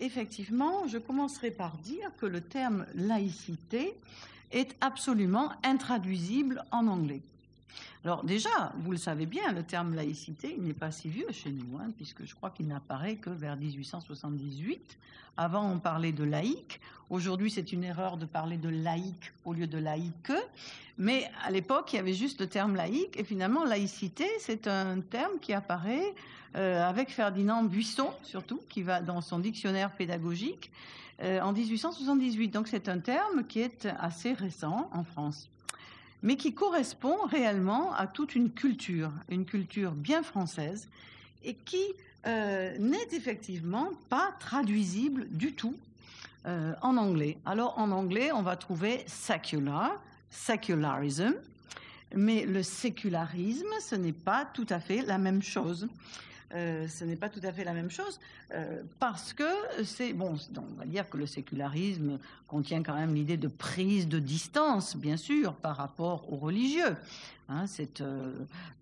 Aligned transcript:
effectivement, 0.00 0.86
je 0.88 0.98
commencerai 0.98 1.50
par 1.50 1.76
dire 1.78 2.10
que 2.18 2.26
le 2.26 2.40
terme 2.40 2.86
laïcité 2.94 3.94
est 4.52 4.74
absolument 4.80 5.52
intraduisible 5.62 6.64
en 6.72 6.86
anglais. 6.88 7.20
Alors 8.04 8.24
déjà, 8.24 8.72
vous 8.78 8.92
le 8.92 8.96
savez 8.96 9.26
bien, 9.26 9.52
le 9.52 9.62
terme 9.62 9.94
laïcité, 9.94 10.54
il 10.56 10.62
n'est 10.62 10.72
pas 10.72 10.90
si 10.90 11.08
vieux 11.08 11.30
chez 11.32 11.50
nous, 11.50 11.78
hein, 11.78 11.90
puisque 11.96 12.24
je 12.24 12.34
crois 12.34 12.50
qu'il 12.50 12.66
n'apparaît 12.66 13.16
que 13.16 13.30
vers 13.30 13.56
1878. 13.56 14.98
Avant, 15.36 15.70
on 15.70 15.78
parlait 15.78 16.12
de 16.12 16.24
laïque. 16.24 16.80
Aujourd'hui, 17.10 17.50
c'est 17.50 17.72
une 17.72 17.84
erreur 17.84 18.16
de 18.16 18.26
parler 18.26 18.56
de 18.56 18.68
laïque 18.68 19.32
au 19.44 19.52
lieu 19.52 19.66
de 19.66 19.78
laïque. 19.78 20.32
Mais 20.96 21.30
à 21.44 21.50
l'époque, 21.50 21.92
il 21.92 21.96
y 21.96 21.98
avait 21.98 22.14
juste 22.14 22.40
le 22.40 22.46
terme 22.46 22.74
laïque. 22.74 23.18
Et 23.18 23.24
finalement, 23.24 23.64
laïcité, 23.64 24.26
c'est 24.38 24.66
un 24.66 25.00
terme 25.00 25.38
qui 25.40 25.52
apparaît 25.52 26.14
euh, 26.56 26.82
avec 26.82 27.10
Ferdinand 27.10 27.62
Buisson, 27.62 28.10
surtout, 28.22 28.60
qui 28.68 28.82
va 28.82 29.00
dans 29.00 29.20
son 29.20 29.38
dictionnaire 29.38 29.92
pédagogique 29.92 30.70
euh, 31.22 31.40
en 31.40 31.52
1878. 31.52 32.48
Donc 32.48 32.68
c'est 32.68 32.88
un 32.88 32.98
terme 32.98 33.44
qui 33.44 33.60
est 33.60 33.88
assez 33.98 34.32
récent 34.32 34.90
en 34.92 35.04
France 35.04 35.48
mais 36.22 36.36
qui 36.36 36.54
correspond 36.54 37.16
réellement 37.26 37.94
à 37.94 38.06
toute 38.06 38.34
une 38.34 38.50
culture, 38.50 39.10
une 39.28 39.44
culture 39.44 39.92
bien 39.92 40.22
française, 40.22 40.88
et 41.44 41.54
qui 41.54 41.82
euh, 42.26 42.76
n'est 42.78 43.08
effectivement 43.12 43.90
pas 44.08 44.32
traduisible 44.38 45.26
du 45.30 45.54
tout 45.54 45.74
euh, 46.46 46.74
en 46.82 46.96
anglais. 46.96 47.38
Alors 47.46 47.78
en 47.78 47.90
anglais, 47.90 48.32
on 48.32 48.42
va 48.42 48.56
trouver 48.56 49.04
secular, 49.06 49.92
secularism, 50.30 51.34
mais 52.14 52.44
le 52.44 52.62
sécularisme, 52.62 53.72
ce 53.80 53.94
n'est 53.94 54.12
pas 54.12 54.44
tout 54.52 54.66
à 54.68 54.80
fait 54.80 55.02
la 55.02 55.18
même 55.18 55.42
chose. 55.42 55.88
Euh, 56.52 56.88
ce 56.88 57.04
n'est 57.04 57.16
pas 57.16 57.28
tout 57.28 57.40
à 57.44 57.52
fait 57.52 57.62
la 57.62 57.72
même 57.72 57.90
chose 57.90 58.18
euh, 58.52 58.82
parce 58.98 59.32
que 59.32 59.44
c'est 59.84 60.12
bon. 60.12 60.36
On 60.56 60.78
va 60.78 60.84
dire 60.84 61.08
que 61.08 61.16
le 61.16 61.26
sécularisme 61.26 62.18
contient 62.48 62.82
quand 62.82 62.94
même 62.94 63.14
l'idée 63.14 63.36
de 63.36 63.46
prise 63.46 64.08
de 64.08 64.18
distance, 64.18 64.96
bien 64.96 65.16
sûr, 65.16 65.54
par 65.54 65.76
rapport 65.76 66.32
aux 66.32 66.36
religieux. 66.36 66.96
Hein, 67.48 67.66
c'est 67.68 68.00
euh, 68.00 68.32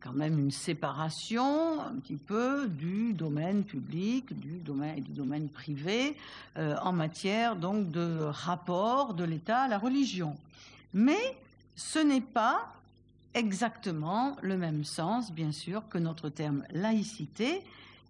quand 0.00 0.12
même 0.12 0.38
une 0.38 0.50
séparation 0.50 1.82
un 1.82 1.94
petit 1.96 2.16
peu 2.16 2.68
du 2.68 3.12
domaine 3.12 3.64
public, 3.64 4.38
du 4.38 4.58
domaine, 4.58 5.00
du 5.00 5.12
domaine 5.12 5.48
privé 5.48 6.16
en 6.56 6.92
matière 6.92 7.54
donc 7.54 7.90
de 7.90 8.18
rapport 8.20 9.14
de 9.14 9.24
l'État 9.24 9.62
à 9.62 9.68
la 9.68 9.78
religion. 9.78 10.36
Mais 10.92 11.36
ce 11.76 11.98
n'est 11.98 12.20
pas 12.20 12.72
exactement 13.38 14.36
le 14.42 14.56
même 14.56 14.84
sens, 14.84 15.32
bien 15.32 15.52
sûr, 15.52 15.88
que 15.88 15.98
notre 15.98 16.28
terme 16.28 16.64
laïcité, 16.70 17.62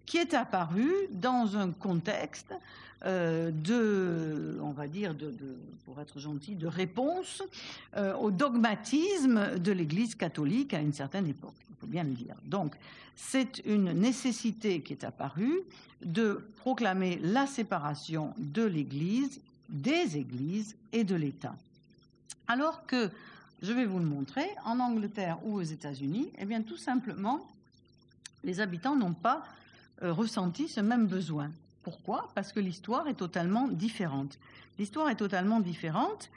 qui 0.05 0.17
est 0.17 0.33
apparu 0.33 0.91
dans 1.11 1.55
un 1.55 1.71
contexte 1.71 2.53
euh, 3.05 3.51
de, 3.51 4.59
on 4.61 4.71
va 4.71 4.87
dire, 4.87 5.15
pour 5.85 6.01
être 6.01 6.19
gentil, 6.19 6.55
de 6.55 6.67
réponse 6.67 7.43
euh, 7.95 8.13
au 8.15 8.31
dogmatisme 8.31 9.59
de 9.59 9.71
l'Église 9.71 10.15
catholique 10.15 10.73
à 10.73 10.79
une 10.79 10.93
certaine 10.93 11.27
époque. 11.27 11.53
Il 11.69 11.75
faut 11.79 11.87
bien 11.87 12.03
le 12.03 12.11
dire. 12.11 12.35
Donc, 12.43 12.75
c'est 13.15 13.61
une 13.65 13.93
nécessité 13.93 14.81
qui 14.81 14.93
est 14.93 15.03
apparue 15.03 15.61
de 16.03 16.43
proclamer 16.57 17.19
la 17.21 17.45
séparation 17.45 18.33
de 18.37 18.63
l'Église, 18.63 19.39
des 19.69 20.17
Églises 20.17 20.75
et 20.91 21.03
de 21.03 21.15
l'État. 21.15 21.55
Alors 22.47 22.85
que 22.85 23.11
je 23.61 23.73
vais 23.73 23.85
vous 23.85 23.99
le 23.99 24.05
montrer, 24.05 24.47
en 24.65 24.79
Angleterre 24.79 25.37
ou 25.43 25.55
aux 25.55 25.61
États-Unis, 25.61 26.31
eh 26.37 26.45
bien 26.45 26.61
tout 26.61 26.77
simplement, 26.77 27.45
les 28.43 28.61
habitants 28.61 28.95
n'ont 28.95 29.13
pas 29.13 29.43
euh, 30.01 30.13
ressenti 30.13 30.67
ce 30.67 30.79
même 30.79 31.07
besoin. 31.07 31.51
Pourquoi? 31.83 32.29
Parce 32.35 32.53
que 32.53 32.59
l'histoire 32.59 33.07
est 33.07 33.15
totalement 33.15 33.67
différente. 33.67 34.37
L'histoire 34.77 35.09
est 35.09 35.15
totalement 35.15 35.59
différente 35.59 36.29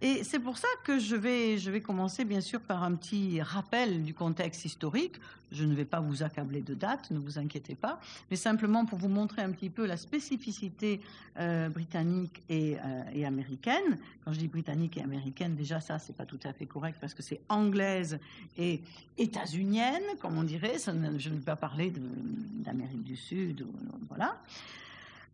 et 0.00 0.22
c'est 0.22 0.38
pour 0.38 0.58
ça 0.58 0.68
que 0.84 0.98
je 0.98 1.16
vais, 1.16 1.58
je 1.58 1.70
vais 1.70 1.80
commencer 1.80 2.24
bien 2.24 2.40
sûr 2.40 2.60
par 2.60 2.84
un 2.84 2.94
petit 2.94 3.42
rappel 3.42 4.04
du 4.04 4.14
contexte 4.14 4.64
historique. 4.64 5.16
Je 5.50 5.64
ne 5.64 5.74
vais 5.74 5.86
pas 5.86 5.98
vous 5.98 6.22
accabler 6.22 6.60
de 6.60 6.74
dates, 6.74 7.10
ne 7.10 7.18
vous 7.18 7.38
inquiétez 7.38 7.74
pas, 7.74 7.98
mais 8.30 8.36
simplement 8.36 8.84
pour 8.84 8.98
vous 8.98 9.08
montrer 9.08 9.40
un 9.42 9.50
petit 9.50 9.70
peu 9.70 9.86
la 9.86 9.96
spécificité 9.96 11.00
euh, 11.38 11.68
britannique 11.70 12.42
et, 12.48 12.76
euh, 12.76 13.02
et, 13.14 13.24
américaine. 13.24 13.98
Quand 14.24 14.32
je 14.32 14.38
dis 14.38 14.46
britannique 14.46 14.98
et 14.98 15.02
américaine, 15.02 15.56
déjà 15.56 15.80
ça, 15.80 15.98
c'est 15.98 16.14
pas 16.14 16.26
tout 16.26 16.40
à 16.44 16.52
fait 16.52 16.66
correct 16.66 16.98
parce 17.00 17.14
que 17.14 17.22
c'est 17.22 17.40
anglaise 17.48 18.20
et 18.58 18.82
états-unienne, 19.16 20.02
comme 20.20 20.36
on 20.36 20.44
dirait. 20.44 20.78
Ça, 20.78 20.92
je 21.16 21.30
ne 21.30 21.36
vais 21.36 21.44
pas 21.44 21.56
parler 21.56 21.92
d'Amérique 21.94 23.04
du 23.04 23.16
Sud, 23.16 23.66
voilà. 24.08 24.38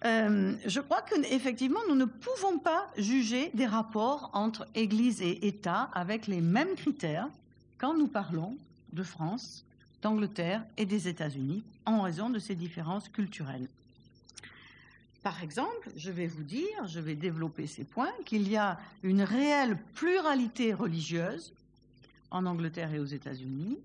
Euh, 0.04 0.54
je 0.66 0.80
crois 0.80 1.02
qu'effectivement, 1.02 1.80
nous 1.88 1.94
ne 1.94 2.04
pouvons 2.04 2.58
pas 2.58 2.90
juger 2.98 3.50
des 3.54 3.66
rapports 3.66 4.30
entre 4.34 4.66
Église 4.74 5.22
et 5.22 5.46
État 5.46 5.88
avec 5.94 6.26
les 6.26 6.42
mêmes 6.42 6.74
critères 6.74 7.28
quand 7.78 7.96
nous 7.96 8.06
parlons 8.06 8.56
de 8.92 9.02
France, 9.02 9.64
d'Angleterre 10.02 10.62
et 10.76 10.84
des 10.84 11.08
États-Unis 11.08 11.62
en 11.86 12.02
raison 12.02 12.28
de 12.28 12.38
ces 12.38 12.54
différences 12.54 13.08
culturelles. 13.08 13.68
Par 15.22 15.42
exemple, 15.42 15.90
je 15.96 16.10
vais 16.10 16.26
vous 16.26 16.42
dire, 16.42 16.86
je 16.86 17.00
vais 17.00 17.14
développer 17.14 17.66
ces 17.66 17.84
points, 17.84 18.12
qu'il 18.26 18.46
y 18.46 18.58
a 18.58 18.78
une 19.02 19.22
réelle 19.22 19.78
pluralité 19.94 20.74
religieuse 20.74 21.54
en 22.30 22.44
Angleterre 22.44 22.92
et 22.92 22.98
aux 22.98 23.06
États-Unis, 23.06 23.78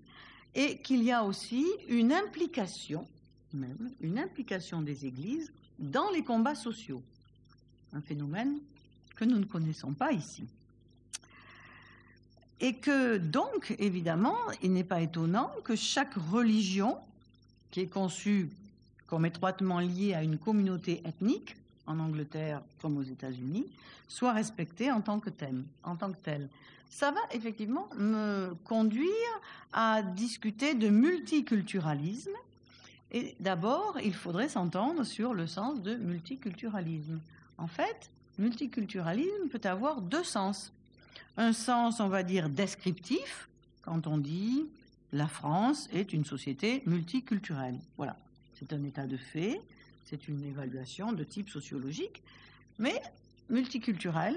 et 0.54 0.76
qu'il 0.78 1.02
y 1.02 1.12
a 1.12 1.24
aussi 1.24 1.66
une 1.88 2.12
implication, 2.12 3.06
même 3.54 3.90
une 4.02 4.18
implication 4.18 4.82
des 4.82 5.06
églises 5.06 5.50
dans 5.80 6.10
les 6.10 6.22
combats 6.22 6.54
sociaux. 6.54 7.02
Un 7.92 8.00
phénomène 8.00 8.58
que 9.16 9.24
nous 9.24 9.38
ne 9.38 9.44
connaissons 9.44 9.92
pas 9.92 10.12
ici. 10.12 10.44
Et 12.60 12.74
que 12.74 13.16
donc, 13.16 13.74
évidemment, 13.78 14.36
il 14.62 14.72
n'est 14.72 14.84
pas 14.84 15.00
étonnant 15.00 15.50
que 15.64 15.74
chaque 15.74 16.14
religion, 16.14 16.98
qui 17.70 17.80
est 17.80 17.86
conçue 17.86 18.50
comme 19.06 19.26
étroitement 19.26 19.80
liée 19.80 20.14
à 20.14 20.22
une 20.22 20.38
communauté 20.38 21.02
ethnique, 21.04 21.56
en 21.86 21.98
Angleterre 21.98 22.62
comme 22.80 22.98
aux 22.98 23.02
États-Unis, 23.02 23.66
soit 24.06 24.32
respectée 24.32 24.92
en 24.92 25.00
tant 25.00 25.18
que 25.20 25.30
telle. 25.30 25.62
En 25.82 25.96
tant 25.96 26.12
que 26.12 26.18
telle. 26.18 26.48
Ça 26.90 27.10
va 27.10 27.20
effectivement 27.32 27.88
me 27.96 28.54
conduire 28.64 29.08
à 29.72 30.02
discuter 30.02 30.74
de 30.74 30.88
multiculturalisme 30.88 32.36
et 33.12 33.34
d'abord, 33.40 33.98
il 34.02 34.14
faudrait 34.14 34.48
s'entendre 34.48 35.04
sur 35.04 35.34
le 35.34 35.46
sens 35.46 35.82
de 35.82 35.96
multiculturalisme. 35.96 37.20
En 37.58 37.66
fait, 37.66 38.10
multiculturalisme 38.38 39.48
peut 39.50 39.60
avoir 39.68 40.00
deux 40.00 40.24
sens. 40.24 40.72
Un 41.36 41.52
sens, 41.52 42.00
on 42.00 42.08
va 42.08 42.22
dire, 42.22 42.48
descriptif, 42.48 43.48
quand 43.82 44.06
on 44.06 44.18
dit 44.18 44.66
la 45.12 45.26
France 45.26 45.88
est 45.92 46.12
une 46.12 46.24
société 46.24 46.82
multiculturelle. 46.86 47.78
Voilà, 47.96 48.16
c'est 48.54 48.72
un 48.72 48.84
état 48.84 49.06
de 49.06 49.16
fait, 49.16 49.60
c'est 50.04 50.28
une 50.28 50.44
évaluation 50.44 51.12
de 51.12 51.24
type 51.24 51.48
sociologique, 51.48 52.22
mais 52.78 53.00
multiculturel, 53.48 54.36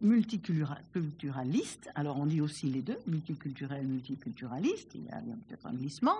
multiculturaliste, 0.00 1.90
alors 1.94 2.18
on 2.18 2.26
dit 2.26 2.40
aussi 2.40 2.66
les 2.66 2.82
deux, 2.82 2.98
multiculturel, 3.06 3.86
multiculturaliste, 3.86 4.94
il 4.94 5.04
y 5.04 5.10
a 5.10 5.20
peut-être 5.48 5.66
un 5.66 5.72
glissement, 5.72 6.16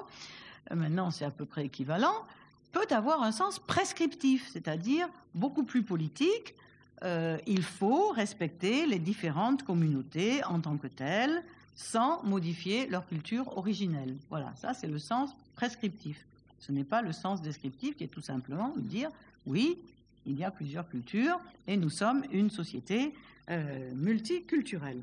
euh, 0.70 0.74
maintenant 0.74 1.10
c'est 1.10 1.24
à 1.24 1.30
peu 1.30 1.44
près 1.44 1.66
équivalent, 1.66 2.24
peut 2.72 2.86
avoir 2.90 3.22
un 3.22 3.32
sens 3.32 3.58
prescriptif, 3.58 4.48
c'est-à-dire 4.52 5.08
beaucoup 5.34 5.64
plus 5.64 5.82
politique. 5.82 6.54
Euh, 7.02 7.38
il 7.46 7.62
faut 7.62 8.10
respecter 8.10 8.86
les 8.86 8.98
différentes 8.98 9.62
communautés 9.62 10.42
en 10.44 10.60
tant 10.60 10.76
que 10.76 10.86
telles 10.86 11.42
sans 11.74 12.22
modifier 12.22 12.86
leur 12.86 13.06
culture 13.06 13.56
originelle. 13.58 14.16
Voilà, 14.30 14.52
ça 14.56 14.72
c'est 14.74 14.86
le 14.86 14.98
sens 14.98 15.30
prescriptif. 15.54 16.24
Ce 16.58 16.72
n'est 16.72 16.84
pas 16.84 17.02
le 17.02 17.12
sens 17.12 17.42
descriptif 17.42 17.96
qui 17.96 18.04
est 18.04 18.08
tout 18.08 18.22
simplement 18.22 18.72
de 18.76 18.80
dire 18.80 19.10
oui, 19.46 19.78
il 20.26 20.38
y 20.38 20.44
a 20.44 20.50
plusieurs 20.50 20.88
cultures 20.88 21.38
et 21.66 21.76
nous 21.76 21.90
sommes 21.90 22.24
une 22.32 22.50
société 22.50 23.14
euh, 23.48 23.92
multiculturelle. 23.94 25.00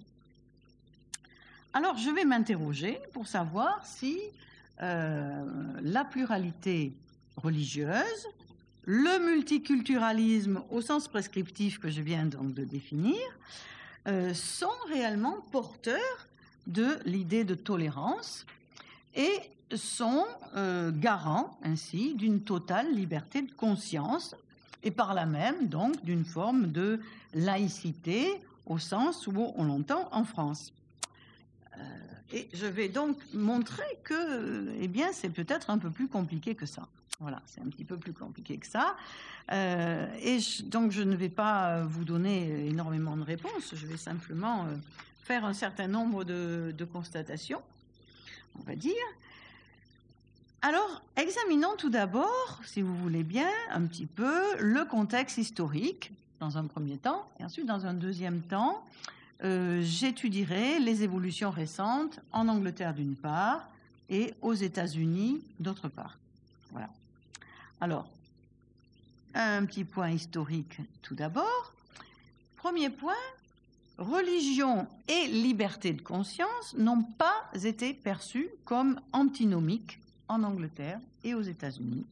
Alors 1.74 1.98
je 1.98 2.10
vais 2.10 2.26
m'interroger 2.26 3.00
pour 3.14 3.26
savoir 3.26 3.86
si 3.86 4.20
euh, 4.82 5.46
la 5.82 6.04
pluralité 6.04 6.92
religieuse, 7.38 8.28
le 8.84 9.26
multiculturalisme 9.26 10.62
au 10.72 10.82
sens 10.82 11.08
prescriptif 11.08 11.80
que 11.80 11.90
je 11.90 12.02
viens 12.02 12.26
donc 12.26 12.54
de 12.54 12.66
définir, 12.66 13.16
euh, 14.08 14.34
sont 14.34 14.68
réellement 14.90 15.38
porteurs 15.54 16.28
de 16.68 17.00
l'idée 17.06 17.46
de 17.46 17.56
tolérance 17.56 18.46
et 19.16 19.32
sont 19.74 20.26
garants 20.92 21.58
ainsi 21.64 22.14
d'une 22.14 22.42
totale 22.42 22.94
liberté 22.94 23.42
de 23.42 23.52
conscience 23.54 24.36
et 24.84 24.92
par 24.92 25.14
là 25.14 25.26
même 25.26 25.68
donc 25.68 26.04
d'une 26.04 26.26
forme 26.26 26.72
de 26.72 27.00
laïcité 27.34 28.28
au 28.66 28.78
sens 28.78 29.28
où 29.28 29.54
on 29.56 29.64
l'entend 29.64 30.08
en 30.12 30.24
France. 30.24 30.74
Euh, 31.78 31.80
et 32.32 32.50
je 32.54 32.66
vais 32.66 32.90
donc 32.90 33.18
montrer 33.34 33.84
que, 34.04 34.74
eh 34.80 34.88
bien, 34.88 35.12
c'est 35.12 35.30
peut-être 35.30 35.70
un 35.70 35.78
peu 35.78 35.90
plus 35.90 36.08
compliqué 36.08 36.56
que 36.56 36.66
ça. 36.66 36.88
Voilà, 37.20 37.42
c'est 37.46 37.62
un 37.62 37.70
petit 37.70 37.86
peu 37.86 37.98
plus 37.98 38.14
compliqué 38.14 38.58
que 38.58 38.68
ça. 38.68 38.96
Euh, 39.52 40.08
et 40.22 40.40
donc, 40.66 40.92
je 40.92 41.02
ne 41.02 41.16
vais 41.16 41.30
pas 41.30 41.84
vous 41.84 42.06
donner 42.06 42.68
énormément 42.68 43.16
de 43.18 43.24
réponses. 43.24 43.74
Je 43.76 43.86
vais 43.86 43.98
simplement 43.98 44.66
euh, 44.66 44.76
faire 45.24 45.46
un 45.46 45.54
certain 45.54 45.88
nombre 45.88 46.24
de 46.24 46.86
constatations, 46.86 47.62
on 48.60 48.64
va 48.64 48.76
dire. 48.76 48.94
Alors, 50.66 51.02
examinons 51.18 51.76
tout 51.78 51.90
d'abord, 51.90 52.62
si 52.64 52.82
vous 52.82 52.96
voulez 52.96 53.24
bien, 53.24 53.50
un 53.70 53.82
petit 53.82 54.06
peu 54.06 54.58
le 54.62 54.86
contexte 54.86 55.38
historique, 55.38 56.14
dans 56.40 56.58
un 56.58 56.64
premier 56.68 56.96
temps, 56.96 57.28
et 57.38 57.44
ensuite, 57.44 57.66
dans 57.66 57.86
un 57.86 57.94
deuxième 57.94 58.40
temps, 58.40 58.82
euh, 59.44 59.82
j'étudierai 59.84 60.80
les 60.80 61.04
évolutions 61.04 61.52
récentes 61.52 62.22
en 62.32 62.48
Angleterre 62.48 62.94
d'une 62.94 63.18
part 63.18 63.68
et 64.10 64.34
aux 64.42 64.54
États-Unis 64.54 65.42
d'autre 65.60 65.90
part. 65.90 66.18
Voilà. 66.72 66.88
Alors, 67.82 68.08
un 69.34 69.66
petit 69.66 69.84
point 69.84 70.12
historique 70.12 70.78
tout 71.02 71.14
d'abord. 71.14 71.74
Premier 72.56 72.90
point, 72.90 73.14
religion 73.98 74.88
et 75.10 75.28
liberté 75.28 75.92
de 75.92 76.02
conscience 76.02 76.74
n'ont 76.78 77.04
pas 77.04 77.52
été 77.66 77.94
perçues 77.94 78.48
comme 78.64 79.02
antinomiques 79.12 80.00
en 80.28 80.44
Angleterre 80.44 81.00
et 81.24 81.34
aux 81.34 81.42
États-Unis 81.42 82.06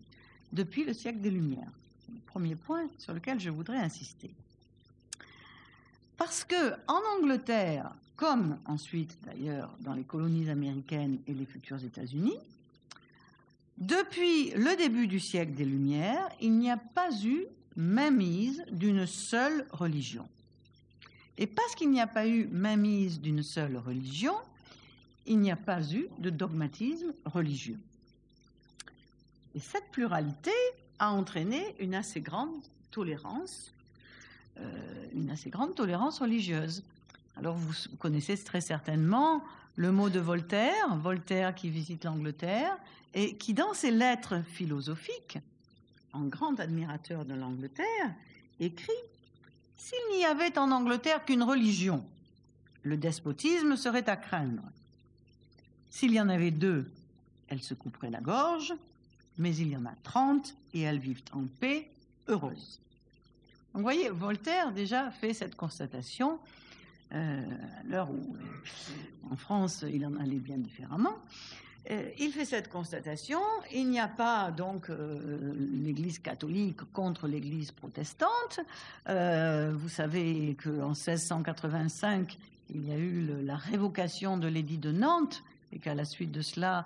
depuis 0.51 0.83
le 0.83 0.93
siècle 0.93 1.19
des 1.19 1.31
Lumières. 1.31 1.71
Premier 2.27 2.55
point 2.55 2.87
sur 2.97 3.13
lequel 3.13 3.39
je 3.39 3.49
voudrais 3.49 3.77
insister. 3.77 4.29
Parce 6.17 6.43
que 6.43 6.73
en 6.87 7.01
Angleterre, 7.17 7.91
comme 8.15 8.57
ensuite 8.65 9.17
d'ailleurs 9.25 9.71
dans 9.79 9.93
les 9.93 10.03
colonies 10.03 10.49
américaines 10.49 11.17
et 11.27 11.33
les 11.33 11.45
futurs 11.45 11.83
États-Unis, 11.83 12.37
depuis 13.77 14.51
le 14.51 14.77
début 14.77 15.07
du 15.07 15.19
siècle 15.19 15.53
des 15.53 15.65
Lumières, 15.65 16.29
il 16.39 16.57
n'y 16.57 16.69
a 16.69 16.77
pas 16.77 17.09
eu 17.23 17.45
mainmise 17.75 18.63
d'une 18.71 19.07
seule 19.07 19.65
religion. 19.71 20.27
Et 21.37 21.47
parce 21.47 21.73
qu'il 21.73 21.89
n'y 21.89 22.01
a 22.01 22.07
pas 22.07 22.27
eu 22.27 22.45
mainmise 22.51 23.19
d'une 23.19 23.41
seule 23.41 23.77
religion, 23.77 24.35
il 25.25 25.39
n'y 25.39 25.51
a 25.51 25.55
pas 25.55 25.81
eu 25.91 26.07
de 26.19 26.29
dogmatisme 26.29 27.13
religieux. 27.25 27.79
Et 29.55 29.59
cette 29.59 29.89
pluralité 29.91 30.51
a 30.99 31.11
entraîné 31.11 31.75
une 31.79 31.95
assez 31.95 32.21
grande 32.21 32.61
tolérance, 32.91 33.73
euh, 34.59 35.05
une 35.13 35.29
assez 35.29 35.49
grande 35.49 35.75
tolérance 35.75 36.19
religieuse. 36.19 36.83
Alors 37.37 37.55
vous 37.55 37.73
connaissez 37.97 38.37
très 38.37 38.61
certainement 38.61 39.43
le 39.75 39.91
mot 39.91 40.09
de 40.09 40.19
Voltaire, 40.19 40.95
Voltaire 40.97 41.55
qui 41.55 41.69
visite 41.69 42.03
l'Angleterre, 42.03 42.77
et 43.13 43.35
qui 43.35 43.53
dans 43.53 43.73
ses 43.73 43.91
lettres 43.91 44.41
philosophiques, 44.53 45.39
en 46.13 46.23
grand 46.23 46.59
admirateur 46.59 47.25
de 47.25 47.33
l'Angleterre, 47.33 48.13
écrit 48.59 48.91
S'il 49.77 50.17
n'y 50.17 50.25
avait 50.25 50.57
en 50.57 50.71
Angleterre 50.71 51.25
qu'une 51.25 51.43
religion, 51.43 52.05
le 52.83 52.97
despotisme 52.97 53.75
serait 53.75 54.09
à 54.09 54.15
craindre. 54.15 54.63
S'il 55.89 56.13
y 56.13 56.21
en 56.21 56.29
avait 56.29 56.51
deux, 56.51 56.89
elle 57.47 57.61
se 57.61 57.73
couperait 57.73 58.09
la 58.09 58.21
gorge, 58.21 58.73
mais 59.37 59.55
il 59.55 59.69
y 59.69 59.77
en 59.77 59.85
a 59.85 59.93
trente 60.03 60.55
et 60.73 60.81
elles 60.81 60.99
vivent 60.99 61.23
en 61.33 61.43
paix, 61.59 61.89
heureuses. 62.27 62.79
vous 63.73 63.81
voyez, 63.81 64.09
Voltaire 64.09 64.71
déjà 64.71 65.11
fait 65.11 65.33
cette 65.33 65.55
constatation 65.55 66.39
euh, 67.13 67.43
à 67.79 67.83
l'heure 67.83 68.09
où 68.09 68.35
en 69.31 69.35
France 69.35 69.83
il 69.91 70.05
en 70.05 70.15
allait 70.17 70.39
bien 70.39 70.57
différemment. 70.57 71.17
Euh, 71.89 72.09
il 72.19 72.31
fait 72.31 72.45
cette 72.45 72.69
constatation. 72.69 73.39
Il 73.73 73.89
n'y 73.89 73.99
a 73.99 74.07
pas 74.07 74.51
donc 74.51 74.89
euh, 74.89 75.53
l'Église 75.83 76.19
catholique 76.19 76.81
contre 76.93 77.27
l'Église 77.27 77.71
protestante. 77.71 78.59
Euh, 79.09 79.73
vous 79.75 79.89
savez 79.89 80.55
qu'en 80.63 80.89
1685, 80.89 82.37
il 82.73 82.87
y 82.87 82.91
a 82.91 82.97
eu 82.97 83.43
la 83.43 83.55
révocation 83.55 84.37
de 84.37 84.47
l'édit 84.47 84.77
de 84.77 84.91
Nantes 84.91 85.43
et 85.73 85.79
qu'à 85.79 85.95
la 85.95 86.05
suite 86.05 86.31
de 86.31 86.41
cela, 86.41 86.85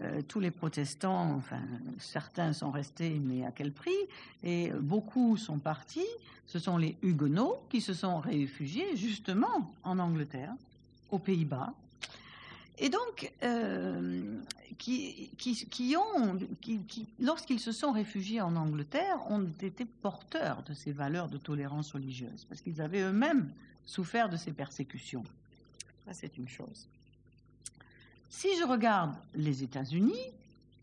euh, 0.00 0.20
tous 0.28 0.40
les 0.40 0.50
protestants, 0.50 1.32
enfin 1.34 1.60
certains 1.98 2.52
sont 2.52 2.70
restés, 2.70 3.18
mais 3.20 3.44
à 3.44 3.50
quel 3.50 3.72
prix? 3.72 3.90
Et 4.44 4.70
beaucoup 4.70 5.36
sont 5.36 5.58
partis. 5.58 6.06
Ce 6.46 6.58
sont 6.58 6.78
les 6.78 6.96
Huguenots 7.02 7.60
qui 7.68 7.80
se 7.80 7.92
sont 7.92 8.20
réfugiés 8.20 8.96
justement 8.96 9.72
en 9.82 9.98
Angleterre, 9.98 10.54
aux 11.10 11.18
Pays-Bas, 11.18 11.74
et 12.78 12.88
donc 12.88 13.32
euh, 13.42 14.38
qui, 14.78 15.96
ont, 15.96 16.38
qui 16.60 17.06
lorsqu'ils 17.18 17.60
se 17.60 17.72
sont 17.72 17.92
réfugiés 17.92 18.40
en 18.40 18.54
Angleterre, 18.56 19.18
ont 19.30 19.46
été 19.60 19.84
porteurs 19.84 20.62
de 20.62 20.72
ces 20.72 20.92
valeurs 20.92 21.28
de 21.28 21.38
tolérance 21.38 21.92
religieuse, 21.92 22.46
parce 22.48 22.60
qu'ils 22.60 22.80
avaient 22.80 23.02
eux-mêmes 23.02 23.50
souffert 23.84 24.28
de 24.28 24.36
ces 24.36 24.52
persécutions. 24.52 25.24
Ça, 26.06 26.12
c'est 26.14 26.38
une 26.38 26.48
chose. 26.48 26.86
Si 28.30 28.48
je 28.58 28.64
regarde 28.64 29.14
les 29.34 29.62
États-Unis, 29.62 30.32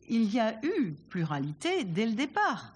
il 0.10 0.34
y 0.34 0.40
a 0.40 0.56
eu 0.64 0.94
pluralité 1.10 1.84
dès 1.84 2.06
le 2.06 2.14
départ. 2.14 2.76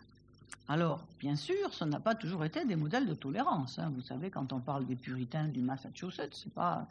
Alors, 0.71 1.03
bien 1.19 1.35
sûr, 1.35 1.73
ce 1.73 1.83
n'a 1.83 1.99
pas 1.99 2.13
toujours 2.13 2.45
été 2.45 2.63
des 2.63 2.75
modèles 2.75 3.07
de 3.07 3.15
tolérance. 3.15 3.79
Hein. 3.79 3.91
Vous 3.95 4.03
savez, 4.03 4.29
quand 4.29 4.53
on 4.53 4.59
parle 4.59 4.85
des 4.85 4.95
puritains 4.95 5.45
du 5.45 5.61
Massachusetts, 5.61 6.35
ce 6.35 6.45
n'est 6.45 6.51
pas, 6.53 6.87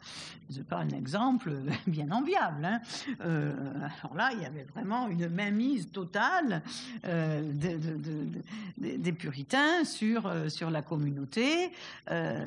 pas 0.69 0.79
un 0.79 0.89
exemple 0.89 1.53
bien 1.87 2.11
enviable. 2.11 2.65
Hein. 2.65 2.81
Euh, 3.21 3.53
alors 4.01 4.17
là, 4.17 4.31
il 4.33 4.41
y 4.41 4.45
avait 4.45 4.65
vraiment 4.75 5.07
une 5.07 5.29
mainmise 5.29 5.89
totale 5.93 6.61
euh, 7.05 7.41
de, 7.41 7.77
de, 7.77 7.97
de, 7.97 8.97
des 8.97 9.13
puritains 9.13 9.85
sur, 9.85 10.27
euh, 10.27 10.49
la 10.69 10.81
communauté. 10.81 11.71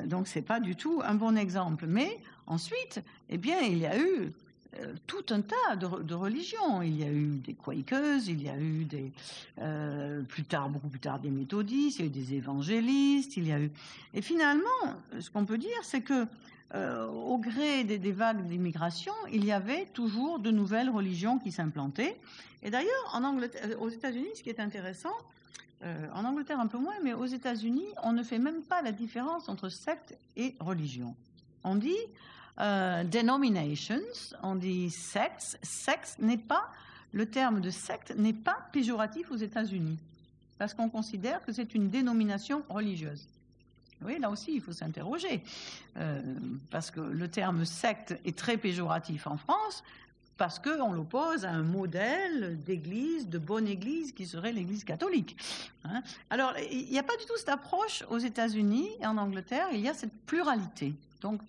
Donc, 0.05 0.27
ce 0.27 0.37
n'est 0.37 0.45
pas 0.45 0.59
du 0.59 0.75
tout 0.75 1.01
un 1.03 1.15
bon 1.15 1.35
exemple. 1.35 1.85
Mais 1.87 2.19
ensuite, 2.45 3.01
eh 3.29 3.39
bien, 3.39 3.59
il 3.59 3.79
y 3.79 3.87
a 3.87 3.97
eu 3.99 4.31
tout 5.07 5.25
un 5.29 5.41
tas 5.41 5.75
de, 5.75 6.13
religions. 6.13 6.81
Il 6.81 6.99
y 6.99 7.03
a 7.03 7.11
eu 7.11 7.37
des 7.37 7.53
Quakers, 7.53 8.21
il 8.27 8.41
y 8.41 8.49
a 8.49 8.57
eu 8.57 8.85
des, 8.85 9.11
euh, 9.59 10.21
plus 10.23 10.43
tard, 10.43 10.69
beaucoup 10.69 10.87
plus 10.87 10.99
tard, 10.99 11.19
des 11.19 11.29
méthodistes, 11.29 11.99
il 11.99 12.01
y 12.01 12.03
a 12.05 12.07
eu 12.07 12.11
des 12.11 12.33
évangélistes, 12.35 13.37
il 13.37 13.47
y 13.47 13.51
a 13.51 13.59
eu. 13.59 13.71
Et 14.13 14.21
finalement, 14.21 14.67
ce 15.19 15.29
qu'on 15.29 15.45
peut 15.45 15.57
dire, 15.57 15.77
c'est 15.83 16.01
que 16.01 16.25
euh, 16.75 17.05
au 17.07 17.37
gré 17.37 17.83
des, 17.83 18.11
vagues 18.11 18.47
d'immigration, 18.47 19.13
il 19.31 19.45
y 19.45 19.51
avait 19.51 19.85
toujours 19.93 20.39
de 20.39 20.49
nouvelles 20.49 20.89
religions 20.89 21.37
qui 21.37 21.51
s'implantaient. 21.51 22.17
Et 22.63 22.71
d'ailleurs, 22.71 23.11
en 23.13 23.23
Angleterre, 23.23 23.79
aux 23.79 23.89
États-Unis, 23.89 24.29
ce 24.35 24.41
qui 24.41 24.49
est 24.49 24.59
intéressant, 24.59 25.13
euh, 25.83 26.07
en 26.13 26.25
Angleterre 26.25 26.59
un 26.59 26.67
peu 26.67 26.77
moins, 26.79 26.95
mais 27.03 27.13
aux 27.13 27.25
États-Unis, 27.25 27.85
on 28.03 28.13
ne 28.13 28.23
fait 28.23 28.39
même 28.39 28.63
pas 28.63 28.81
la 28.81 28.91
différence 28.91 29.49
entre 29.49 29.69
secte 29.69 30.17
et 30.35 30.55
religion. 30.59 31.15
On 31.63 31.75
dit 31.75 31.97
euh, 32.59 33.03
denominations, 33.03 33.99
on 34.43 34.55
dit 34.55 34.89
sectes. 34.89 35.57
Secte 35.63 36.17
n'est 36.19 36.37
pas, 36.37 36.69
le 37.11 37.25
terme 37.25 37.61
de 37.61 37.69
secte 37.69 38.13
n'est 38.15 38.33
pas 38.33 38.57
péjoratif 38.71 39.31
aux 39.31 39.37
États-Unis, 39.37 39.97
parce 40.57 40.73
qu'on 40.73 40.89
considère 40.89 41.43
que 41.43 41.51
c'est 41.51 41.73
une 41.73 41.89
dénomination 41.89 42.63
religieuse. 42.69 43.27
Oui, 44.03 44.19
là 44.19 44.29
aussi, 44.29 44.53
il 44.55 44.61
faut 44.61 44.73
s'interroger, 44.73 45.43
euh, 45.97 46.21
parce 46.69 46.91
que 46.91 46.99
le 46.99 47.27
terme 47.27 47.65
secte 47.65 48.17
est 48.25 48.37
très 48.37 48.57
péjoratif 48.57 49.27
en 49.27 49.37
France, 49.37 49.83
parce 50.37 50.59
qu'on 50.59 50.91
l'oppose 50.91 51.45
à 51.45 51.51
un 51.51 51.63
modèle 51.63 52.61
d'église, 52.63 53.29
de 53.29 53.37
bonne 53.37 53.67
église, 53.67 54.11
qui 54.11 54.25
serait 54.25 54.51
l'église 54.51 54.83
catholique. 54.83 55.37
Hein 55.85 56.01
Alors, 56.29 56.53
il 56.71 56.89
n'y 56.89 56.99
a 56.99 57.03
pas 57.03 57.15
du 57.17 57.25
tout 57.25 57.37
cette 57.37 57.49
approche 57.49 58.03
aux 58.09 58.17
États-Unis 58.17 58.89
et 58.99 59.05
en 59.05 59.17
Angleterre, 59.17 59.67
il 59.71 59.79
y 59.79 59.87
a 59.87 59.93
cette 59.93 60.13
pluralité. 60.25 60.93
Donc, 61.21 61.39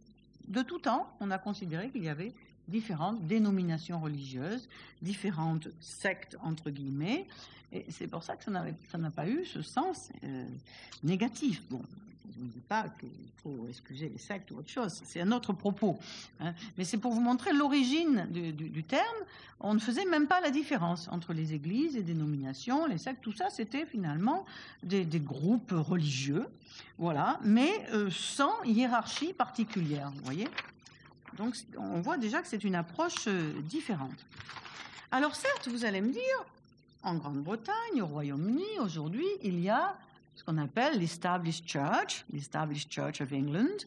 de 0.48 0.62
tout 0.62 0.78
temps, 0.78 1.08
on 1.20 1.30
a 1.30 1.38
considéré 1.38 1.90
qu'il 1.90 2.04
y 2.04 2.08
avait 2.08 2.32
différentes 2.68 3.26
dénominations 3.26 4.00
religieuses, 4.00 4.68
différentes 5.02 5.68
sectes, 5.80 6.36
entre 6.42 6.70
guillemets, 6.70 7.26
et 7.72 7.84
c'est 7.90 8.06
pour 8.06 8.22
ça 8.22 8.36
que 8.36 8.44
ça 8.44 8.98
n'a 8.98 9.10
pas 9.10 9.28
eu 9.28 9.44
ce 9.44 9.60
sens 9.60 10.10
euh, 10.22 10.46
négatif. 11.02 11.62
Je 12.32 12.40
ne 12.40 12.48
dis 12.48 12.60
pas 12.60 12.86
qu'il 12.98 13.08
faut 13.42 13.66
excuser 13.68 14.08
les 14.08 14.18
sectes 14.18 14.50
ou 14.50 14.58
autre 14.58 14.70
chose, 14.70 15.02
c'est 15.04 15.20
un 15.20 15.32
autre 15.32 15.52
propos. 15.52 15.98
Hein. 16.40 16.54
Mais 16.78 16.84
c'est 16.84 16.96
pour 16.96 17.12
vous 17.12 17.20
montrer 17.20 17.52
l'origine 17.52 18.26
du, 18.30 18.84
terme. 18.84 19.04
On 19.60 19.74
ne 19.74 19.78
faisait 19.78 20.04
même 20.04 20.26
pas 20.26 20.40
la 20.40 20.50
différence 20.50 21.08
entre 21.08 21.32
les 21.32 21.52
églises, 21.52 21.94
les 21.94 22.02
dénominations, 22.02 22.86
les 22.86 22.98
sectes, 22.98 23.20
tout 23.22 23.32
ça, 23.32 23.50
c'était 23.50 23.86
finalement 23.86 24.44
des, 24.82 25.04
des, 25.04 25.20
groupes 25.20 25.72
religieux, 25.72 26.46
voilà, 26.98 27.38
mais 27.42 27.70
euh, 27.92 28.10
sans 28.10 28.62
hiérarchie 28.64 29.32
particulière, 29.32 30.10
vous 30.14 30.24
voyez 30.24 30.48
Donc 31.36 31.56
on 31.78 32.00
voit 32.00 32.18
déjà 32.18 32.42
que 32.42 32.48
c'est 32.48 32.64
une 32.64 32.74
approche 32.74 33.26
euh, 33.28 33.52
différente. 33.62 34.26
Alors 35.10 35.36
certes, 35.36 35.68
vous 35.68 35.84
allez 35.84 36.00
me 36.00 36.12
dire, 36.12 36.44
en 37.02 37.14
Grande-Bretagne, 37.14 38.02
au 38.02 38.06
Royaume-Uni, 38.06 38.80
aujourd'hui, 38.80 39.26
il 39.42 39.60
y 39.60 39.68
a 39.68 39.96
ce 40.34 40.44
qu'on 40.44 40.58
appelle 40.58 40.98
l'Established 40.98 41.66
Church, 41.66 42.24
l'Established 42.32 42.90
Church 42.90 43.20
of 43.20 43.32
England. 43.32 43.86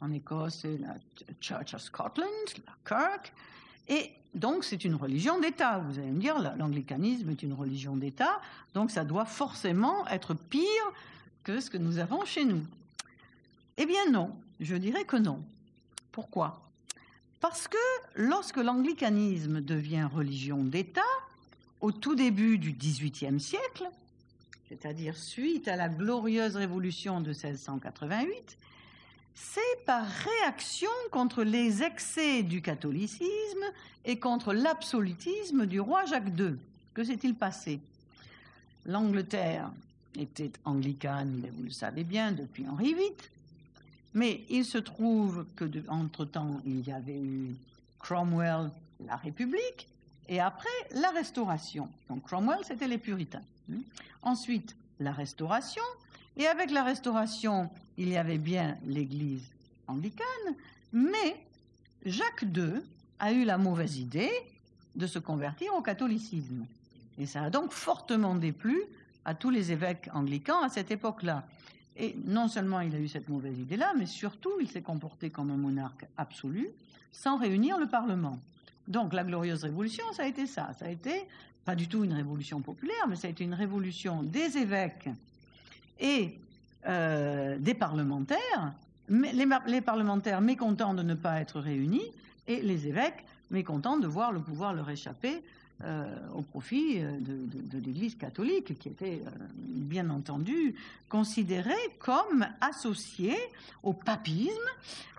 En 0.00 0.12
Écosse, 0.12 0.60
c'est 0.62 0.78
la 0.78 0.94
Church 1.40 1.74
of 1.74 1.82
Scotland, 1.82 2.28
la 2.66 2.72
Kirk. 2.84 3.32
Et 3.88 4.12
donc, 4.34 4.64
c'est 4.64 4.84
une 4.84 4.94
religion 4.94 5.40
d'État. 5.40 5.78
Vous 5.78 5.98
allez 5.98 6.10
me 6.10 6.20
dire, 6.20 6.38
l'anglicanisme 6.56 7.28
est 7.30 7.42
une 7.42 7.52
religion 7.52 7.96
d'État, 7.96 8.40
donc 8.74 8.90
ça 8.90 9.04
doit 9.04 9.24
forcément 9.24 10.06
être 10.08 10.34
pire 10.34 10.64
que 11.42 11.60
ce 11.60 11.70
que 11.70 11.78
nous 11.78 11.98
avons 11.98 12.24
chez 12.24 12.44
nous. 12.44 12.64
Eh 13.76 13.86
bien 13.86 14.10
non, 14.10 14.34
je 14.60 14.76
dirais 14.76 15.04
que 15.04 15.16
non. 15.16 15.42
Pourquoi? 16.12 16.62
Parce 17.40 17.66
que 17.66 17.78
lorsque 18.14 18.58
l'anglicanisme 18.58 19.60
devient 19.60 20.06
religion 20.12 20.62
d'État, 20.62 21.00
au 21.80 21.92
tout 21.92 22.14
début 22.14 22.58
du 22.58 22.72
XVIIIe 22.72 23.40
siècle, 23.40 23.88
c'est-à-dire 24.70 25.16
suite 25.16 25.66
à 25.66 25.74
la 25.74 25.88
glorieuse 25.88 26.54
révolution 26.54 27.20
de 27.20 27.30
1688, 27.30 28.56
c'est 29.34 29.84
par 29.84 30.06
réaction 30.06 30.90
contre 31.10 31.42
les 31.42 31.82
excès 31.82 32.44
du 32.44 32.62
catholicisme 32.62 33.64
et 34.04 34.20
contre 34.20 34.52
l'absolutisme 34.52 35.66
du 35.66 35.80
roi 35.80 36.04
Jacques 36.04 36.38
II. 36.38 36.54
Que 36.94 37.02
s'est-il 37.02 37.34
passé? 37.34 37.80
L'Angleterre 38.86 39.72
était 40.16 40.52
anglicane, 40.64 41.42
vous 41.56 41.64
le 41.64 41.70
savez 41.70 42.04
bien, 42.04 42.30
depuis 42.30 42.64
Henri 42.68 42.94
VIII, 42.94 43.12
mais 44.14 44.44
il 44.50 44.64
se 44.64 44.78
trouve 44.78 45.46
que, 45.56 45.64
entre-temps, 45.88 46.60
il 46.64 46.86
y 46.86 46.92
avait 46.92 47.18
eu 47.18 47.56
Cromwell, 47.98 48.70
la 49.04 49.16
République, 49.16 49.88
et 50.28 50.38
après, 50.38 50.68
la 50.92 51.10
Restauration. 51.10 51.88
Donc 52.08 52.22
Cromwell, 52.22 52.60
c'était 52.64 52.86
les 52.86 52.98
puritains. 52.98 53.42
Ensuite, 54.22 54.76
la 54.98 55.12
Restauration, 55.12 55.82
et 56.36 56.46
avec 56.46 56.70
la 56.70 56.84
Restauration, 56.84 57.70
il 57.96 58.08
y 58.08 58.16
avait 58.16 58.38
bien 58.38 58.76
l'Église 58.86 59.50
anglicane, 59.86 60.54
mais 60.92 61.44
Jacques 62.04 62.44
II 62.54 62.82
a 63.18 63.32
eu 63.32 63.44
la 63.44 63.58
mauvaise 63.58 63.98
idée 63.98 64.30
de 64.96 65.06
se 65.06 65.18
convertir 65.18 65.74
au 65.74 65.82
catholicisme. 65.82 66.66
Et 67.18 67.26
ça 67.26 67.44
a 67.44 67.50
donc 67.50 67.72
fortement 67.72 68.34
déplu 68.34 68.80
à 69.24 69.34
tous 69.34 69.50
les 69.50 69.72
évêques 69.72 70.08
anglicans 70.14 70.62
à 70.62 70.68
cette 70.68 70.90
époque-là. 70.90 71.44
Et 71.96 72.16
non 72.24 72.48
seulement 72.48 72.80
il 72.80 72.94
a 72.94 72.98
eu 72.98 73.08
cette 73.08 73.28
mauvaise 73.28 73.58
idée-là, 73.58 73.92
mais 73.98 74.06
surtout 74.06 74.52
il 74.60 74.68
s'est 74.68 74.80
comporté 74.80 75.30
comme 75.30 75.50
un 75.50 75.56
monarque 75.56 76.06
absolu, 76.16 76.68
sans 77.12 77.36
réunir 77.36 77.78
le 77.78 77.86
Parlement. 77.86 78.38
Donc 78.88 79.12
la 79.12 79.24
glorieuse 79.24 79.64
révolution, 79.64 80.04
ça 80.12 80.22
a 80.22 80.26
été 80.26 80.46
ça. 80.46 80.72
Ça 80.78 80.86
a 80.86 80.88
été 80.88 81.26
pas 81.70 81.76
du 81.76 81.86
tout 81.86 82.02
une 82.02 82.14
révolution 82.14 82.60
populaire, 82.62 83.06
mais 83.08 83.14
ça 83.14 83.28
a 83.28 83.30
été 83.30 83.44
une 83.44 83.54
révolution 83.54 84.24
des 84.24 84.58
évêques 84.58 85.08
et 86.00 86.36
euh, 86.84 87.58
des 87.60 87.74
parlementaires, 87.74 88.72
les, 89.08 89.80
parlementaires 89.80 90.40
mécontents 90.40 90.94
de 90.94 91.04
ne 91.04 91.14
pas 91.14 91.40
être 91.40 91.60
réunis, 91.60 92.10
et 92.48 92.60
les 92.60 92.88
évêques 92.88 93.24
mécontents 93.52 93.98
de 93.98 94.08
voir 94.08 94.32
le 94.32 94.40
pouvoir 94.40 94.74
leur 94.74 94.90
échapper 94.90 95.44
euh, 95.84 96.12
au 96.34 96.42
profit 96.42 96.98
euh, 96.98 97.12
de, 97.20 97.78
l'Église 97.78 98.16
catholique, 98.16 98.76
qui 98.76 98.88
était 98.88 99.22
bien 99.54 100.10
entendu 100.10 100.74
considérée 101.08 101.86
comme 102.00 102.48
associée 102.60 103.38
au 103.84 103.92
papisme 103.92 104.68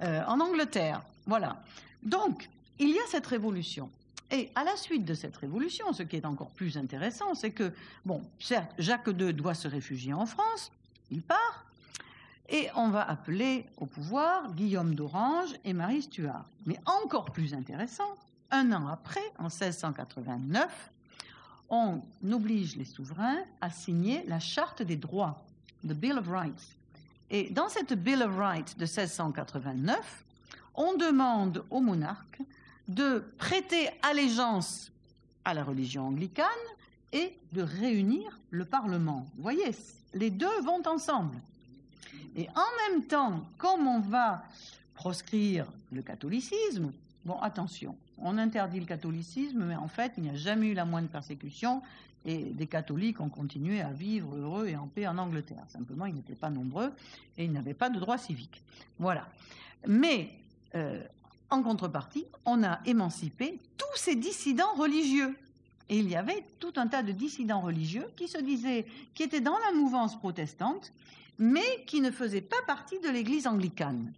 en 0.02 0.38
Angleterre. 0.42 1.02
Voilà. 1.26 1.64
Donc, 2.04 2.50
il 2.78 2.90
y 2.90 3.00
a 3.00 3.08
cette 3.08 3.28
révolution. 3.28 3.90
Et 4.32 4.50
à 4.56 4.64
la 4.64 4.78
suite 4.78 5.04
de 5.04 5.14
cette 5.14 5.36
révolution, 5.36 5.92
ce 5.92 6.04
qui 6.04 6.16
est 6.16 6.26
encore 6.26 6.52
plus 6.52 6.78
intéressant, 6.78 7.36
c'est 7.36 7.52
que, 7.52 7.74
bon, 8.06 8.24
certes, 8.40 8.72
Jacques 8.80 9.08
II 9.08 9.34
doit 9.34 9.54
se 9.54 9.68
réfugier 9.68 10.14
en 10.14 10.26
France, 10.26 10.72
il 11.12 11.22
part, 11.22 11.66
et 12.48 12.70
on 12.76 12.90
va 12.90 13.10
appeler 13.10 13.66
au 13.78 13.86
pouvoir 13.86 14.54
Guillaume 14.54 14.96
d'Orange 14.96 15.50
et 15.66 15.74
Marie 15.74 16.02
Stuart. 16.02 16.46
Mais 16.66 16.80
encore 16.86 17.32
plus 17.32 17.54
intéressant, 17.54 18.18
un 18.52 18.72
an 18.72 18.88
après, 18.88 19.24
en 19.38 19.44
1689, 19.44 20.92
on 21.70 22.02
oblige 22.30 22.76
les 22.76 22.86
souverains 22.86 23.40
à 23.62 23.70
signer 23.70 24.24
la 24.28 24.40
Charte 24.40 24.82
des 24.82 24.98
droits, 24.98 25.42
the 25.88 25.94
Bill 25.94 26.18
of 26.18 26.28
Rights. 26.28 26.76
Et 27.30 27.50
dans 27.50 27.70
cette 27.70 27.94
Bill 27.94 28.22
of 28.22 28.38
Rights 28.38 28.78
de 28.78 28.84
1689, 28.84 30.26
on 30.76 30.96
demande 30.98 31.64
au 31.70 31.80
monarque 31.80 32.42
de 32.88 33.24
prêter 33.38 33.90
allégeance 34.02 34.92
à 35.46 35.54
la 35.54 35.64
religion 35.64 36.08
anglicane 36.08 36.48
et 37.14 37.36
de 37.52 37.62
réunir 37.62 38.40
le 38.50 38.66
Parlement. 38.66 39.28
Vous 39.36 39.44
voyez, 39.44 39.72
les 40.14 40.30
deux 40.30 40.62
vont 40.62 40.82
ensemble. 40.86 41.38
Et 42.36 42.48
en 42.50 42.92
même 42.92 43.04
temps, 43.04 43.46
comme 43.58 43.88
on 43.88 44.00
va 44.00 44.44
proscrire 44.96 45.66
le 45.92 46.02
catholicisme, 46.02 46.92
bon, 47.26 47.40
attention, 47.40 47.96
on 48.18 48.38
interdit 48.38 48.80
le 48.80 48.86
catholicisme, 48.86 49.66
mais 49.66 49.76
en 49.76 49.88
fait, 49.88 50.14
il 50.18 50.24
n'y 50.24 50.30
a 50.30 50.36
jamais 50.36 50.68
eu 50.68 50.74
la 50.74 50.86
moindre 50.86 51.10
persécution 51.10 51.82
et 52.24 52.38
des 52.38 52.68
catholiques 52.68 53.20
ont 53.20 53.30
continué 53.30 53.82
à 53.82 53.90
vivre 53.90 54.36
heureux 54.36 54.68
et 54.68 54.76
en 54.76 54.88
paix 54.88 55.08
en 55.08 55.18
Angleterre. 55.18 55.64
Simplement, 55.70 56.06
ils 56.06 56.14
n'étaient 56.14 56.36
pas 56.36 56.50
nombreux 56.50 56.94
et 57.38 57.46
ils 57.46 57.52
n'avaient 57.52 57.74
pas 57.74 57.90
de 57.90 58.00
droits 58.00 58.20
civiques. 58.20 58.62
Voilà. 59.00 59.28
Mais 59.88 60.30
euh, 60.76 61.04
en 61.52 61.62
contrepartie, 61.62 62.26
on 62.46 62.64
a 62.64 62.80
émancipé 62.86 63.60
tous 63.78 63.98
ces 63.98 64.16
dissidents 64.16 64.74
religieux. 64.74 65.38
Et 65.90 65.98
il 65.98 66.10
y 66.10 66.16
avait 66.16 66.46
tout 66.60 66.74
un 66.78 66.88
tas 66.88 67.04
de 67.04 67.12
dissidents 67.12 67.62
religieux 67.62 68.08
qui 68.16 68.28
se 68.28 68.38
disaient, 68.38 68.86
qui 69.14 69.24
étaient 69.24 69.42
dans 69.42 69.58
la 69.60 69.74
mouvance 69.74 70.18
protestante, 70.18 70.94
mais 71.38 71.84
qui 71.86 72.02
ne 72.02 72.12
faisaient 72.12 72.42
pas 72.42 72.62
partie 72.66 73.00
de 73.00 73.10
l'Église 73.10 73.46
anglicane. 73.46 74.14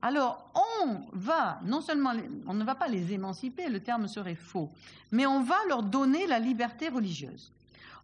Alors, 0.00 0.50
on 0.84 1.00
va, 1.12 1.60
non 1.64 1.80
seulement, 1.80 2.12
on 2.46 2.54
ne 2.54 2.64
va 2.64 2.74
pas 2.74 2.88
les 2.88 3.12
émanciper, 3.12 3.68
le 3.68 3.80
terme 3.80 4.08
serait 4.08 4.34
faux, 4.34 4.70
mais 5.10 5.26
on 5.26 5.42
va 5.42 5.56
leur 5.68 5.82
donner 5.82 6.26
la 6.26 6.38
liberté 6.38 6.88
religieuse. 6.88 7.52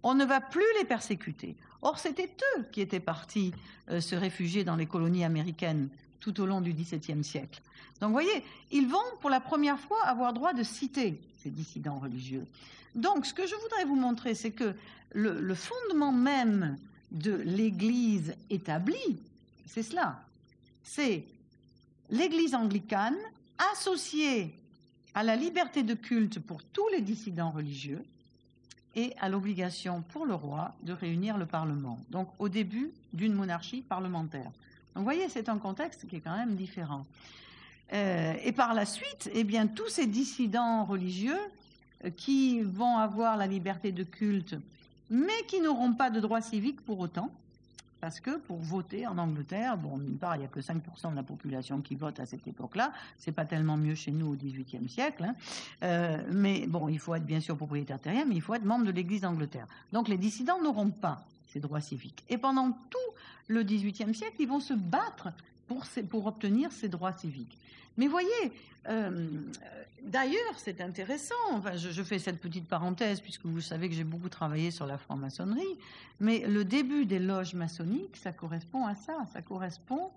On 0.03 0.15
ne 0.15 0.25
va 0.25 0.41
plus 0.41 0.65
les 0.79 0.85
persécuter. 0.85 1.57
Or, 1.83 1.99
c'était 1.99 2.31
eux 2.57 2.65
qui 2.71 2.81
étaient 2.81 3.01
partis 3.01 3.53
euh, 3.91 4.01
se 4.01 4.15
réfugier 4.15 4.65
dans 4.65 4.77
les 4.77 4.87
colonies 4.87 5.25
américaines 5.25 5.89
tout 6.21 6.41
au 6.41 6.47
long 6.47 6.61
du 6.61 6.73
XVIIe 6.73 7.25
siècle. 7.25 7.61
Donc, 8.01 8.09
vous 8.09 8.15
voyez, 8.15 8.45
ils 8.71 8.87
vont 8.87 8.99
pour 9.21 9.31
la 9.31 9.41
première 9.41 9.79
fois 9.79 10.03
avoir 10.05 10.33
droit 10.33 10.53
de 10.53 10.63
citer 10.63 11.21
ces 11.43 11.51
dissidents 11.51 11.99
religieux. 11.99 12.47
Donc, 12.95 13.27
ce 13.27 13.35
que 13.35 13.47
je 13.47 13.55
voudrais 13.55 13.85
vous 13.85 13.97
montrer, 13.97 14.35
c'est 14.35 14.51
que 14.51 14.75
le, 15.13 15.55
fondement 15.55 16.13
même 16.13 16.77
de 17.11 17.33
l'Église 17.33 18.35
établie, 18.51 19.19
c'est 19.67 19.83
cela. 19.83 20.21
C'est 20.83 21.25
l'Église 22.11 22.55
anglicane 22.55 23.17
associée 23.73 24.55
à 25.15 25.23
la 25.23 25.37
liberté 25.37 25.83
de 25.83 25.95
culte 25.95 26.39
pour 26.39 26.63
tous 26.63 26.87
les 26.89 27.01
dissidents 27.01 27.51
religieux 27.51 28.05
et 28.95 29.15
à 29.21 29.29
l'obligation 29.29 30.03
pour 30.03 30.27
le 30.27 30.35
roi 30.35 30.75
de 30.83 30.93
réunir 30.93 31.39
le 31.39 31.47
Parlement. 31.47 31.99
Donc, 32.11 32.29
au 32.39 32.49
début 32.49 32.91
d'une 33.13 33.35
monarchie 33.35 33.83
parlementaire. 33.83 34.51
Vous 34.99 35.05
voyez, 35.05 35.29
c'est 35.29 35.49
un 35.49 35.59
contexte 35.59 36.07
qui 36.09 36.17
est 36.17 36.21
quand 36.21 36.37
même 36.37 36.57
différent. 36.57 37.07
Euh, 37.93 38.35
et 38.45 38.53
par 38.53 38.75
la 38.75 38.85
suite, 38.85 39.31
eh 39.33 39.45
bien, 39.45 39.67
tous 39.69 39.89
ces 39.89 40.07
dissidents 40.07 40.85
religieux 40.85 41.39
euh, 42.05 42.11
qui 42.11 42.61
vont 42.63 42.99
avoir 42.99 43.37
la 43.37 43.47
liberté 43.47 43.93
de 43.93 44.03
culte, 44.03 44.57
mais 45.09 45.45
qui 45.47 45.61
n'auront 45.61 45.95
pas 45.95 46.11
de 46.11 46.21
droit 46.21 46.41
civique 46.41 46.81
pour 46.85 46.99
autant, 46.99 47.31
parce 48.01 48.21
que 48.21 48.39
pour 48.39 48.59
voter 48.59 49.07
en 49.07 49.19
Angleterre, 49.19 49.77
bon, 49.77 49.99
d'une 49.99 50.19
part, 50.19 50.37
il 50.37 50.41
n'y 50.41 50.45
a 50.45 50.49
que 50.49 50.61
5% 50.61 51.11
de 51.11 51.17
la 51.17 51.23
population 51.23 51.81
qui 51.81 51.95
vote 51.95 52.19
à 52.21 52.27
cette 52.27 52.47
époque-là. 52.47 52.93
C'est 53.19 53.33
pas 53.33 53.45
tellement 53.45 53.77
mieux 53.77 53.95
chez 53.95 54.11
nous 54.11 54.33
au 54.33 54.35
XVIIIe 54.35 54.89
siècle. 54.89 55.25
Hein. 55.25 55.35
Euh, 55.85 56.23
mais 56.31 56.67
bon, 56.67 56.89
il 56.89 56.99
faut 56.99 57.15
être 57.15 57.25
bien 57.25 57.41
sûr 57.41 57.57
propriétaire 57.57 58.01
terrien, 58.01 58.25
mais 58.25 58.35
il 58.35 58.43
faut 58.43 58.55
être 58.55 58.65
membre 58.65 58.85
de 58.85 58.93
l'Église 58.93 59.23
d'Angleterre. 59.23 59.67
Donc 59.93 60.09
les 60.09 60.19
dissidents 60.19 60.61
n'auront 60.61 60.91
pas 60.91 61.25
ces 61.49 61.61
droits 61.61 61.81
civiques. 61.81 62.25
Et 62.29 62.39
pendant 62.39 62.73
tout 62.91 62.99
le 63.49 63.63
XVIIIe 63.63 64.15
siècle, 64.15 64.37
ils 64.39 64.49
vont 64.49 64.61
se 64.61 64.75
battre 64.75 65.29
pour, 65.67 66.27
obtenir 66.27 66.73
ces 66.73 66.89
droits 66.89 67.13
civiques. 67.13 67.59
Mais 67.97 68.07
voyez, 68.07 68.53
euh, 68.89 69.29
d'ailleurs, 70.03 70.55
c'est 70.57 70.81
intéressant, 70.81 71.35
enfin, 71.53 71.77
je, 71.77 72.03
fais 72.03 72.19
cette 72.19 72.41
petite 72.41 72.67
parenthèse 72.67 73.21
puisque 73.21 73.45
vous 73.45 73.61
savez 73.61 73.89
que 73.89 73.95
j'ai 73.95 74.05
beaucoup 74.05 74.29
travaillé 74.29 74.71
sur 74.71 74.87
la 74.87 74.99
franc-maçonnerie, 74.99 75.77
mais 76.21 76.47
le 76.47 76.65
début 76.65 77.05
des 77.07 77.19
loges 77.19 77.55
maçonniques, 77.55 78.17
ça 78.17 78.33
correspond 78.33 78.87
à 78.87 78.95
ça, 78.95 79.27
ça 79.33 79.43
correspond 79.43 80.11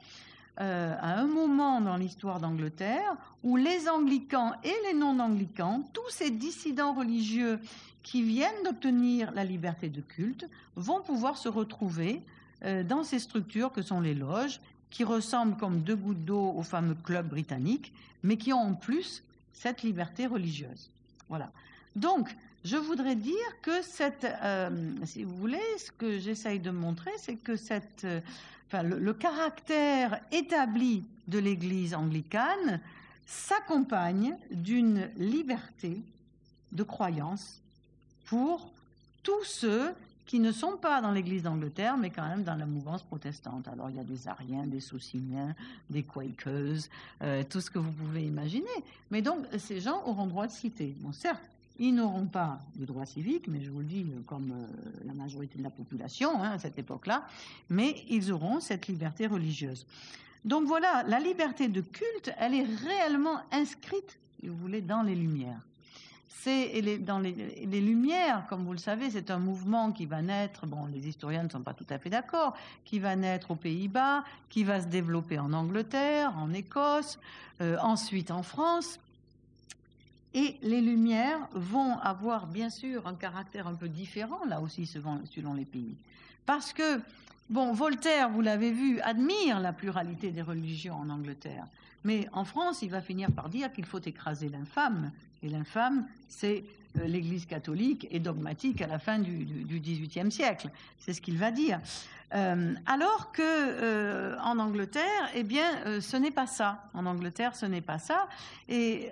euh, 0.60 0.96
à 1.00 1.20
un 1.20 1.28
moment 1.28 1.82
dans 1.82 1.96
l'histoire 1.96 2.40
d'Angleterre 2.40 3.16
où 3.42 3.56
les 3.56 3.88
anglicans 3.90 4.54
et 4.64 4.74
les 4.88 4.94
non-anglicans, 4.94 5.84
tous 5.94 6.10
ces 6.10 6.30
dissidents 6.30 6.94
religieux 6.94 7.60
qui 8.04 8.24
viennent 8.24 8.64
d'obtenir 8.64 9.32
la 9.32 9.44
liberté 9.44 9.90
de 9.90 10.02
culte, 10.02 10.48
vont 10.76 11.02
pouvoir 11.02 11.38
se 11.38 11.50
retrouver 11.50 12.22
euh, 12.64 12.84
dans 12.84 13.04
ces 13.04 13.20
structures 13.20 13.72
que 13.72 13.82
sont 13.82 14.02
les 14.02 14.14
loges 14.14 14.60
qui 14.90 15.04
ressemblent 15.04 15.58
comme 15.58 15.82
deux 15.82 15.96
gouttes 15.96 16.26
d'eau 16.26 16.54
au 16.56 16.64
fameux 16.64 16.96
club 16.96 17.30
britannique, 17.30 17.94
mais 18.24 18.38
qui 18.38 18.54
ont 18.54 18.60
en 18.60 18.74
plus 18.74 19.24
cette 19.54 19.84
liberté 19.84 20.28
religieuse. 20.28 20.90
Voilà. 21.30 21.52
Donc, 21.96 22.36
je 22.64 22.78
voudrais 22.78 23.16
dire 23.16 23.62
que 23.62 23.82
cette, 23.82 24.26
euh, 24.26 24.70
si 25.06 25.24
vous 25.24 25.36
voulez, 25.36 25.62
ce 25.78 25.92
que 25.92 26.20
j'essaye 26.20 26.60
de 26.60 26.72
montrer, 26.72 27.12
c'est 27.18 27.36
que 27.36 27.54
euh, 28.04 28.22
le, 28.84 29.14
caractère 29.14 30.20
établi 30.32 31.04
de 31.28 31.40
l'Église 31.40 31.94
anglicane, 31.94 32.80
s'accompagne 33.26 34.36
d'une 34.52 35.10
liberté 35.18 36.02
de 36.72 36.84
croyance 36.84 37.61
pour 38.32 38.72
tous 39.24 39.44
ceux 39.44 39.92
qui 40.26 40.40
ne 40.40 40.54
sont 40.54 40.78
pas 40.78 41.02
dans 41.02 41.12
l'Église 41.12 41.44
d'Angleterre, 41.44 41.98
mais 41.98 42.12
quand 42.12 42.26
même 42.26 42.44
dans 42.44 42.56
la 42.56 42.66
mouvance 42.66 43.04
protestante. 43.04 43.68
Alors 43.68 43.90
il 43.90 43.98
y 43.98 44.00
a 44.00 44.06
des 44.06 44.30
Ariens, 44.30 44.66
des 44.66 44.80
Sociniens, 44.80 45.54
des 45.90 46.04
Quakers, 46.04 46.88
euh, 47.22 47.44
tout 47.50 47.60
ce 47.60 47.70
que 47.70 47.78
vous 47.78 47.92
pouvez 47.92 48.24
imaginer. 48.26 48.70
Mais 49.12 49.22
donc 49.22 49.40
ces 49.58 49.82
gens 49.82 50.02
auront 50.06 50.28
droit 50.28 50.48
de 50.48 50.54
citer. 50.54 50.96
Bon, 51.00 51.12
certes, 51.12 51.44
ils 51.78 51.94
n'auront 51.94 52.26
pas 52.26 52.62
de 52.78 52.86
droit 52.86 53.06
civique, 53.06 53.50
mais 53.50 53.62
je 53.62 53.70
vous 53.70 53.80
le 53.80 53.86
dis 53.86 54.04
euh, 54.04 54.22
comme 54.26 54.54
euh, 54.54 54.90
la 55.06 55.14
majorité 55.14 55.58
de 55.58 55.64
la 55.64 55.70
population 55.70 56.42
hein, 56.42 56.52
à 56.52 56.60
cette 56.60 56.80
époque-là, 56.80 57.28
mais 57.70 58.06
ils 58.10 58.32
auront 58.32 58.62
cette 58.62 58.88
liberté 58.88 59.28
religieuse. 59.28 59.86
Donc 60.46 60.68
voilà, 60.68 61.04
la 61.04 61.20
liberté 61.20 61.68
de 61.68 61.82
culte, 61.82 62.32
elle 62.38 62.54
est 62.54 62.64
réellement 62.64 63.42
inscrite, 63.52 64.18
si 64.40 64.48
vous 64.48 64.56
voulez, 64.56 64.80
dans 64.80 65.02
les 65.02 65.16
Lumières 65.16 65.60
c'est 66.40 66.82
dans 67.00 67.20
les, 67.20 67.82
Lumières, 67.82 68.46
comme 68.50 68.64
vous 68.64 68.72
le 68.72 68.80
savez, 68.80 69.12
c'est 69.12 69.30
un 69.30 69.38
mouvement 69.38 69.92
qui 69.92 70.06
va 70.06 70.22
naître, 70.22 70.66
bon, 70.66 70.88
les 70.88 71.08
historiens 71.08 71.44
ne 71.44 71.50
sont 71.50 71.62
pas 71.62 71.74
tout 71.74 71.86
à 71.90 72.00
fait 72.00 72.10
d'accord, 72.10 72.56
qui 72.84 73.00
va 73.00 73.16
naître 73.16 73.52
aux 73.52 73.56
Pays-Bas, 73.56 74.24
qui 74.50 74.64
va 74.64 74.82
se 74.82 74.88
développer 74.88 75.38
en 75.38 75.54
Angleterre, 75.54 76.34
en 76.38 76.52
Écosse, 76.54 77.20
euh, 77.62 77.78
ensuite 77.82 78.32
en 78.32 78.44
France. 78.44 79.00
Et 80.34 80.58
les 80.62 80.82
Lumières 80.82 81.48
vont 81.54 82.00
avoir 82.00 82.48
bien 82.48 82.70
sûr 82.70 83.06
un 83.06 83.16
caractère 83.16 83.68
un 83.68 83.76
peu 83.76 83.90
différent, 83.90 84.44
là 84.48 84.62
aussi, 84.62 84.88
selon 84.88 85.54
les 85.54 85.66
pays. 85.66 85.96
Parce 86.46 86.74
que, 86.74 87.02
bon, 87.52 87.74
Voltaire, 87.74 88.30
vous 88.30 88.42
l'avez 88.42 88.72
vu, 88.72 89.00
admire 89.02 89.60
la 89.60 89.74
pluralité 89.74 90.32
des 90.32 90.42
religions 90.42 90.96
en 90.96 91.10
Angleterre. 91.10 91.66
Mais 92.04 92.28
en 92.34 92.46
France, 92.46 92.82
il 92.82 92.90
va 92.90 93.02
finir 93.02 93.32
par 93.32 93.50
dire 93.50 93.72
qu'il 93.72 93.86
faut 93.86 94.00
écraser 94.00 94.50
l'infâme. 94.50 95.12
Et 95.44 95.50
l'infâme, 95.50 96.08
c'est 96.28 96.64
l'Église 97.06 97.46
catholique 97.46 98.08
et 98.12 98.20
dogmatique 98.20 98.82
à 98.82 98.88
la 98.88 99.00
fin 99.00 99.20
du 99.20 99.80
XVIIIe 99.80 100.32
siècle. 100.32 100.70
C'est 100.98 101.14
ce 101.14 101.22
qu'il 101.22 101.38
va 101.38 101.52
dire. 101.52 101.80
Euh, 102.34 102.74
alors 102.86 103.32
que 103.34 103.42
euh, 103.44 104.38
en 104.42 104.58
Angleterre, 104.58 105.30
eh 105.36 105.44
bien, 105.44 106.00
ce 106.00 106.16
n'est 106.16 106.32
pas 106.32 106.48
ça. 106.48 106.86
En 106.94 107.06
Angleterre, 107.06 107.56
ce 107.56 107.66
n'est 107.66 107.82
pas 107.82 108.00
ça. 108.00 108.28
Et, 108.70 109.12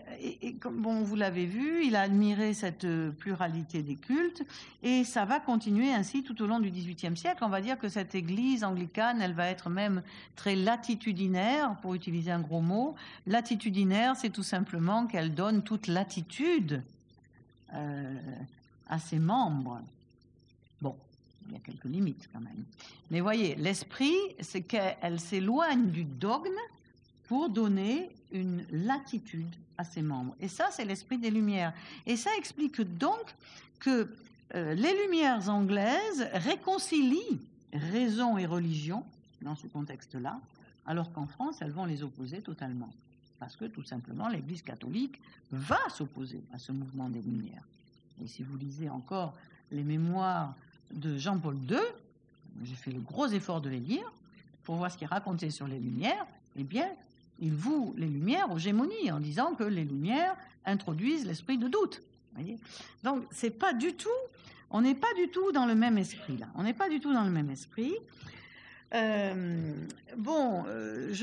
comme 0.62 0.81
bon, 0.81 1.01
vous 1.01 1.15
l'avez 1.15 1.45
vu, 1.45 1.86
il 1.86 1.95
a 1.95 2.01
admiré 2.01 2.53
cette 2.53 2.88
pluralité 3.17 3.83
des 3.83 3.95
cultes, 3.95 4.43
et 4.83 5.03
ça 5.03 5.25
va 5.25 5.39
continuer 5.39 5.91
ainsi 5.91 6.24
tout 6.24 6.41
au 6.41 6.48
long 6.48 6.59
du 6.59 6.71
XVIIIe 6.71 7.17
siècle. 7.17 7.43
On 7.43 7.50
va 7.50 7.62
dire 7.62 7.77
que 7.77 7.89
cette 7.89 8.15
Église 8.15 8.63
anglicane, 8.63 9.21
elle 9.21 9.33
va 9.33 9.48
être 9.48 9.69
même 9.69 10.01
très 10.36 10.55
latitudinaire, 10.55 11.75
pour 11.81 11.93
utiliser 11.95 12.31
un 12.31 12.39
gros 12.39 12.62
mot. 12.62 12.95
Latitudinaire, 13.27 14.15
c'est 14.15 14.29
tout 14.29 14.43
simplement 14.43 15.07
qu'elle 15.07 15.33
donne 15.33 15.62
toute 15.63 15.88
latitude 15.88 16.74
euh, 16.74 16.99
à 17.71 18.99
ses 18.99 19.19
membres. 19.19 19.81
Bon, 20.81 20.95
il 21.47 21.53
y 21.53 21.55
a 21.55 21.59
quelques 21.59 21.85
limites 21.85 22.29
quand 22.31 22.41
même. 22.41 22.63
Mais 23.11 23.19
voyez, 23.21 23.55
l'esprit, 23.55 24.15
c'est 24.39 24.61
qu'elle 24.61 25.19
s'éloigne 25.19 25.89
du 25.89 26.03
dogme 26.03 26.49
pour 27.27 27.49
donner 27.49 28.09
une 28.31 28.65
latitude 28.71 29.55
à 29.77 29.83
ses 29.83 30.01
membres. 30.01 30.35
Et 30.39 30.47
ça, 30.47 30.69
c'est 30.71 30.85
l'esprit 30.85 31.17
des 31.17 31.31
Lumières. 31.31 31.73
Et 32.05 32.17
ça 32.17 32.29
explique 32.38 32.81
donc 32.81 33.35
que 33.79 34.09
euh, 34.55 34.73
les 34.73 35.03
Lumières 35.03 35.49
anglaises 35.49 36.27
réconcilient 36.33 37.39
raison 37.73 38.38
et 38.38 38.45
religion 38.45 39.03
dans 39.41 39.55
ce 39.55 39.67
contexte-là, 39.67 40.39
alors 40.85 41.11
qu'en 41.13 41.27
France, 41.27 41.57
elles 41.61 41.71
vont 41.71 41.85
les 41.85 42.03
opposer 42.03 42.41
totalement 42.41 42.89
parce 43.39 43.55
que 43.55 43.65
tout 43.65 43.84
simplement 43.84 44.27
l'Église 44.27 44.62
catholique 44.62 45.19
va 45.51 45.79
s'opposer 45.89 46.41
à 46.53 46.60
ce 46.60 46.72
mouvement 46.72 47.10
des 47.10 47.22
Lumières. 47.22 47.63
Et 48.24 48.27
si 48.27 48.43
vous 48.43 48.58
lisez 48.58 48.89
encore 48.89 49.34
les 49.72 49.84
mémoires 49.84 50.53
de 50.91 51.17
Jean-Paul 51.17 51.55
II, 51.69 51.77
j'ai 52.63 52.75
fait 52.75 52.91
le 52.91 53.00
gros 53.00 53.27
effort 53.27 53.62
de 53.62 53.69
les 53.69 53.79
lire 53.79 54.12
pour 54.63 54.75
voir 54.75 54.91
ce 54.91 54.98
qui 54.98 55.03
est 55.03 55.08
raconté 55.08 55.50
sur 55.50 55.67
les 55.67 55.79
Lumières, 55.79 56.25
eh 56.58 56.63
bien, 56.63 56.88
il 57.39 57.53
voue 57.53 57.93
les 57.98 58.08
Lumières 58.08 58.52
aux 58.52 58.60
gémonies 58.60 59.12
en 59.12 59.19
disant 59.19 59.56
que 59.56 59.63
les 59.63 59.86
Lumières 59.86 60.36
introduisent 60.65 61.25
l'esprit 61.25 61.58
de 61.58 61.67
doute. 61.67 62.02
Donc, 63.04 63.23
c'est 63.32 63.49
pas 63.49 63.73
du 63.73 63.93
tout, 63.93 64.10
on 64.69 64.82
n'est 64.82 64.95
pas 64.95 65.13
du 65.15 65.30
tout 65.30 65.52
dans 65.52 65.65
le 65.65 65.75
même 65.75 65.97
esprit 65.97 66.38
là. 66.38 66.47
On 66.56 66.63
n'est 66.63 66.73
pas 66.73 66.89
du 66.89 66.99
tout 66.99 67.13
dans 67.13 67.23
le 67.23 67.32
même 67.32 67.49
esprit. 67.49 67.95
Euh, 68.95 69.73
bon, 70.17 70.63
euh, 70.67 71.13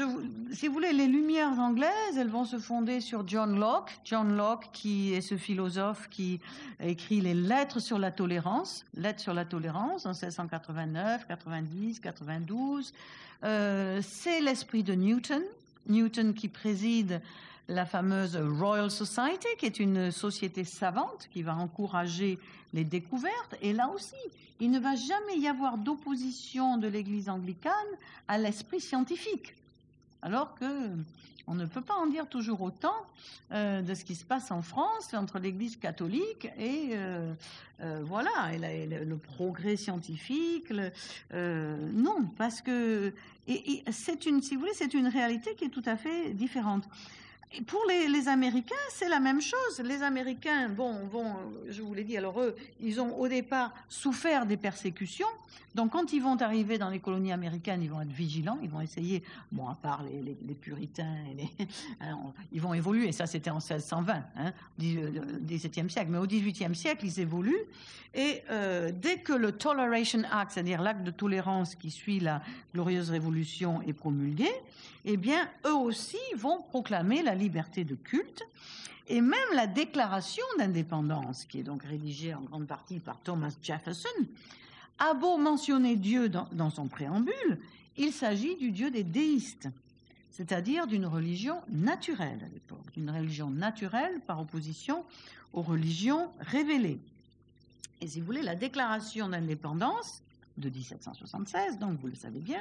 si 0.52 0.68
vous 0.68 0.72
voulez, 0.72 0.92
les 0.92 1.06
Lumières 1.06 1.58
anglaises, 1.58 2.16
elles 2.16 2.28
vont 2.28 2.44
se 2.44 2.58
fonder 2.58 3.00
sur 3.00 3.26
John 3.26 3.58
Locke. 3.58 3.98
John 4.04 4.36
Locke, 4.36 4.68
qui 4.72 5.12
est 5.14 5.20
ce 5.20 5.36
philosophe 5.36 6.08
qui 6.08 6.40
écrit 6.80 7.20
les 7.20 7.34
Lettres 7.34 7.80
sur 7.80 7.98
la 7.98 8.10
tolérance, 8.10 8.84
Lettres 8.94 9.20
sur 9.20 9.34
la 9.34 9.44
tolérance 9.44 10.06
en 10.06 10.10
1689, 10.10 11.26
90, 11.26 12.00
92. 12.00 12.92
Euh, 13.44 14.00
c'est 14.02 14.40
l'esprit 14.40 14.82
de 14.82 14.94
Newton. 14.94 15.42
Newton 15.88 16.34
qui 16.34 16.48
préside 16.48 17.20
la 17.68 17.84
fameuse 17.84 18.36
Royal 18.36 18.90
Society, 18.90 19.48
qui 19.58 19.66
est 19.66 19.80
une 19.80 20.12
société 20.12 20.62
savante 20.62 21.28
qui 21.32 21.42
va 21.42 21.56
encourager 21.56 22.38
les 22.76 22.84
découvertes. 22.84 23.56
Et 23.60 23.72
là 23.72 23.88
aussi, 23.88 24.14
il 24.60 24.70
ne 24.70 24.78
va 24.78 24.94
jamais 24.94 25.38
y 25.38 25.48
avoir 25.48 25.78
d'opposition 25.78 26.76
de 26.76 26.86
l'Église 26.86 27.28
anglicane 27.28 27.72
à 28.28 28.38
l'esprit 28.38 28.80
scientifique. 28.80 29.54
Alors 30.22 30.54
que 30.54 30.64
on 31.48 31.54
ne 31.54 31.64
peut 31.64 31.80
pas 31.80 31.94
en 31.94 32.06
dire 32.06 32.28
toujours 32.28 32.60
autant 32.62 32.96
euh, 33.52 33.80
de 33.80 33.94
ce 33.94 34.04
qui 34.04 34.16
se 34.16 34.24
passe 34.24 34.50
en 34.50 34.62
France 34.62 35.14
entre 35.14 35.38
l'Église 35.38 35.76
catholique 35.76 36.48
et 36.58 36.88
euh, 36.92 37.32
euh, 37.82 38.02
voilà 38.04 38.52
et, 38.52 38.86
le, 38.86 39.16
progrès 39.16 39.76
scientifique. 39.76 40.72
non, 41.32 42.24
parce 42.36 42.62
que 42.62 43.12
c'est 43.90 44.26
une, 44.26 44.42
si 44.42 44.54
vous 44.54 44.62
voulez, 44.62 44.74
c'est 44.74 44.94
une 44.94 45.06
réalité 45.06 45.54
qui 45.54 45.66
est 45.66 45.70
tout 45.70 45.84
à 45.86 45.96
fait 45.96 46.34
différente 46.34 46.88
pour 47.66 47.82
les, 47.88 48.28
Américains, 48.28 48.74
c'est 48.90 49.08
la 49.08 49.20
même 49.20 49.40
chose. 49.40 49.80
Les 49.84 50.02
Américains, 50.02 50.68
bon, 50.68 51.06
bon, 51.06 51.34
je 51.68 51.82
vous 51.82 51.94
l'ai 51.94 52.04
dit, 52.04 52.16
alors 52.16 52.40
eux, 52.40 52.56
ils 52.80 53.00
ont 53.00 53.16
au 53.18 53.28
départ 53.28 53.72
souffert 53.88 54.46
des 54.46 54.56
persécutions. 54.56 55.26
Donc, 55.74 55.92
quand 55.92 56.12
ils 56.12 56.22
vont 56.22 56.36
arriver 56.40 56.78
dans 56.78 56.88
les 56.88 56.98
colonies 56.98 57.32
américaines, 57.32 57.82
ils 57.82 57.90
vont 57.90 58.00
être 58.00 58.12
vigilants, 58.12 58.58
ils 58.62 58.70
vont 58.70 58.80
essayer, 58.80 59.22
bon, 59.52 59.68
à 59.68 59.74
part 59.74 60.02
les, 60.02 60.54
puritains, 60.54 61.16
hein, 62.00 62.18
ils 62.52 62.60
vont 62.60 62.74
évoluer. 62.74 63.12
Ça, 63.12 63.26
c'était 63.26 63.50
en 63.50 63.56
1620, 63.56 64.24
hein, 64.36 64.52
XVIIe 64.78 65.90
siècle. 65.90 66.10
Mais 66.10 66.18
au 66.18 66.26
XVIIIe 66.26 66.74
siècle, 66.74 67.04
ils 67.04 67.20
évoluent. 67.20 67.66
Et 68.14 68.42
euh, 68.50 68.90
dès 68.94 69.18
que 69.18 69.34
le 69.34 69.52
Toleration 69.52 70.22
Act, 70.32 70.52
c'est-à-dire 70.52 70.80
l'acte 70.80 71.02
de 71.02 71.10
tolérance 71.10 71.74
qui 71.74 71.90
suit 71.90 72.20
la 72.20 72.40
glorieuse 72.72 73.10
révolution, 73.10 73.82
est 73.82 73.92
promulgué, 73.92 74.48
eh 75.04 75.16
bien, 75.16 75.48
eux 75.66 75.74
aussi 75.74 76.18
vont 76.36 76.62
proclamer 76.62 77.22
la 77.22 77.34
liberté 77.34 77.45
de 77.48 77.94
culte. 77.94 78.46
Et 79.08 79.20
même 79.20 79.38
la 79.54 79.66
déclaration 79.66 80.44
d'indépendance, 80.58 81.44
qui 81.44 81.60
est 81.60 81.62
donc 81.62 81.82
rédigée 81.84 82.34
en 82.34 82.42
grande 82.42 82.66
partie 82.66 82.98
par 82.98 83.20
Thomas 83.20 83.54
Jefferson, 83.62 84.08
a 84.98 85.14
beau 85.14 85.36
mentionner 85.36 85.96
Dieu 85.96 86.28
dans, 86.28 86.70
son 86.70 86.88
préambule, 86.88 87.58
il 87.96 88.12
s'agit 88.12 88.56
du 88.56 88.72
Dieu 88.72 88.90
des 88.90 89.04
déistes, 89.04 89.68
c'est-à-dire 90.30 90.86
d'une 90.86 91.06
religion 91.06 91.60
naturelle 91.68 92.40
à 92.44 92.48
l'époque, 92.52 92.92
d'une 92.94 93.10
religion 93.10 93.50
naturelle 93.50 94.20
par 94.26 94.40
opposition 94.40 95.04
aux 95.52 95.62
religions 95.62 96.28
révélées. 96.40 96.98
Et 98.00 98.08
si 98.08 98.20
vous 98.20 98.26
voulez, 98.26 98.42
la 98.42 98.56
déclaration 98.56 99.28
d'indépendance 99.28 100.22
de 100.58 100.68
1776, 100.68 101.78
donc 101.78 101.98
vous 102.00 102.08
le 102.08 102.14
savez 102.14 102.40
bien, 102.40 102.60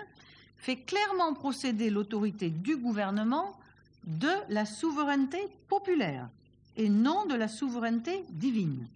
fait 0.58 0.78
clairement 0.78 1.34
procéder 1.34 1.90
l'autorité 1.90 2.50
du 2.50 2.78
gouvernement 2.78 3.58
de 4.06 4.32
la 4.50 4.66
souveraineté 4.66 5.40
populaire 5.68 6.30
et 6.78 6.90
non 6.90 7.26
de 7.26 7.36
la 7.36 7.48
souveraineté 7.48 8.24
divine. 8.30 8.88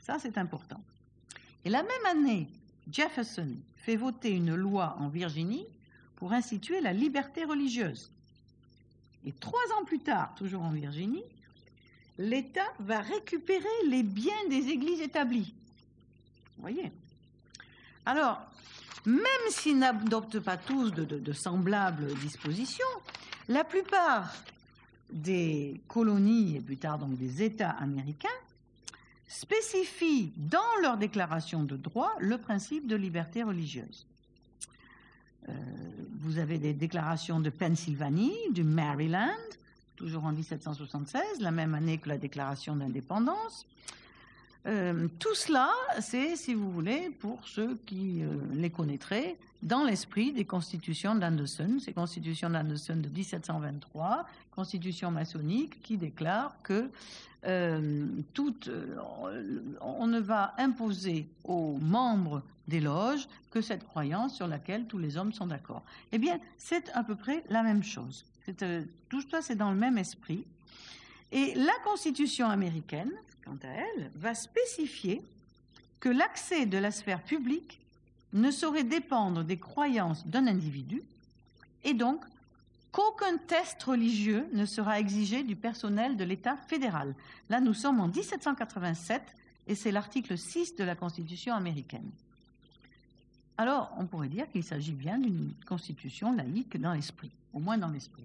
Ça, 0.00 0.18
c'est 0.20 0.38
important. 0.38 0.80
Et 1.64 1.70
la 1.70 1.82
même 1.82 2.06
année, 2.10 2.48
Jefferson 2.90 3.48
fait 3.76 3.96
voter 3.96 4.30
une 4.30 4.54
loi 4.54 4.96
en 4.98 5.08
Virginie 5.08 5.66
pour 6.16 6.32
instituer 6.32 6.80
la 6.80 6.92
liberté 6.92 7.44
religieuse. 7.44 8.10
Et 9.24 9.32
trois 9.32 9.60
ans 9.78 9.84
plus 9.84 9.98
tard, 9.98 10.34
toujours 10.36 10.62
en 10.62 10.70
Virginie, 10.70 11.24
l'État 12.18 12.72
va 12.78 13.00
récupérer 13.00 13.64
les 13.88 14.02
biens 14.02 14.48
des 14.48 14.68
églises 14.68 15.00
établies. 15.00 15.54
Vous 16.56 16.62
voyez? 16.62 16.92
Alors, 18.06 18.40
même 19.04 19.26
s'ils 19.50 19.78
n'adoptent 19.78 20.40
pas 20.40 20.56
tous 20.56 20.90
de, 20.92 21.32
semblables 21.32 22.14
dispositions, 22.14 22.84
la 23.48 23.64
plupart 23.64 24.34
des 25.10 25.80
colonies 25.88 26.56
et 26.56 26.60
plus 26.60 26.76
tard 26.76 26.98
donc 26.98 27.16
des 27.16 27.42
États 27.42 27.70
américains 27.70 28.28
spécifient 29.28 30.32
dans 30.36 30.58
leur 30.82 30.96
déclaration 30.96 31.62
de 31.62 31.76
droit 31.76 32.12
le 32.20 32.38
principe 32.38 32.86
de 32.86 32.96
liberté 32.96 33.42
religieuse. 33.42 34.06
Euh, 35.48 35.52
vous 36.20 36.38
avez 36.38 36.58
des 36.58 36.72
déclarations 36.72 37.40
de 37.40 37.50
Pennsylvanie, 37.50 38.36
du 38.50 38.64
Maryland, 38.64 39.30
toujours 39.96 40.24
en 40.24 40.32
1776, 40.32 41.22
la 41.40 41.50
même 41.50 41.74
année 41.74 41.98
que 41.98 42.08
la 42.08 42.18
déclaration 42.18 42.76
d'indépendance. 42.76 43.66
Euh, 44.66 45.06
tout 45.20 45.34
cela, 45.34 45.70
c'est, 46.00 46.34
si 46.34 46.52
vous 46.54 46.70
voulez, 46.70 47.10
pour 47.20 47.46
ceux 47.46 47.78
qui 47.86 48.22
euh, 48.22 48.34
les 48.52 48.70
connaîtraient, 48.70 49.36
dans 49.62 49.84
l'esprit 49.84 50.32
des 50.32 50.44
constitutions 50.44 51.14
d'Anderson, 51.14 51.78
ces 51.80 51.92
constitutions 51.92 52.50
d'Anderson 52.50 52.96
de 52.96 53.08
1723, 53.08 54.26
constitution 54.54 55.10
maçonnique 55.10 55.80
qui 55.82 55.96
déclare 55.96 56.56
que 56.62 56.90
euh, 57.46 58.06
on 59.80 60.06
ne 60.06 60.20
va 60.20 60.54
imposer 60.58 61.28
aux 61.44 61.78
membres 61.78 62.42
des 62.66 62.80
loges 62.80 63.28
que 63.52 63.60
cette 63.60 63.86
croyance 63.86 64.34
sur 64.34 64.48
laquelle 64.48 64.86
tous 64.86 64.98
les 64.98 65.16
hommes 65.16 65.32
sont 65.32 65.46
d'accord. 65.46 65.82
Eh 66.10 66.18
bien, 66.18 66.40
c'est 66.58 66.90
à 66.90 67.04
peu 67.04 67.14
près 67.14 67.44
la 67.48 67.62
même 67.62 67.84
chose. 67.84 68.24
tout 69.08 69.22
ça, 69.30 69.42
c'est 69.42 69.54
dans 69.54 69.70
le 69.70 69.76
même 69.76 69.96
esprit. 69.96 70.44
Et 71.32 71.54
la 71.54 71.74
Constitution 71.84 72.48
américaine, 72.48 73.12
quant 73.44 73.58
à 73.62 73.68
elle, 73.68 74.10
va 74.14 74.34
spécifier 74.34 75.22
que 76.00 76.08
l'accès 76.08 76.66
de 76.66 76.78
la 76.78 76.90
sphère 76.90 77.22
publique 77.22 77.80
ne 78.32 78.50
saurait 78.50 78.84
dépendre 78.84 79.44
des 79.44 79.58
croyances 79.58 80.26
d'un 80.26 80.46
individu 80.46 81.02
et 81.84 81.94
donc 81.94 82.24
qu'aucun 82.92 83.38
test 83.38 83.82
religieux 83.82 84.48
ne 84.52 84.66
sera 84.66 85.00
exigé 85.00 85.42
du 85.42 85.56
personnel 85.56 86.16
de 86.16 86.24
l'État 86.24 86.56
fédéral. 86.56 87.14
Là, 87.48 87.60
nous 87.60 87.74
sommes 87.74 88.00
en 88.00 88.08
1787 88.08 89.22
et 89.66 89.74
c'est 89.74 89.92
l'article 89.92 90.38
6 90.38 90.76
de 90.76 90.84
la 90.84 90.94
Constitution 90.94 91.54
américaine. 91.54 92.10
Alors, 93.58 93.92
on 93.98 94.06
pourrait 94.06 94.28
dire 94.28 94.48
qu'il 94.50 94.64
s'agit 94.64 94.92
bien 94.92 95.18
d'une 95.18 95.52
constitution 95.66 96.34
laïque 96.34 96.78
dans 96.78 96.92
l'esprit, 96.92 97.30
au 97.54 97.58
moins 97.58 97.78
dans 97.78 97.88
l'esprit. 97.88 98.24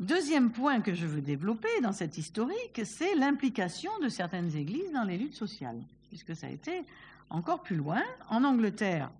Deuxième 0.00 0.50
point 0.50 0.82
que 0.82 0.92
je 0.92 1.06
veux 1.06 1.22
développer 1.22 1.80
dans 1.82 1.92
cette 1.92 2.18
historique, 2.18 2.82
c'est 2.84 3.14
l'implication 3.14 3.90
de 4.02 4.10
certaines 4.10 4.54
églises 4.54 4.92
dans 4.92 5.04
les 5.04 5.16
luttes 5.16 5.34
sociales, 5.34 5.80
puisque 6.10 6.36
ça 6.36 6.48
a 6.48 6.50
été 6.50 6.82
encore 7.30 7.62
plus 7.62 7.76
loin. 7.76 8.02
En 8.28 8.44
Angleterre, 8.44 9.10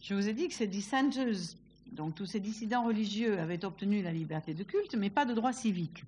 je 0.00 0.14
vous 0.14 0.26
ai 0.26 0.32
dit 0.32 0.48
que 0.48 0.54
ces 0.54 0.66
dissenters, 0.66 1.54
donc 1.92 2.14
tous 2.14 2.24
ces 2.24 2.40
dissidents 2.40 2.84
religieux, 2.84 3.38
avaient 3.38 3.62
obtenu 3.62 4.00
la 4.00 4.10
liberté 4.10 4.54
de 4.54 4.62
culte, 4.62 4.94
mais 4.94 5.10
pas 5.10 5.26
de 5.26 5.34
droit 5.34 5.52
civique. 5.52 6.02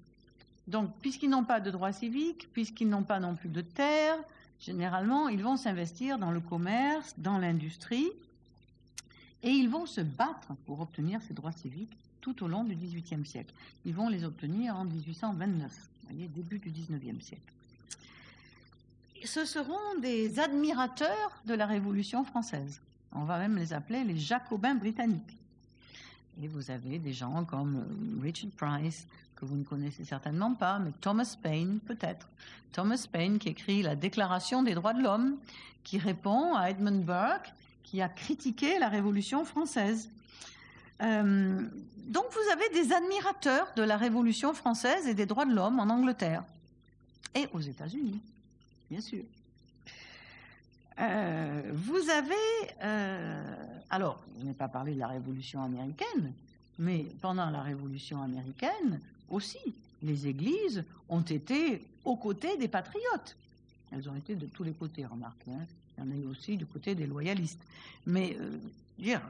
Donc, 0.66 0.90
puisqu'ils 1.02 1.28
n'ont 1.28 1.44
pas 1.44 1.60
de 1.60 1.70
droit 1.70 1.92
civique, 1.92 2.48
puisqu'ils 2.54 2.88
n'ont 2.88 3.02
pas 3.02 3.20
non 3.20 3.34
plus 3.34 3.50
de 3.50 3.60
terre, 3.60 4.16
généralement, 4.58 5.28
ils 5.28 5.42
vont 5.42 5.58
s'investir 5.58 6.18
dans 6.18 6.30
le 6.30 6.40
commerce, 6.40 7.12
dans 7.18 7.36
l'industrie, 7.36 8.08
et 9.42 9.50
ils 9.50 9.68
vont 9.68 9.84
se 9.84 10.00
battre 10.00 10.54
pour 10.64 10.80
obtenir 10.80 11.20
ces 11.20 11.34
droits 11.34 11.52
civiques 11.52 11.98
tout 12.20 12.44
au 12.44 12.48
long 12.48 12.64
du 12.64 12.74
XVIIIe 12.74 13.24
siècle. 13.26 13.52
Ils 13.84 13.94
vont 13.94 14.08
les 14.08 14.24
obtenir 14.24 14.76
en 14.76 14.84
1829, 14.84 15.72
voyez, 16.08 16.28
début 16.28 16.58
du 16.58 16.70
XIXe 16.70 17.24
siècle. 17.24 17.42
Ce 19.24 19.44
seront 19.44 19.98
des 20.00 20.38
admirateurs 20.38 21.42
de 21.46 21.54
la 21.54 21.66
Révolution 21.66 22.24
française. 22.24 22.80
On 23.12 23.24
va 23.24 23.38
même 23.38 23.56
les 23.56 23.72
appeler 23.72 24.04
les 24.04 24.16
Jacobins 24.16 24.74
britanniques. 24.74 25.36
Et 26.42 26.48
vous 26.48 26.70
avez 26.70 26.98
des 26.98 27.12
gens 27.12 27.44
comme 27.44 27.76
euh, 27.76 28.22
Richard 28.22 28.50
Price, 28.56 29.06
que 29.36 29.44
vous 29.44 29.56
ne 29.56 29.64
connaissez 29.64 30.04
certainement 30.04 30.54
pas, 30.54 30.78
mais 30.78 30.92
Thomas 31.00 31.36
Paine 31.42 31.80
peut-être. 31.86 32.28
Thomas 32.72 33.06
Paine 33.10 33.38
qui 33.38 33.48
écrit 33.48 33.82
la 33.82 33.96
Déclaration 33.96 34.62
des 34.62 34.74
droits 34.74 34.94
de 34.94 35.02
l'homme, 35.02 35.36
qui 35.82 35.98
répond 35.98 36.54
à 36.54 36.70
Edmund 36.70 37.04
Burke, 37.04 37.52
qui 37.82 38.00
a 38.00 38.08
critiqué 38.08 38.78
la 38.78 38.88
Révolution 38.88 39.44
française. 39.44 40.10
Euh, 41.02 41.62
donc 42.06 42.24
vous 42.32 42.52
avez 42.52 42.68
des 42.70 42.92
admirateurs 42.92 43.68
de 43.76 43.82
la 43.82 43.96
Révolution 43.96 44.52
française 44.52 45.06
et 45.06 45.14
des 45.14 45.26
droits 45.26 45.46
de 45.46 45.54
l'homme 45.54 45.78
en 45.80 45.88
Angleterre 45.88 46.42
et 47.34 47.46
aux 47.52 47.60
États-Unis, 47.60 48.20
bien 48.90 49.00
sûr. 49.00 49.22
Euh, 50.98 51.62
vous 51.72 52.10
avez, 52.10 52.34
euh, 52.82 53.54
alors, 53.88 54.20
je 54.38 54.44
n'ai 54.44 54.52
pas 54.52 54.68
parlé 54.68 54.94
de 54.94 54.98
la 54.98 55.06
Révolution 55.06 55.62
américaine, 55.62 56.32
mais 56.78 57.06
pendant 57.22 57.48
la 57.48 57.62
Révolution 57.62 58.20
américaine 58.22 59.00
aussi, 59.30 59.58
les 60.02 60.26
églises 60.26 60.84
ont 61.08 61.22
été 61.22 61.82
aux 62.04 62.16
côtés 62.16 62.56
des 62.58 62.68
patriotes. 62.68 63.36
Elles 63.92 64.08
ont 64.08 64.16
été 64.16 64.34
de 64.34 64.46
tous 64.46 64.64
les 64.64 64.72
côtés, 64.72 65.06
remarquez. 65.06 65.52
Hein. 65.52 65.66
Il 65.96 66.04
y 66.04 66.08
en 66.08 66.10
a 66.10 66.16
eu 66.16 66.26
aussi 66.26 66.56
du 66.56 66.66
côté 66.66 66.94
des 66.94 67.06
loyalistes. 67.06 67.60
Mais 68.06 68.36
dire, 69.00 69.20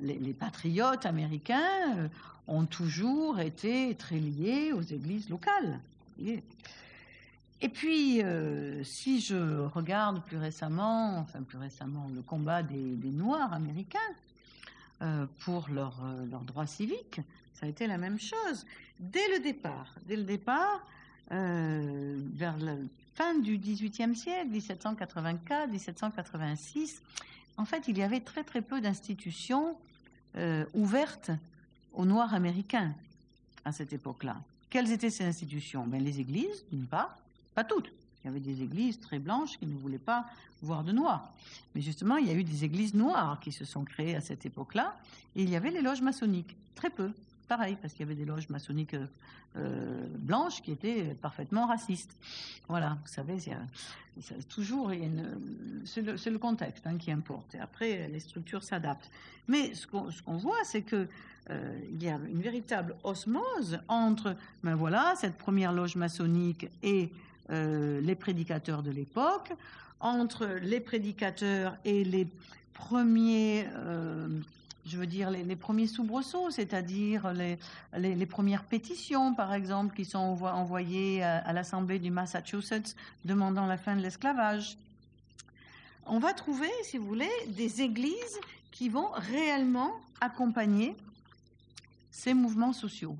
les, 0.00 0.34
patriotes 0.34 1.06
américains 1.06 1.96
euh, 1.96 2.08
ont 2.48 2.66
toujours 2.66 3.40
été 3.40 3.94
très 3.94 4.18
liés 4.18 4.72
aux 4.72 4.82
églises 4.82 5.28
locales. 5.28 5.80
Et 7.60 7.68
puis, 7.68 8.22
euh, 8.22 8.84
si 8.84 9.20
je 9.20 9.64
regarde 9.66 10.22
plus 10.22 10.38
récemment, 10.38 11.18
enfin 11.18 11.42
plus 11.42 11.58
récemment, 11.58 12.08
le 12.14 12.22
combat 12.22 12.62
des, 12.62 12.76
Noirs 12.76 13.52
américains 13.52 13.98
euh, 15.02 15.26
pour 15.40 15.68
leurs 15.70 16.00
droits 16.46 16.66
civiques, 16.66 17.20
ça 17.54 17.66
a 17.66 17.68
été 17.68 17.86
la 17.86 17.98
même 17.98 18.18
chose. 18.18 18.66
Dès 19.00 19.26
le 19.34 19.42
départ, 19.42 19.94
dès 20.06 20.16
le 20.16 20.24
départ, 20.24 20.86
vers 21.28 22.56
la 22.58 22.76
fin 23.14 23.34
du 23.34 23.58
XVIIIe 23.58 24.14
siècle, 24.14 24.48
1784, 24.50 25.70
1786, 25.70 27.02
en 27.56 27.64
fait, 27.64 27.88
il 27.88 27.98
y 27.98 28.02
avait 28.02 28.20
très 28.20 28.44
très 28.44 28.62
peu 28.62 28.80
d'institutions 28.80 29.76
euh, 30.36 30.64
ouvertes 30.74 31.30
aux 31.94 32.04
Noirs 32.04 32.34
américains 32.34 32.94
à 33.64 33.72
cette 33.72 33.92
époque-là. 33.92 34.36
Quelles 34.70 34.92
étaient 34.92 35.10
ces 35.10 35.24
institutions? 35.24 35.86
Ben, 35.86 36.02
Les 36.02 36.20
églises, 36.20 36.64
d'une 36.70 36.86
part, 36.86 37.16
pas 37.54 37.64
toutes. 37.64 37.90
Il 38.22 38.26
y 38.26 38.30
avait 38.30 38.40
des 38.40 38.62
églises 38.62 39.00
très 39.00 39.18
blanches 39.18 39.58
qui 39.58 39.66
ne 39.66 39.74
voulaient 39.76 39.98
pas 39.98 40.26
voir 40.62 40.84
de 40.84 40.92
noirs. 40.92 41.32
Mais 41.74 41.80
justement, 41.80 42.16
il 42.16 42.26
y 42.26 42.30
a 42.30 42.34
eu 42.34 42.44
des 42.44 42.64
églises 42.64 42.94
noires 42.94 43.40
qui 43.40 43.52
se 43.52 43.64
sont 43.64 43.84
créées 43.84 44.16
à 44.16 44.20
cette 44.20 44.44
époque-là. 44.44 44.96
Et 45.36 45.42
il 45.42 45.50
y 45.50 45.56
avait 45.56 45.70
les 45.70 45.80
loges 45.80 46.02
maçonniques, 46.02 46.56
très 46.74 46.90
peu 46.90 47.12
pareil, 47.46 47.76
parce 47.80 47.92
qu'il 47.94 48.06
y 48.06 48.08
avait 48.08 48.18
des 48.18 48.24
loges 48.24 48.48
maçonniques 48.48 48.94
euh, 48.94 49.06
euh, 49.56 50.06
blanches 50.18 50.62
qui 50.62 50.72
étaient 50.72 51.16
parfaitement 51.20 51.66
racistes. 51.66 52.16
Voilà, 52.68 52.98
vous 53.02 53.12
savez, 53.12 53.38
c'est 54.20 54.48
toujours, 54.48 54.92
c'est 55.84 56.02
le, 56.02 56.38
contexte 56.38 56.86
hein, 56.86 56.96
qui 56.98 57.10
importe. 57.10 57.54
Et 57.54 57.58
après, 57.58 58.08
les 58.08 58.20
structures 58.20 58.62
s'adaptent. 58.62 59.10
Mais 59.48 59.74
ce 59.74 59.86
qu'on 59.86 60.36
voit, 60.36 60.62
c'est 60.64 60.82
que 60.82 61.08
euh, 61.50 61.78
il 61.90 62.02
y 62.02 62.08
a 62.08 62.18
une 62.28 62.42
véritable 62.42 62.96
osmose 63.04 63.78
entre, 63.88 64.36
ben 64.62 64.74
voilà, 64.74 65.14
cette 65.16 65.38
première 65.38 65.72
loge 65.72 65.96
maçonnique 65.96 66.68
et 66.82 67.10
les 67.48 68.16
prédicateurs 68.16 68.82
de 68.82 68.90
l'époque, 68.90 69.52
entre 70.00 70.46
les 70.62 70.80
prédicateurs 70.80 71.76
et 71.84 72.02
les 72.02 72.26
premiers 72.74 73.68
je 74.86 74.96
veux 74.96 75.06
dire, 75.06 75.30
les, 75.30 75.56
premiers 75.56 75.88
soubresauts, 75.88 76.50
c'est-à-dire 76.50 77.32
les, 77.32 77.58
les, 77.96 78.26
premières 78.26 78.64
pétitions, 78.64 79.34
par 79.34 79.52
exemple, 79.52 79.94
qui 79.94 80.04
sont 80.04 80.18
envoyées 80.18 81.22
à, 81.22 81.52
l'Assemblée 81.52 81.98
du 81.98 82.10
Massachusetts 82.10 82.94
demandant 83.24 83.66
la 83.66 83.78
fin 83.78 83.96
de 83.96 84.00
l'esclavage. 84.00 84.78
On 86.06 86.20
va 86.20 86.32
trouver, 86.34 86.70
si 86.84 86.98
vous 86.98 87.06
voulez, 87.06 87.30
des 87.48 87.82
églises 87.82 88.40
qui 88.70 88.88
vont 88.88 89.08
réellement 89.12 89.92
accompagner 90.20 90.94
ces 92.12 92.32
mouvements 92.32 92.72
sociaux, 92.72 93.16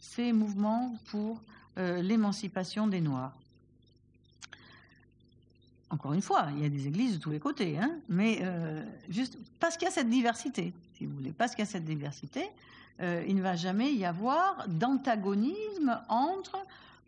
ces 0.00 0.32
mouvements 0.32 0.94
pour 1.10 1.42
euh, 1.78 2.00
l'émancipation 2.02 2.86
des 2.86 3.00
Noirs. 3.00 3.34
Encore 5.90 6.12
une 6.12 6.22
fois, 6.22 6.48
il 6.54 6.62
y 6.62 6.64
a 6.64 6.68
des 6.68 6.86
églises 6.86 7.14
de 7.14 7.18
tous 7.18 7.30
les 7.30 7.40
côtés, 7.40 7.76
hein, 7.76 7.90
mais 8.08 8.38
euh, 8.42 8.80
juste 9.08 9.36
parce 9.58 9.76
qu'il 9.76 9.86
y 9.86 9.88
a 9.88 9.92
cette 9.92 10.08
diversité 10.08 10.72
vous 11.06 11.16
voulez, 11.16 11.32
parce 11.32 11.54
qu'il 11.54 11.64
y 11.64 11.68
a 11.68 11.70
cette 11.70 11.84
diversité, 11.84 12.44
euh, 13.00 13.24
il 13.26 13.36
ne 13.36 13.42
va 13.42 13.56
jamais 13.56 13.92
y 13.92 14.04
avoir 14.04 14.66
d'antagonisme 14.68 15.98
entre 16.08 16.58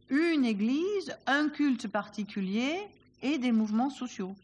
une 0.09 0.45
église, 0.45 1.17
un 1.27 1.49
culte 1.49 1.89
particulier 1.89 2.79
et 3.23 3.39
des 3.39 3.53
mouvements 3.53 3.91
sociaux. 3.91 4.35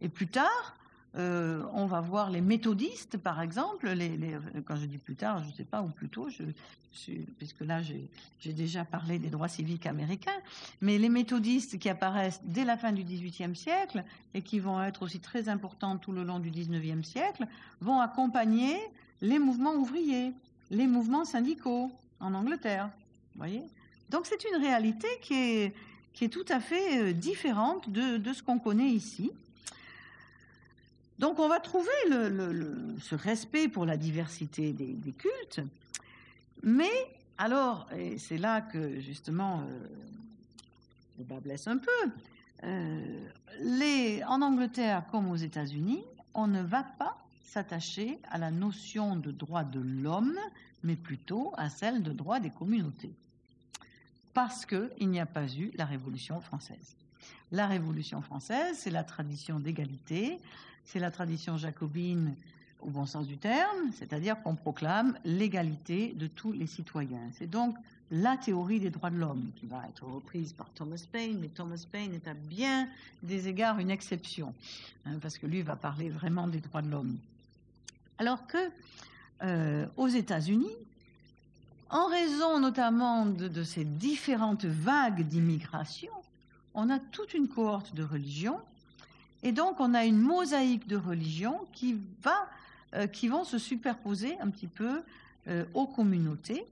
Et 0.00 0.08
plus 0.08 0.26
tard, 0.26 0.74
euh, 1.16 1.64
on 1.72 1.86
va 1.86 2.00
voir 2.00 2.30
les 2.30 2.40
méthodistes, 2.40 3.16
par 3.18 3.40
exemple. 3.40 3.88
Les, 3.90 4.18
quand 4.64 4.76
je 4.76 4.86
dis 4.86 4.98
plus 4.98 5.16
tard, 5.16 5.42
je 5.42 5.48
ne 5.48 5.54
sais 5.54 5.64
pas, 5.64 5.82
ou 5.82 5.88
plus 5.88 6.08
tôt, 6.08 6.28
puisque 7.38 7.60
là 7.60 7.80
j'ai 7.82 8.52
déjà 8.52 8.84
parlé 8.84 9.18
des 9.18 9.30
droits 9.30 9.48
civiques 9.48 9.86
américains, 9.86 10.40
mais 10.80 10.98
les 10.98 11.08
méthodistes 11.08 11.78
qui 11.78 11.88
apparaissent 11.88 12.40
dès 12.44 12.64
la 12.64 12.76
fin 12.76 12.92
du 12.92 13.04
XVIIIe 13.04 13.54
siècle 13.54 14.04
et 14.34 14.42
qui 14.42 14.58
vont 14.58 14.82
être 14.82 15.02
aussi 15.02 15.20
très 15.20 15.48
importants 15.48 15.96
tout 15.96 16.12
le 16.12 16.24
long 16.24 16.38
du 16.38 16.50
XIXe 16.50 17.06
siècle, 17.06 17.46
vont 17.80 18.00
accompagner 18.00 18.76
les 19.20 19.38
mouvements 19.38 19.74
ouvriers, 19.74 20.32
les 20.70 20.86
mouvements 20.86 21.24
syndicaux 21.24 21.90
en 22.20 22.34
Angleterre. 22.34 22.90
Voyez 23.36 23.62
Donc 24.10 24.26
c'est 24.26 24.44
une 24.44 24.62
réalité 24.62 25.08
qui 25.22 25.34
est, 25.34 25.74
qui 26.12 26.24
est 26.24 26.28
tout 26.28 26.46
à 26.48 26.60
fait 26.60 27.02
euh, 27.02 27.12
différente 27.12 27.88
de 27.90 28.32
ce 28.32 28.42
qu'on 28.42 28.58
connaît 28.58 28.90
ici. 28.90 29.30
Donc 31.20 31.38
on 31.38 31.48
va 31.48 31.60
trouver 31.60 31.90
ce 32.08 33.14
respect 33.14 33.68
pour 33.68 33.84
la 33.84 33.98
diversité 33.98 34.72
des, 34.72 35.12
cultes, 35.12 35.60
mais 36.62 36.88
alors, 37.36 37.86
et 37.94 38.16
c'est 38.16 38.38
là 38.38 38.62
que 38.62 38.98
justement 39.00 39.60
euh, 39.60 39.86
le 41.18 41.24
bas 41.24 41.40
blesse 41.40 41.66
un 41.66 41.76
peu, 41.76 42.10
euh, 42.64 44.22
en 44.26 44.40
Angleterre 44.40 45.04
comme 45.10 45.28
aux 45.30 45.36
États-Unis, 45.36 46.02
on 46.32 46.46
ne 46.46 46.62
va 46.62 46.84
pas 46.84 47.18
s'attacher 47.44 48.18
à 48.30 48.38
la 48.38 48.50
notion 48.50 49.14
de 49.14 49.30
droit 49.30 49.64
de 49.64 49.80
l'homme, 49.80 50.38
mais 50.84 50.96
plutôt 50.96 51.52
à 51.58 51.68
celle 51.68 52.02
de 52.02 52.12
droit 52.12 52.40
des 52.40 52.50
communautés. 52.50 53.12
Parce 54.32 54.64
qu'il 54.64 55.10
n'y 55.10 55.20
a 55.20 55.26
pas 55.26 55.52
eu 55.52 55.70
la 55.74 55.84
Révolution 55.84 56.40
française. 56.40 56.96
La 57.52 57.66
Révolution 57.66 58.22
française, 58.22 58.76
c'est 58.78 58.90
la 58.90 59.04
tradition 59.04 59.58
d'égalité, 59.58 60.38
c'est 60.84 61.00
la 61.00 61.10
tradition 61.10 61.56
jacobine 61.56 62.34
au 62.80 62.88
bon 62.88 63.06
sens 63.06 63.26
du 63.26 63.36
terme, 63.36 63.92
c'est-à-dire 63.94 64.40
qu'on 64.42 64.54
proclame 64.54 65.18
l'égalité 65.24 66.14
de 66.16 66.26
tous 66.26 66.52
les 66.52 66.66
citoyens. 66.66 67.28
C'est 67.32 67.50
donc 67.50 67.76
la 68.10 68.36
théorie 68.36 68.80
des 68.80 68.90
droits 68.90 69.10
de 69.10 69.16
l'homme 69.16 69.50
qui 69.56 69.66
va 69.66 69.84
être 69.88 70.04
reprise 70.04 70.52
par 70.52 70.68
Thomas 70.70 71.02
Paine, 71.10 71.38
mais 71.40 71.48
Thomas 71.48 71.84
Paine 71.90 72.14
est 72.14 72.26
à 72.26 72.34
bien 72.34 72.88
des 73.22 73.48
égards 73.48 73.78
une 73.78 73.90
exception, 73.90 74.52
hein, 75.06 75.18
parce 75.20 75.38
que 75.38 75.46
lui 75.46 75.62
va 75.62 75.76
parler 75.76 76.08
vraiment 76.08 76.48
des 76.48 76.60
droits 76.60 76.82
de 76.82 76.90
l'homme. 76.90 77.18
Alors 78.18 78.46
que 78.46 78.58
euh, 79.42 79.86
aux 79.96 80.08
États-Unis, 80.08 80.76
en 81.88 82.06
raison 82.06 82.58
notamment 82.58 83.26
de, 83.26 83.64
ces 83.64 83.84
différentes 83.84 84.64
vagues 84.64 85.26
d'immigration, 85.26 86.12
on 86.74 86.90
a 86.90 86.98
toute 86.98 87.34
une 87.34 87.48
cohorte 87.48 87.94
de 87.94 88.02
religions, 88.02 88.60
et 89.42 89.52
donc 89.52 89.80
on 89.80 89.94
a 89.94 90.04
une 90.04 90.18
mosaïque 90.18 90.86
de 90.86 90.96
religions 90.96 91.60
qui, 91.72 91.96
euh, 92.94 93.06
vont 93.28 93.44
se 93.44 93.58
superposer 93.58 94.38
un 94.40 94.50
petit 94.50 94.66
peu 94.66 95.02
euh, 95.48 95.64
aux 95.74 95.86
communautés. 95.86 96.64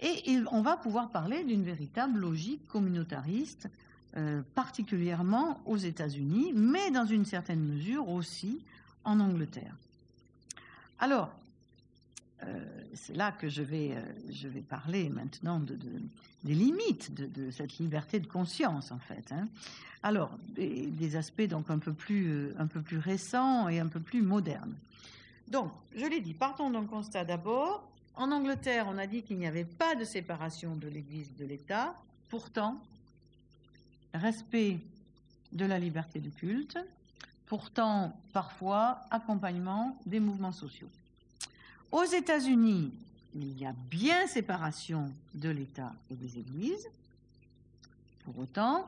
Et 0.00 0.38
on 0.52 0.62
va 0.62 0.76
pouvoir 0.76 1.10
parler 1.10 1.42
d'une 1.42 1.64
véritable 1.64 2.20
logique 2.20 2.66
communautariste, 2.68 3.68
euh, 4.16 4.42
particulièrement 4.54 5.60
aux 5.66 5.76
États-Unis, 5.76 6.52
mais 6.54 6.90
dans 6.92 7.04
une 7.04 7.24
certaine 7.24 7.60
mesure 7.60 8.08
aussi 8.08 8.60
en 9.04 9.18
Angleterre. 9.18 9.74
Alors, 11.00 11.30
c'est 12.94 13.16
là 13.16 13.32
que 13.32 13.48
je 13.48 13.62
vais, 13.62 13.96
je 14.30 14.46
vais 14.46 14.60
parler 14.60 15.08
maintenant 15.08 15.58
de, 15.58 15.76
des 16.44 16.54
limites 16.54 17.14
de, 17.14 17.50
cette 17.50 17.78
liberté 17.78 18.20
de 18.20 18.26
conscience, 18.26 18.92
en 18.92 18.98
fait. 18.98 19.32
Hein. 19.32 19.48
Alors, 20.02 20.30
des, 20.54 21.16
aspects 21.16 21.42
donc 21.42 21.70
un 21.70 21.78
peu, 21.78 21.92
plus, 21.92 22.52
un 22.58 22.66
peu 22.66 22.80
plus 22.80 22.98
récents 22.98 23.68
et 23.68 23.80
un 23.80 23.88
peu 23.88 24.00
plus 24.00 24.22
modernes. 24.22 24.74
Donc, 25.48 25.72
je 25.96 26.06
l'ai 26.06 26.20
dit, 26.20 26.34
partons 26.34 26.70
d'un 26.70 26.84
constat 26.84 27.24
d'abord. 27.24 27.88
En 28.14 28.30
Angleterre, 28.30 28.86
on 28.88 28.98
a 28.98 29.06
dit 29.06 29.22
qu'il 29.22 29.38
n'y 29.38 29.46
avait 29.46 29.64
pas 29.64 29.94
de 29.94 30.04
séparation 30.04 30.76
de 30.76 30.88
l'Église 30.88 31.34
de 31.36 31.44
l'État. 31.44 31.94
Pourtant, 32.28 32.80
respect 34.14 34.78
de 35.52 35.64
la 35.64 35.78
liberté 35.78 36.20
de 36.20 36.28
culte, 36.28 36.78
pourtant 37.46 38.16
parfois 38.32 39.00
accompagnement 39.10 39.96
des 40.04 40.20
mouvements 40.20 40.52
sociaux. 40.52 40.88
Aux 41.90 42.04
États-Unis, 42.04 42.92
il 43.40 43.58
y 43.58 43.66
a 43.66 43.74
bien 43.90 44.26
séparation 44.26 45.12
de 45.34 45.48
l'État 45.48 45.92
et 46.10 46.14
des 46.14 46.38
Églises. 46.38 46.88
Pour 48.24 48.38
autant, 48.38 48.86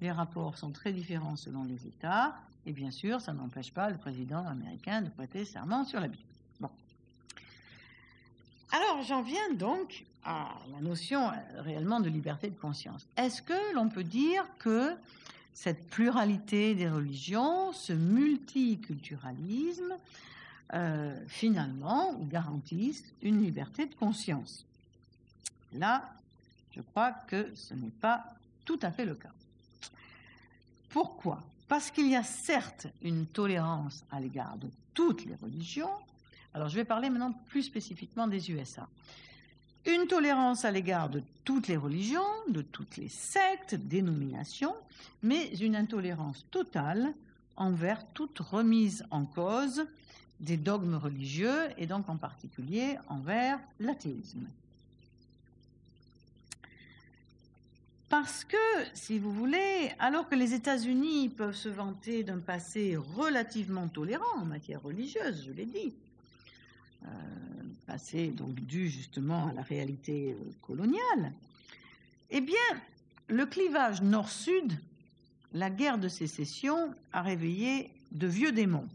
les 0.00 0.12
rapports 0.12 0.56
sont 0.56 0.70
très 0.70 0.92
différents 0.92 1.36
selon 1.36 1.64
les 1.64 1.86
États, 1.86 2.36
et 2.66 2.72
bien 2.72 2.90
sûr, 2.90 3.20
ça 3.20 3.32
n'empêche 3.32 3.72
pas 3.72 3.90
le 3.90 3.96
président 3.96 4.46
américain 4.46 5.02
de 5.02 5.08
prêter 5.08 5.44
serment 5.44 5.84
sur 5.84 6.00
la 6.00 6.08
Bible. 6.08 6.22
Alors 8.70 9.02
j'en 9.02 9.22
viens 9.22 9.54
donc 9.54 10.04
à 10.24 10.50
la 10.72 10.80
notion 10.80 11.28
euh, 11.28 11.62
réellement 11.62 12.00
de 12.00 12.10
liberté 12.10 12.50
de 12.50 12.58
conscience. 12.58 13.06
Est-ce 13.16 13.40
que 13.40 13.74
l'on 13.74 13.88
peut 13.88 14.04
dire 14.04 14.44
que 14.58 14.92
cette 15.54 15.88
pluralité 15.88 16.74
des 16.74 16.88
religions, 16.88 17.72
ce 17.72 17.94
multiculturalisme, 17.94 19.96
euh, 20.74 21.18
finalement 21.26 22.14
garantissent 22.30 23.12
une 23.22 23.42
liberté 23.42 23.86
de 23.86 23.94
conscience 23.94 24.64
Là, 25.74 26.10
je 26.74 26.80
crois 26.80 27.12
que 27.12 27.54
ce 27.54 27.74
n'est 27.74 27.90
pas 28.00 28.24
tout 28.64 28.78
à 28.82 28.90
fait 28.90 29.04
le 29.04 29.14
cas. 29.14 29.32
Pourquoi? 30.90 31.42
Parce 31.68 31.90
qu'il 31.90 32.08
y 32.08 32.16
a 32.16 32.22
certes 32.22 32.86
une 33.02 33.26
tolérance 33.26 34.04
à 34.10 34.20
l'égard 34.20 34.56
de 34.56 34.68
toutes 34.94 35.24
les 35.26 35.34
religions, 35.42 35.90
alors 36.54 36.68
je 36.68 36.76
vais 36.76 36.84
parler 36.84 37.10
maintenant 37.10 37.32
plus 37.48 37.62
spécifiquement 37.62 38.26
des 38.26 38.50
USA. 38.50 38.88
Une 39.86 40.06
tolérance 40.06 40.64
à 40.64 40.70
l'égard 40.70 41.08
de 41.08 41.22
toutes 41.44 41.68
les 41.68 41.76
religions, 41.76 42.20
de 42.48 42.62
toutes 42.62 42.96
les 42.96 43.08
sectes, 43.08 43.74
dénominations, 43.74 44.74
mais 45.22 45.48
une 45.56 45.76
intolérance 45.76 46.44
totale 46.50 47.12
envers 47.56 48.06
toute 48.08 48.38
remise 48.38 49.04
en 49.10 49.24
cause 49.24 49.86
des 50.40 50.56
dogmes 50.56 50.94
religieux 50.94 51.68
et 51.76 51.86
donc 51.86 52.08
en 52.08 52.16
particulier 52.16 52.96
envers 53.08 53.58
l'athéisme. 53.80 54.46
Parce 58.08 58.44
que, 58.44 58.56
si 58.94 59.18
vous 59.18 59.32
voulez, 59.32 59.92
alors 59.98 60.28
que 60.28 60.34
les 60.34 60.54
États-Unis 60.54 61.28
peuvent 61.28 61.54
se 61.54 61.68
vanter 61.68 62.24
d'un 62.24 62.38
passé 62.38 62.96
relativement 62.96 63.86
tolérant 63.88 64.38
en 64.38 64.46
matière 64.46 64.82
religieuse, 64.82 65.44
je 65.46 65.52
l'ai 65.52 65.66
dit, 65.66 65.92
euh, 67.04 67.08
passé 67.86 68.28
donc 68.28 68.54
dû 68.54 68.88
justement 68.88 69.48
à 69.48 69.52
la 69.52 69.62
réalité 69.62 70.32
euh, 70.32 70.50
coloniale, 70.62 71.32
eh 72.30 72.40
bien, 72.40 72.56
le 73.28 73.44
clivage 73.44 74.00
nord-sud, 74.00 74.72
la 75.52 75.68
guerre 75.68 75.98
de 75.98 76.08
sécession 76.08 76.94
a 77.12 77.20
réveillé 77.20 77.90
de 78.12 78.26
vieux 78.26 78.52
démons. 78.52 78.88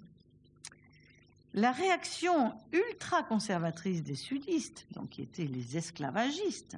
La 1.55 1.71
réaction 1.71 2.53
ultra-conservatrice 2.71 4.01
des 4.01 4.15
sudistes, 4.15 4.87
donc 4.95 5.09
qui 5.09 5.21
étaient 5.21 5.45
les 5.45 5.77
esclavagistes, 5.77 6.77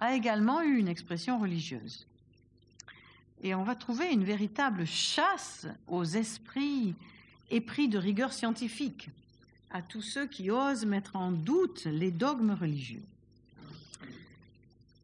a 0.00 0.14
également 0.14 0.60
eu 0.60 0.76
une 0.76 0.88
expression 0.88 1.38
religieuse. 1.38 2.06
Et 3.42 3.54
on 3.54 3.62
va 3.62 3.74
trouver 3.74 4.12
une 4.12 4.24
véritable 4.24 4.86
chasse 4.86 5.66
aux 5.86 6.04
esprits 6.04 6.94
épris 7.50 7.88
de 7.88 7.98
rigueur 7.98 8.32
scientifique 8.32 9.08
à 9.70 9.80
tous 9.80 10.02
ceux 10.02 10.26
qui 10.26 10.50
osent 10.50 10.84
mettre 10.84 11.16
en 11.16 11.32
doute 11.32 11.84
les 11.84 12.10
dogmes 12.10 12.56
religieux. 12.58 13.02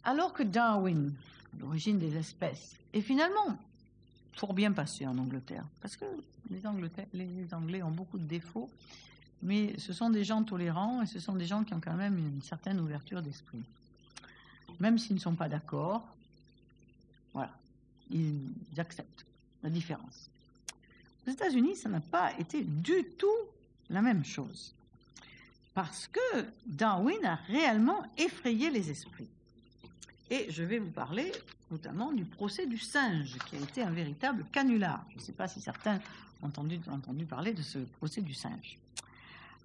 Alors 0.04 0.34
que 0.34 0.42
Darwin, 0.42 1.14
l'origine 1.58 1.98
des 1.98 2.16
espèces, 2.16 2.76
est 2.92 3.00
finalement 3.00 3.56
fort 4.34 4.52
bien 4.52 4.72
passé 4.72 5.06
en 5.06 5.16
Angleterre, 5.16 5.64
parce 5.80 5.96
que 5.96 6.04
les, 6.50 7.54
Anglais 7.54 7.82
ont 7.82 7.90
beaucoup 7.90 8.18
de 8.18 8.24
défauts, 8.24 8.70
mais 9.42 9.78
ce 9.78 9.92
sont 9.92 10.10
des 10.10 10.24
gens 10.24 10.42
tolérants 10.42 11.02
et 11.02 11.06
ce 11.06 11.20
sont 11.20 11.34
des 11.34 11.46
gens 11.46 11.64
qui 11.64 11.74
ont 11.74 11.80
quand 11.80 11.94
même 11.94 12.18
une 12.18 12.42
certaine 12.42 12.80
ouverture 12.80 13.22
d'esprit. 13.22 13.62
Même 14.80 14.98
s'ils 14.98 15.16
ne 15.16 15.20
sont 15.20 15.34
pas 15.34 15.48
d'accord, 15.48 16.06
voilà, 17.32 17.52
ils 18.10 18.40
acceptent 18.76 19.26
la 19.62 19.70
différence. 19.70 20.30
Aux 21.26 21.30
États-Unis, 21.30 21.76
ça 21.76 21.88
n'a 21.88 22.00
pas 22.00 22.38
été 22.38 22.62
du 22.62 23.04
tout 23.18 23.26
la 23.90 24.02
même 24.02 24.24
chose. 24.24 24.74
Parce 25.74 26.06
que 26.06 26.46
Darwin 26.66 27.24
a 27.24 27.34
réellement 27.34 28.04
effrayé 28.16 28.70
les 28.70 28.90
esprits. 28.90 29.28
Et 30.30 30.46
je 30.50 30.62
vais 30.62 30.78
vous 30.78 30.90
parler 30.90 31.32
notamment 31.74 32.12
du 32.12 32.24
procès 32.24 32.66
du 32.66 32.78
singe, 32.78 33.36
qui 33.46 33.56
a 33.56 33.58
été 33.58 33.82
un 33.82 33.90
véritable 33.90 34.46
canular. 34.52 35.04
Je 35.10 35.16
ne 35.16 35.20
sais 35.20 35.32
pas 35.32 35.48
si 35.48 35.60
certains 35.60 35.98
ont 36.40 36.46
entendu, 36.46 36.78
entendu 36.88 37.24
parler 37.24 37.52
de 37.52 37.62
ce 37.62 37.78
procès 37.78 38.20
du 38.20 38.32
singe. 38.32 38.78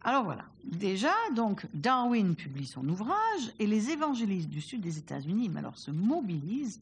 Alors 0.04 0.24
voilà, 0.24 0.46
déjà, 0.64 1.14
donc, 1.36 1.68
Darwin 1.74 2.36
publie 2.36 2.66
son 2.66 2.88
ouvrage 2.90 3.54
et 3.60 3.68
les 3.68 3.92
évangélistes 3.92 4.50
du 4.50 4.62
sud 4.62 4.82
des 4.82 4.98
États-Unis 4.98 5.52
se 5.76 5.92
mobilisent 5.92 6.80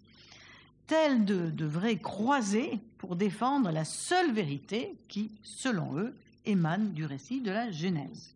tels 0.86 1.26
de, 1.26 1.50
de 1.50 1.66
vrais 1.66 1.98
croisés 1.98 2.80
pour 2.98 3.18
défendre 3.18 3.72
la 3.72 3.84
seule 3.84 4.32
vérité 4.32 4.96
qui, 5.10 5.32
selon 5.44 5.98
eux, 5.98 6.16
émane 6.46 6.94
du 6.94 7.06
récit 7.06 7.42
de 7.42 7.52
la 7.52 7.70
Genèse. 7.72 8.34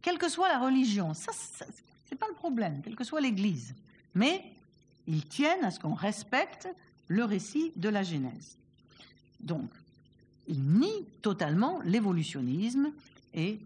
Quelle 0.00 0.18
que 0.18 0.28
soit 0.28 0.48
la 0.48 0.60
religion, 0.60 1.12
ça, 1.12 1.32
ce 1.32 1.64
n'est 1.64 2.18
pas 2.18 2.28
le 2.28 2.34
problème, 2.34 2.82
quelle 2.84 2.94
que 2.94 3.04
soit 3.04 3.20
l'Église. 3.20 3.74
Mais 4.14 4.44
ils 5.10 5.26
tiennent 5.26 5.64
à 5.64 5.72
ce 5.72 5.80
qu'on 5.80 5.94
respecte 5.94 6.68
le 7.08 7.24
récit 7.24 7.72
de 7.74 7.88
la 7.88 8.04
Genèse. 8.04 8.56
Donc, 9.40 9.68
ils 10.46 10.62
nient 10.62 11.04
totalement 11.20 11.80
l'évolutionnisme 11.84 12.92
et 13.34 13.58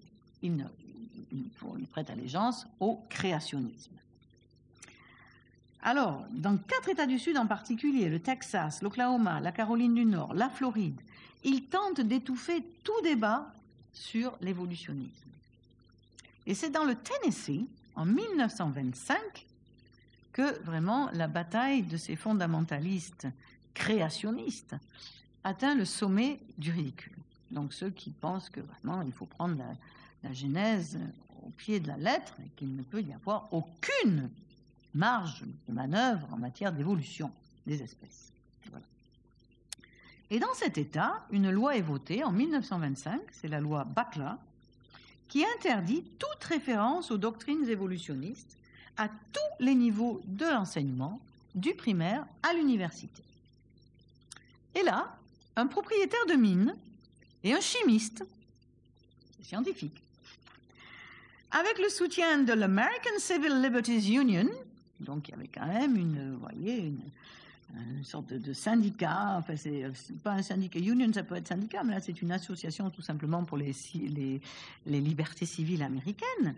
ils, 0.42 0.64
ils 1.32 1.86
prêtent 1.86 2.08
allégeance 2.08 2.66
au 2.80 2.98
créationnisme. 3.10 3.92
Alors, 5.82 6.24
dans 6.30 6.56
quatre 6.56 6.88
États 6.88 7.04
du 7.04 7.18
Sud 7.18 7.36
en 7.36 7.46
particulier, 7.46 8.08
le 8.08 8.20
Texas, 8.20 8.80
l'Oklahoma, 8.80 9.40
la 9.40 9.52
Caroline 9.52 9.94
du 9.94 10.06
Nord, 10.06 10.32
la 10.32 10.48
Floride, 10.48 10.98
il 11.44 11.64
tente 11.64 12.00
d'étouffer 12.00 12.64
tout 12.82 13.02
débat 13.02 13.52
sur 13.92 14.34
l'évolutionnisme. 14.40 15.10
Et 16.46 16.54
c'est 16.54 16.70
dans 16.70 16.84
le 16.84 16.94
Tennessee, 16.94 17.66
en 17.96 18.06
1925, 18.06 19.46
que 20.34 20.60
vraiment 20.64 21.08
la 21.12 21.28
bataille 21.28 21.84
de 21.84 21.96
ces 21.96 22.16
fondamentalistes 22.16 23.28
créationnistes 23.72 24.76
atteint 25.44 25.76
le 25.76 25.84
sommet 25.84 26.40
du 26.58 26.72
ridicule. 26.72 27.16
Donc 27.52 27.72
ceux 27.72 27.90
qui 27.90 28.10
pensent 28.10 28.50
que 28.50 28.60
vraiment 28.60 29.00
il 29.02 29.12
faut 29.12 29.26
prendre 29.26 29.56
la, 29.56 30.32
Genèse 30.32 30.98
au 31.46 31.50
pied 31.50 31.80
de 31.80 31.88
la 31.88 31.98
lettre 31.98 32.34
et 32.42 32.48
qu'il 32.56 32.74
ne 32.74 32.82
peut 32.82 33.02
y 33.02 33.12
avoir 33.12 33.52
aucune 33.52 34.30
marge 34.94 35.44
de 35.68 35.74
manœuvre 35.74 36.26
en 36.32 36.38
matière 36.38 36.72
d'évolution 36.72 37.30
des 37.66 37.82
espèces. 37.82 38.32
Et 40.30 40.40
dans 40.40 40.54
cet 40.54 40.78
état, 40.78 41.26
une 41.30 41.50
loi 41.50 41.76
est 41.76 41.82
votée 41.82 42.24
en 42.24 42.32
1925, 42.32 43.20
c'est 43.30 43.48
la 43.48 43.60
loi 43.60 43.84
Bakla, 43.84 44.38
qui 45.28 45.44
interdit 45.44 46.02
toute 46.18 46.42
référence 46.44 47.10
aux 47.10 47.18
doctrines 47.18 47.68
évolutionnistes 47.68 48.56
à 48.96 49.08
tous 49.08 49.64
les 49.64 49.74
niveaux 49.74 50.20
de 50.26 50.44
l'enseignement, 50.44 51.20
du 51.54 51.74
primaire 51.74 52.26
à 52.42 52.52
l'université. 52.52 53.22
Et 54.74 54.82
là, 54.82 55.16
un 55.56 55.66
propriétaire 55.66 56.26
de 56.28 56.34
mine 56.34 56.74
et 57.42 57.52
un 57.52 57.60
chimiste, 57.60 58.24
scientifique, 59.42 60.00
avec 61.50 61.78
le 61.78 61.88
soutien 61.88 62.38
de 62.38 62.52
l'American 62.52 63.18
Civil 63.18 63.62
Liberties 63.62 64.14
Union, 64.14 64.48
donc 65.00 65.28
il 65.28 65.32
y 65.32 65.34
avait 65.34 65.48
quand 65.48 65.66
même 65.66 65.96
une, 65.96 66.36
voyez, 66.36 66.78
une, 66.78 68.04
sorte 68.04 68.32
de, 68.32 68.52
syndicat, 68.52 69.36
enfin 69.38 69.56
c'est 69.56 69.84
pas 70.22 70.32
un 70.32 70.42
syndicat, 70.42 70.78
union 70.78 71.12
ça 71.12 71.22
peut 71.22 71.36
être 71.36 71.48
syndicat, 71.48 71.82
mais 71.84 71.94
là 71.94 72.00
c'est 72.00 72.20
une 72.22 72.32
association 72.32 72.90
tout 72.90 73.02
simplement 73.02 73.44
pour 73.44 73.56
les, 73.56 73.74
les, 73.94 74.40
les 74.86 75.00
libertés 75.00 75.46
civiles 75.46 75.82
américaines. 75.82 76.54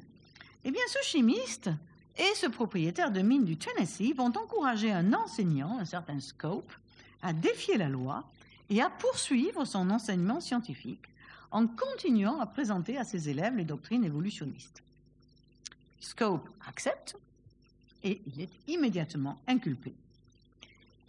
Eh 0.64 0.70
bien 0.70 0.82
ce 0.88 1.06
chimiste 1.06 1.70
et 2.18 2.34
ce 2.34 2.46
propriétaire 2.46 3.10
de 3.10 3.20
mine 3.20 3.44
du 3.44 3.56
Tennessee 3.56 4.14
vont 4.14 4.32
encourager 4.36 4.90
un 4.90 5.12
enseignant, 5.12 5.78
un 5.78 5.84
certain 5.84 6.18
Scope, 6.20 6.72
à 7.22 7.32
défier 7.32 7.76
la 7.76 7.88
loi 7.88 8.24
et 8.70 8.80
à 8.80 8.90
poursuivre 8.90 9.64
son 9.64 9.90
enseignement 9.90 10.40
scientifique 10.40 11.08
en 11.50 11.66
continuant 11.66 12.40
à 12.40 12.46
présenter 12.46 12.96
à 12.98 13.04
ses 13.04 13.28
élèves 13.28 13.56
les 13.56 13.64
doctrines 13.64 14.04
évolutionnistes. 14.04 14.82
Scope 16.00 16.48
accepte 16.66 17.16
et 18.02 18.20
il 18.26 18.40
est 18.40 18.50
immédiatement 18.68 19.38
inculpé. 19.46 19.94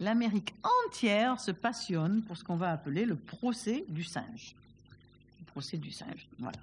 L'Amérique 0.00 0.54
entière 0.86 1.40
se 1.40 1.50
passionne 1.50 2.22
pour 2.22 2.36
ce 2.36 2.44
qu'on 2.44 2.56
va 2.56 2.70
appeler 2.70 3.04
le 3.04 3.16
procès 3.16 3.84
du 3.88 4.04
singe. 4.04 4.54
Le 5.40 5.46
procès 5.46 5.76
du 5.76 5.90
singe, 5.90 6.28
voilà. 6.38 6.58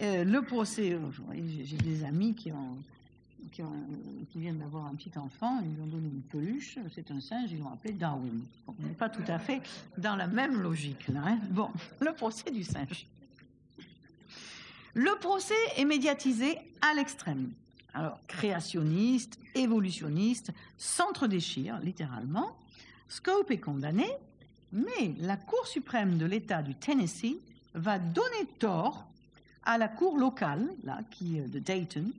Euh, 0.00 0.24
le 0.24 0.42
procès, 0.42 0.98
j'ai 1.64 1.76
des 1.76 2.04
amis 2.04 2.34
qui 2.34 2.50
ont 2.52 2.78
qui, 3.52 3.62
viennent 4.38 4.58
d'avoir 4.58 4.86
un 4.86 4.94
petit 4.94 5.16
enfant, 5.16 5.60
ils 5.62 5.74
lui 5.74 5.82
ont 5.82 5.86
donné 5.86 6.08
une 6.08 6.22
peluche, 6.22 6.78
c'est 6.94 7.10
un 7.10 7.20
singe, 7.20 7.50
ils 7.52 7.58
l'ont 7.58 7.72
appelé 7.72 7.94
Darwin. 7.94 8.42
On 8.66 8.74
n'est 8.80 8.94
pas 8.94 9.08
tout 9.08 9.24
à 9.28 9.38
fait 9.38 9.62
dans 9.98 10.16
la 10.16 10.26
même 10.26 10.60
logique. 10.60 11.08
Là, 11.08 11.22
hein 11.26 11.38
bon, 11.50 11.70
le 12.00 12.12
procès 12.12 12.50
du 12.50 12.64
singe. 12.64 13.06
Le 14.94 15.18
procès 15.18 15.54
est 15.76 15.84
médiatisé 15.84 16.58
à 16.80 16.94
l'extrême. 16.94 17.50
Alors, 17.94 18.18
créationniste, 18.26 19.38
évolutionniste, 19.54 20.52
s'entre-déchire, 20.78 21.78
littéralement. 21.80 22.56
Scope 23.08 23.50
est 23.50 23.58
condamné, 23.58 24.06
mais 24.72 25.14
la 25.18 25.36
Cour 25.36 25.66
suprême 25.66 26.18
de 26.18 26.26
l'État 26.26 26.62
du 26.62 26.74
Tennessee 26.74 27.36
va 27.74 27.98
donner 27.98 28.46
tort 28.58 29.06
à 29.64 29.78
la 29.78 29.88
Cour 29.88 30.18
locale, 30.18 30.68
là, 30.84 31.00
qui, 31.10 31.40
de 31.40 31.58
Dayton, 31.58 32.10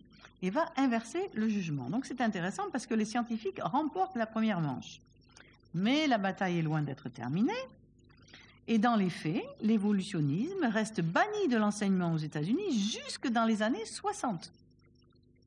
et 0.45 0.51
va 0.51 0.71
inverser 0.77 1.29
le 1.33 1.49
jugement. 1.49 1.89
Donc 1.89 2.05
c'est 2.05 2.21
intéressant 2.21 2.65
parce 2.71 2.85
que 2.85 2.93
les 2.93 3.05
scientifiques 3.05 3.59
remportent 3.61 4.15
la 4.15 4.27
première 4.27 4.61
manche. 4.61 4.99
Mais 5.73 6.05
la 6.05 6.19
bataille 6.19 6.59
est 6.59 6.61
loin 6.61 6.83
d'être 6.83 7.09
terminée. 7.09 7.51
Et 8.67 8.77
dans 8.77 8.95
les 8.95 9.09
faits, 9.09 9.43
l'évolutionnisme 9.61 10.65
reste 10.65 11.01
banni 11.01 11.47
de 11.49 11.57
l'enseignement 11.57 12.13
aux 12.13 12.17
États-Unis 12.17 12.91
jusque 12.91 13.27
dans 13.27 13.45
les 13.45 13.63
années 13.63 13.85
60. 13.85 14.51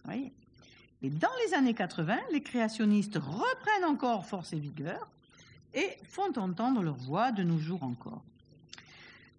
Voyez? 0.05 0.33
Et 1.03 1.11
dans 1.11 1.29
les 1.47 1.55
années 1.55 1.75
80, 1.75 2.17
les 2.33 2.43
créationnistes 2.43 3.17
reprennent 3.17 3.85
encore 3.89 4.27
force 4.27 4.53
et 4.53 4.59
vigueur 4.59 5.09
et 5.75 5.97
font 6.03 6.37
entendre 6.37 6.83
leur 6.83 6.97
voix 6.97 7.31
de 7.31 7.45
nos 7.45 7.59
jours 7.59 7.85
encore. 7.85 8.23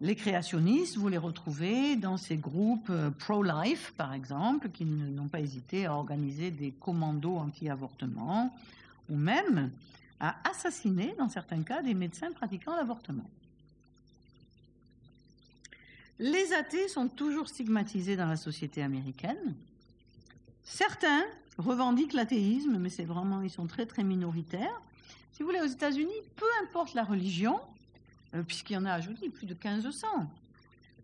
Les 0.01 0.15
créationnistes, 0.15 0.95
vous 0.95 1.09
les 1.09 1.17
retrouvez 1.17 1.97
dans 1.97 2.15
ces 2.15 2.37
groupes 2.37 2.91
pro-life, 3.19 3.93
par 3.97 4.13
exemple, 4.13 4.69
qui 4.69 4.85
n'ont 4.85 5.27
pas 5.27 5.41
hésité 5.41 5.85
à 5.85 5.93
organiser 5.93 6.51
des 6.51 6.71
commandos 6.71 7.35
anti-avortement 7.35 8.55
ou 9.09 9.17
même 9.17 9.71
à 10.21 10.37
assassiner, 10.49 11.15
dans 11.17 11.27
certains 11.27 11.63
cas, 11.63 11.81
des 11.81 11.93
médecins 11.93 12.31
pratiquant 12.31 12.75
l'avortement. 12.75 13.29
Les 16.19 16.53
athées 16.53 16.87
sont 16.89 17.07
toujours 17.07 17.47
stigmatisés 17.47 18.17
dans 18.17 18.27
la 18.27 18.35
société 18.35 18.81
américaine. 18.81 19.55
Certains 20.63 21.23
revendiquent 21.57 22.13
l'athéisme, 22.13 22.77
mais 22.77 22.89
c'est 22.89 23.05
vraiment, 23.05 23.41
ils 23.41 23.49
sont 23.49 23.67
très 23.67 23.85
très 23.85 24.03
minoritaires. 24.03 24.81
Si 25.31 25.41
vous 25.41 25.49
voulez, 25.49 25.61
aux 25.61 25.65
États-Unis, 25.65 26.11
peu 26.35 26.45
importe 26.61 26.93
la 26.93 27.03
religion, 27.03 27.55
euh, 27.55 27.59
puisqu'il 28.47 28.73
y 28.73 28.77
en 28.77 28.85
a, 28.85 29.01
je 29.01 29.07
vous 29.07 29.15
dis, 29.15 29.29
plus 29.29 29.47
de 29.47 29.53
1500. 29.53 30.07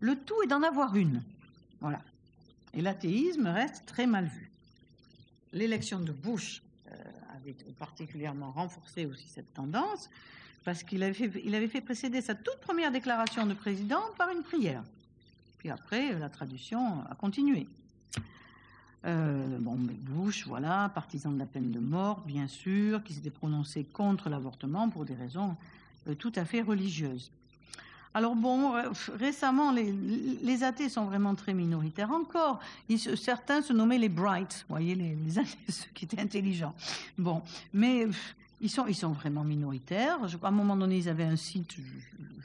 Le 0.00 0.16
tout 0.16 0.42
est 0.42 0.46
d'en 0.46 0.62
avoir 0.62 0.96
une. 0.96 1.22
Voilà. 1.80 2.00
Et 2.74 2.82
l'athéisme 2.82 3.46
reste 3.46 3.86
très 3.86 4.06
mal 4.06 4.26
vu. 4.26 4.50
L'élection 5.52 6.00
de 6.00 6.12
Bush 6.12 6.62
euh, 6.88 6.94
avait 7.34 7.56
particulièrement 7.78 8.50
renforcé 8.52 9.06
aussi 9.06 9.26
cette 9.28 9.52
tendance, 9.54 10.10
parce 10.64 10.82
qu'il 10.82 11.02
avait, 11.02 11.68
fait, 11.68 11.80
précéder 11.80 12.20
sa 12.20 12.34
toute 12.34 12.58
première 12.60 12.90
déclaration 12.90 13.46
de 13.46 13.54
président 13.54 14.02
par 14.18 14.30
une 14.30 14.42
prière. 14.42 14.82
Puis 15.58 15.70
après, 15.70 16.12
la 16.18 16.28
tradition 16.28 17.04
a 17.08 17.14
continué. 17.14 17.68
Euh, 19.04 19.58
bon, 19.60 19.76
Bush, 19.76 20.46
voilà, 20.46 20.90
partisan 20.92 21.30
de 21.30 21.38
la 21.38 21.46
peine 21.46 21.70
de 21.70 21.78
mort, 21.78 22.20
bien 22.22 22.48
sûr, 22.48 23.02
qui 23.04 23.14
s'était 23.14 23.30
prononcé 23.30 23.84
contre 23.84 24.28
l'avortement 24.28 24.88
pour 24.88 25.04
des 25.04 25.14
raisons 25.14 25.50
euh, 25.50 25.75
tout 26.14 26.32
à 26.36 26.44
fait 26.44 26.62
religieuse. 26.62 27.30
Alors 28.16 28.34
bon, 28.34 28.74
euh, 28.74 28.88
récemment, 29.18 29.72
les, 29.72 30.64
athées 30.64 30.88
sont 30.88 31.04
vraiment 31.04 31.34
très 31.34 31.52
minoritaires 31.52 32.10
encore. 32.10 32.60
Certains 33.14 33.60
se 33.60 33.74
nommaient 33.74 33.98
les 33.98 34.08
brights, 34.08 34.64
vous 34.66 34.74
voyez, 34.74 34.94
les, 34.94 35.14
les 35.14 35.34
ceux 35.68 35.90
qui 35.92 36.06
étaient 36.06 36.18
intelligents. 36.18 36.74
Bon, 37.18 37.42
mais 37.74 38.06
ils 38.62 38.70
sont, 38.70 39.12
vraiment 39.12 39.44
minoritaires. 39.44 40.18
À 40.42 40.48
un 40.48 40.50
moment 40.50 40.76
donné, 40.76 40.96
ils 40.96 41.10
avaient 41.10 41.24
un 41.24 41.36
site, 41.36 41.76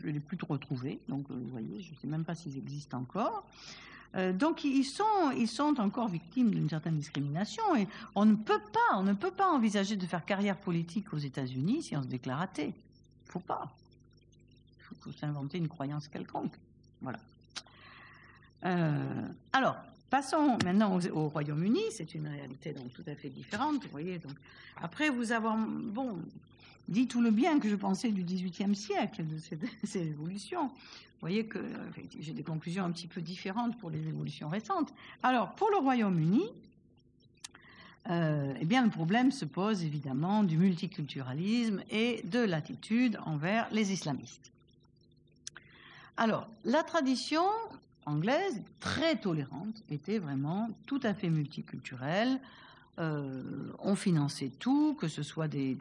je 0.02 0.08
ne 0.08 0.12
l'ai 0.12 0.20
plus 0.20 0.38
retrouvé, 0.46 1.00
donc 1.08 1.24
vous 1.30 1.52
voyez, 1.54 1.80
je 1.80 1.92
ne 1.92 1.96
sais 2.02 2.08
même 2.08 2.26
pas 2.26 2.36
s'ils 2.36 2.58
existent 2.58 2.98
encore. 2.98 3.46
Euh, 4.16 4.34
donc 4.34 4.66
ils 4.66 4.84
sont, 4.84 5.32
ils 5.38 5.48
sont 5.48 5.80
encore 5.80 6.10
victimes 6.10 6.52
d'une 6.52 6.68
certaine 6.68 6.98
discrimination 6.98 7.64
et 7.78 7.88
on 8.14 8.26
ne 8.26 8.36
peut 8.36 8.60
pas, 8.60 8.98
on 8.98 9.04
ne 9.04 9.14
peut 9.14 9.32
pas 9.32 9.50
envisager 9.50 9.96
de 9.96 10.06
faire 10.06 10.26
carrière 10.26 10.58
politique 10.58 11.14
aux 11.14 11.18
États-Unis 11.18 11.84
si 11.84 11.96
on 11.96 12.04
se 12.04 12.10
déclare 12.10 12.42
athée 12.42 12.74
faut 13.32 13.40
pas. 13.40 13.74
Il 14.80 14.96
faut, 14.98 15.12
s'inventer 15.12 15.58
une 15.58 15.70
croyance 15.70 16.08
quelconque. 16.08 16.54
Voilà. 17.02 17.20
Euh, 18.66 19.28
alors, 19.54 19.78
passons 20.10 20.58
maintenant 20.64 20.98
au, 20.98 21.08
au 21.08 21.30
Royaume-Uni. 21.30 21.82
C'est 21.92 22.14
une 22.14 22.28
réalité 22.28 22.74
donc 22.74 22.94
tout 22.94 23.04
à 23.08 23.16
fait 23.16 23.30
différente. 23.30 23.84
Vous 23.84 23.90
voyez. 23.90 24.20
Donc, 24.20 24.36
après 24.82 25.10
vous 25.10 25.32
avoir 25.32 25.58
bon 25.58 26.20
dit 26.88 27.08
tout 27.08 27.22
le 27.22 27.32
bien 27.32 27.60
que 27.60 27.70
je 27.70 27.76
pensais 27.76 28.12
du 28.12 28.24
XVIIIe 28.24 28.76
siècle 28.76 29.26
de 29.26 29.38
ces 29.84 30.00
évolutions, 30.00 30.68
vous 30.68 31.28
voyez 31.28 31.46
que 31.46 31.60
j'ai 32.20 32.34
des 32.34 32.44
conclusions 32.44 32.84
un 32.84 32.92
petit 32.92 33.08
peu 33.08 33.22
différentes 33.22 33.78
pour 33.78 33.90
les 33.90 34.08
évolutions 34.08 34.50
récentes. 34.50 34.94
Alors, 35.22 35.52
pour 35.52 35.70
le 35.70 35.78
Royaume-Uni, 35.78 36.44
euh, 38.10 38.54
eh 38.60 38.66
bien, 38.66 38.84
le 38.84 38.90
problème 38.90 39.32
se 39.32 39.46
pose 39.46 39.84
évidemment 39.84 40.44
du 40.44 40.58
multiculturalisme 40.58 41.84
et 41.92 42.22
de 42.24 42.40
l'attitude 42.40 43.20
envers 43.26 43.68
les 43.72 43.92
islamistes. 43.92 44.52
Alors, 46.18 46.48
la 46.66 46.84
tradition 46.84 47.44
anglaise, 48.06 48.62
très 48.80 49.18
tolérante, 49.18 49.84
était 49.90 50.18
vraiment 50.18 50.70
tout 50.88 51.00
à 51.04 51.14
fait 51.14 51.30
multiculturelle. 51.30 52.40
Euh, 53.00 53.44
on 53.80 53.96
finançait 53.96 54.52
tout, 54.60 54.96
que 54.96 55.08
ce 55.08 55.24
soit 55.24 55.48
des, 55.48 55.78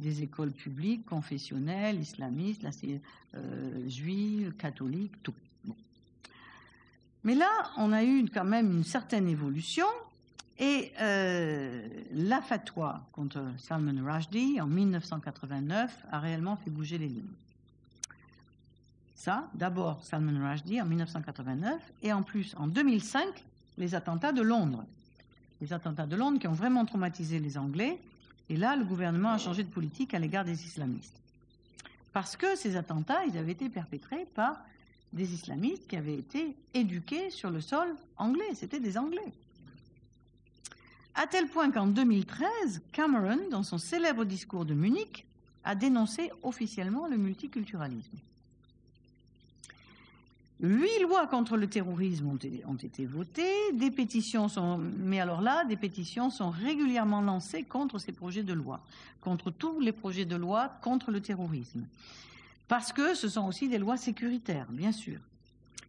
écoles 0.00 0.52
publiques, 0.52 1.04
confessionnelles, 1.06 2.00
islamistes, 2.00 2.66
euh, 3.34 3.88
juives, 3.88 4.54
catholiques, 4.58 5.22
tout. 5.22 5.34
Mais 7.22 7.34
là, 7.34 7.70
on 7.76 7.92
a 7.92 8.02
eu 8.02 8.26
quand 8.32 8.44
même 8.44 8.72
une 8.72 8.84
certaine 8.84 9.28
évolution 9.28 9.86
et 10.60 10.92
euh, 11.00 11.88
la 12.12 12.42
fatwa 12.42 13.02
contre 13.12 13.42
Salman 13.56 14.04
Rushdie 14.04 14.60
en 14.60 14.66
1989 14.66 16.04
a 16.12 16.20
réellement 16.20 16.56
fait 16.56 16.68
bouger 16.68 16.98
les 16.98 17.08
lignes. 17.08 17.24
Ça, 19.14 19.48
d'abord 19.54 20.04
Salman 20.04 20.50
Rushdie 20.50 20.80
en 20.82 20.84
1989 20.84 21.80
et 22.02 22.12
en 22.12 22.22
plus 22.22 22.54
en 22.58 22.66
2005, 22.66 23.26
les 23.78 23.94
attentats 23.94 24.32
de 24.32 24.42
Londres. 24.42 24.84
Les 25.62 25.72
attentats 25.72 26.06
de 26.06 26.14
Londres 26.14 26.38
qui 26.38 26.46
ont 26.46 26.52
vraiment 26.52 26.84
traumatisé 26.84 27.38
les 27.38 27.56
Anglais. 27.56 27.98
Et 28.50 28.56
là, 28.56 28.76
le 28.76 28.84
gouvernement 28.84 29.30
a 29.30 29.38
changé 29.38 29.64
de 29.64 29.70
politique 29.70 30.12
à 30.12 30.18
l'égard 30.18 30.44
des 30.44 30.64
islamistes. 30.64 31.16
Parce 32.12 32.36
que 32.36 32.54
ces 32.56 32.76
attentats, 32.76 33.24
ils 33.24 33.38
avaient 33.38 33.52
été 33.52 33.70
perpétrés 33.70 34.26
par 34.34 34.58
des 35.14 35.32
islamistes 35.32 35.86
qui 35.86 35.96
avaient 35.96 36.18
été 36.18 36.54
éduqués 36.74 37.30
sur 37.30 37.50
le 37.50 37.62
sol 37.62 37.94
anglais. 38.18 38.54
C'était 38.54 38.80
des 38.80 38.98
Anglais. 38.98 39.32
À 41.22 41.26
tel 41.26 41.48
point 41.48 41.70
qu'en 41.70 41.86
2013, 41.86 42.80
Cameron, 42.92 43.50
dans 43.50 43.62
son 43.62 43.76
célèbre 43.76 44.24
discours 44.24 44.64
de 44.64 44.72
Munich, 44.72 45.26
a 45.64 45.74
dénoncé 45.74 46.30
officiellement 46.42 47.08
le 47.08 47.18
multiculturalisme. 47.18 48.16
Huit 50.60 51.02
lois 51.02 51.26
contre 51.26 51.58
le 51.58 51.66
terrorisme 51.66 52.26
ont, 52.66 52.76
été 52.76 53.04
votées, 53.04 53.52
des 53.74 53.90
pétitions 53.90 54.48
sont, 54.48 54.78
mais 54.78 55.20
alors 55.20 55.42
là, 55.42 55.66
des 55.66 55.76
pétitions 55.76 56.30
sont 56.30 56.48
régulièrement 56.48 57.20
lancées 57.20 57.64
contre 57.64 57.98
ces 57.98 58.12
projets 58.12 58.42
de 58.42 58.54
loi, 58.54 58.80
contre 59.20 59.50
tous 59.50 59.78
les 59.78 59.92
projets 59.92 60.24
de 60.24 60.36
loi 60.36 60.72
contre 60.80 61.10
le 61.10 61.20
terrorisme. 61.20 61.84
Parce 62.66 62.94
que 62.94 63.14
ce 63.14 63.28
sont 63.28 63.46
aussi 63.46 63.68
des 63.68 63.78
lois 63.78 63.98
sécuritaires, 63.98 64.68
bien 64.70 64.92
sûr. 64.92 65.20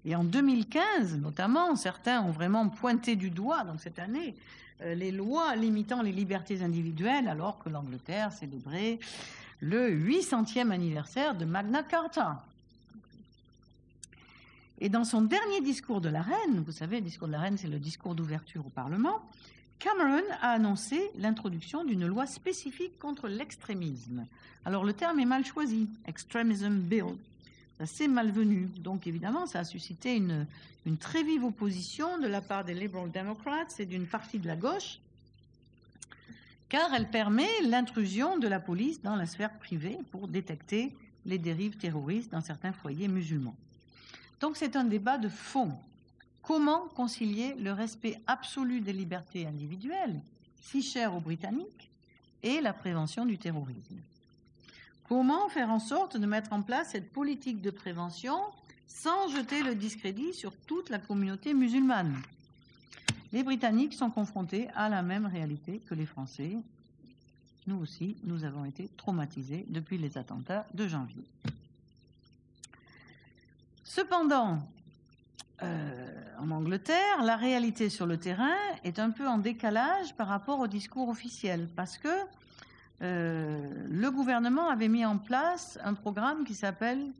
Et 0.05 0.15
en 0.15 0.23
2015, 0.23 1.17
notamment, 1.17 1.75
certains 1.75 2.21
ont 2.21 2.31
vraiment 2.31 2.69
pointé 2.69 3.15
du 3.15 3.29
doigt, 3.29 3.63
dans 3.63 3.77
cette 3.77 3.99
année, 3.99 4.35
euh, 4.81 4.95
les 4.95 5.11
lois 5.11 5.55
limitant 5.55 6.01
les 6.01 6.11
libertés 6.11 6.63
individuelles, 6.63 7.27
alors 7.27 7.59
que 7.59 7.69
l'Angleterre 7.69 8.31
célébrait 8.31 8.99
le 9.59 9.91
800e 9.91 10.71
anniversaire 10.71 11.35
de 11.35 11.45
Magna 11.45 11.83
Carta. 11.83 12.43
Et 14.79 14.89
dans 14.89 15.03
son 15.03 15.21
dernier 15.21 15.61
discours 15.61 16.01
de 16.01 16.09
la 16.09 16.23
reine, 16.23 16.63
vous 16.65 16.71
savez, 16.71 16.97
le 16.97 17.05
discours 17.05 17.27
de 17.27 17.33
la 17.33 17.41
reine, 17.41 17.57
c'est 17.57 17.67
le 17.67 17.77
discours 17.77 18.15
d'ouverture 18.15 18.65
au 18.65 18.69
Parlement, 18.69 19.21
Cameron 19.77 20.23
a 20.41 20.49
annoncé 20.49 21.11
l'introduction 21.17 21.83
d'une 21.83 22.07
loi 22.07 22.25
spécifique 22.25 22.97
contre 22.99 23.27
l'extrémisme. 23.27 24.25
Alors 24.65 24.83
le 24.83 24.93
terme 24.93 25.19
est 25.19 25.25
mal 25.25 25.45
choisi, 25.45 25.87
Extremism 26.07 26.79
Bill. 26.79 27.15
C'est 27.85 28.07
malvenu. 28.07 28.69
Donc 28.77 29.07
évidemment, 29.07 29.45
ça 29.45 29.59
a 29.59 29.63
suscité 29.63 30.15
une, 30.15 30.45
très 30.99 31.23
vive 31.23 31.43
opposition 31.43 32.19
de 32.19 32.27
la 32.27 32.41
part 32.41 32.63
des 32.63 32.73
Liberal 32.73 33.11
Democrats 33.11 33.67
et 33.79 33.85
d'une 33.85 34.05
partie 34.05 34.39
de 34.39 34.47
la 34.47 34.55
gauche, 34.55 34.99
car 36.69 36.93
elle 36.93 37.09
permet 37.09 37.49
l'intrusion 37.63 38.37
de 38.37 38.47
la 38.47 38.59
police 38.59 39.01
dans 39.01 39.15
la 39.15 39.25
sphère 39.25 39.57
privée 39.57 39.97
pour 40.11 40.27
détecter 40.27 40.95
les 41.25 41.37
dérives 41.37 41.77
terroristes 41.77 42.31
dans 42.31 42.41
certains 42.41 42.73
foyers 42.73 43.07
musulmans. 43.07 43.55
Donc 44.39 44.57
c'est 44.57 44.75
un 44.75 44.83
débat 44.83 45.17
de 45.17 45.29
fond. 45.29 45.77
Comment 46.41 46.87
concilier 46.95 47.53
le 47.55 47.71
respect 47.71 48.19
absolu 48.25 48.81
des 48.81 48.93
libertés 48.93 49.45
individuelles, 49.45 50.19
si 50.61 50.81
cher 50.81 51.15
aux 51.15 51.19
Britanniques, 51.19 51.89
et 52.41 52.59
la 52.59 52.73
prévention 52.73 53.25
du 53.25 53.37
terrorisme? 53.37 53.97
Comment 55.11 55.49
faire 55.49 55.69
en 55.69 55.79
sorte 55.79 56.15
de 56.15 56.25
mettre 56.25 56.53
en 56.53 56.61
place 56.61 56.91
cette 56.91 57.11
politique 57.11 57.61
de 57.61 57.69
prévention 57.69 58.39
sans 58.87 59.27
jeter 59.27 59.61
le 59.61 59.75
discrédit 59.75 60.33
sur 60.33 60.55
toute 60.55 60.89
la 60.89 60.99
communauté 60.99 61.53
musulmane? 61.53 62.15
Les 63.33 63.43
Britanniques 63.43 63.93
sont 63.93 64.09
confrontés 64.09 64.69
à 64.73 64.87
la 64.87 65.01
même 65.01 65.25
réalité 65.25 65.81
que 65.89 65.95
les 65.95 66.05
Français. 66.05 66.55
Nous 67.67 67.75
aussi, 67.75 68.15
nous 68.23 68.45
avons 68.45 68.63
été 68.63 68.87
traumatisés 68.95 69.65
depuis 69.67 69.97
les 69.97 70.17
attentats 70.17 70.65
de 70.73 70.87
janvier. 70.87 71.25
Cependant, 73.83 74.59
euh, 75.61 76.35
en 76.39 76.51
Angleterre, 76.51 77.21
la 77.21 77.35
réalité 77.35 77.89
sur 77.89 78.05
le 78.05 78.15
terrain 78.15 78.55
est 78.85 78.97
un 78.97 79.11
peu 79.11 79.27
en 79.27 79.39
décalage 79.39 80.15
par 80.15 80.29
rapport 80.29 80.61
au 80.61 80.67
discours 80.67 81.09
officiel, 81.09 81.67
parce 81.75 81.97
que 81.97 82.07
euh, 83.01 83.59
le 83.89 84.11
gouvernement 84.11 84.69
avait 84.69 84.87
mis 84.87 85.05
en 85.05 85.17
place 85.17 85.79
un 85.83 85.95
programme 85.95 86.45
qui 86.45 86.53
s'appelle, 86.53 87.11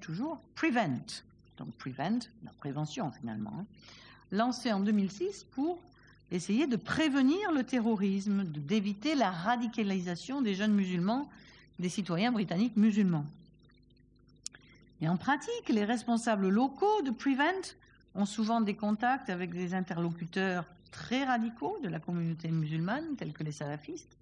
toujours 0.00 0.40
Prevent, 0.54 1.22
donc 1.58 1.72
Prevent, 1.78 2.20
la 2.44 2.52
prévention 2.58 3.10
finalement, 3.10 3.52
hein, 3.58 3.64
lancé 4.30 4.72
en 4.72 4.80
2006 4.80 5.46
pour 5.52 5.78
essayer 6.30 6.66
de 6.66 6.76
prévenir 6.76 7.50
le 7.52 7.64
terrorisme, 7.64 8.44
d'éviter 8.44 9.14
la 9.14 9.30
radicalisation 9.30 10.42
des 10.42 10.54
jeunes 10.54 10.74
musulmans, 10.74 11.28
des 11.80 11.88
citoyens 11.88 12.30
britanniques 12.30 12.76
musulmans. 12.76 13.26
Et 15.00 15.08
en 15.08 15.16
pratique, 15.16 15.68
les 15.68 15.84
responsables 15.84 16.48
locaux 16.48 17.02
de 17.02 17.10
Prevent 17.10 17.74
ont 18.14 18.26
souvent 18.26 18.60
des 18.60 18.74
contacts 18.74 19.28
avec 19.28 19.52
des 19.52 19.74
interlocuteurs 19.74 20.64
très 20.92 21.24
radicaux 21.24 21.78
de 21.82 21.88
la 21.88 21.98
communauté 21.98 22.48
musulmane, 22.48 23.16
tels 23.16 23.32
que 23.32 23.42
les 23.42 23.52
salafistes. 23.52 24.16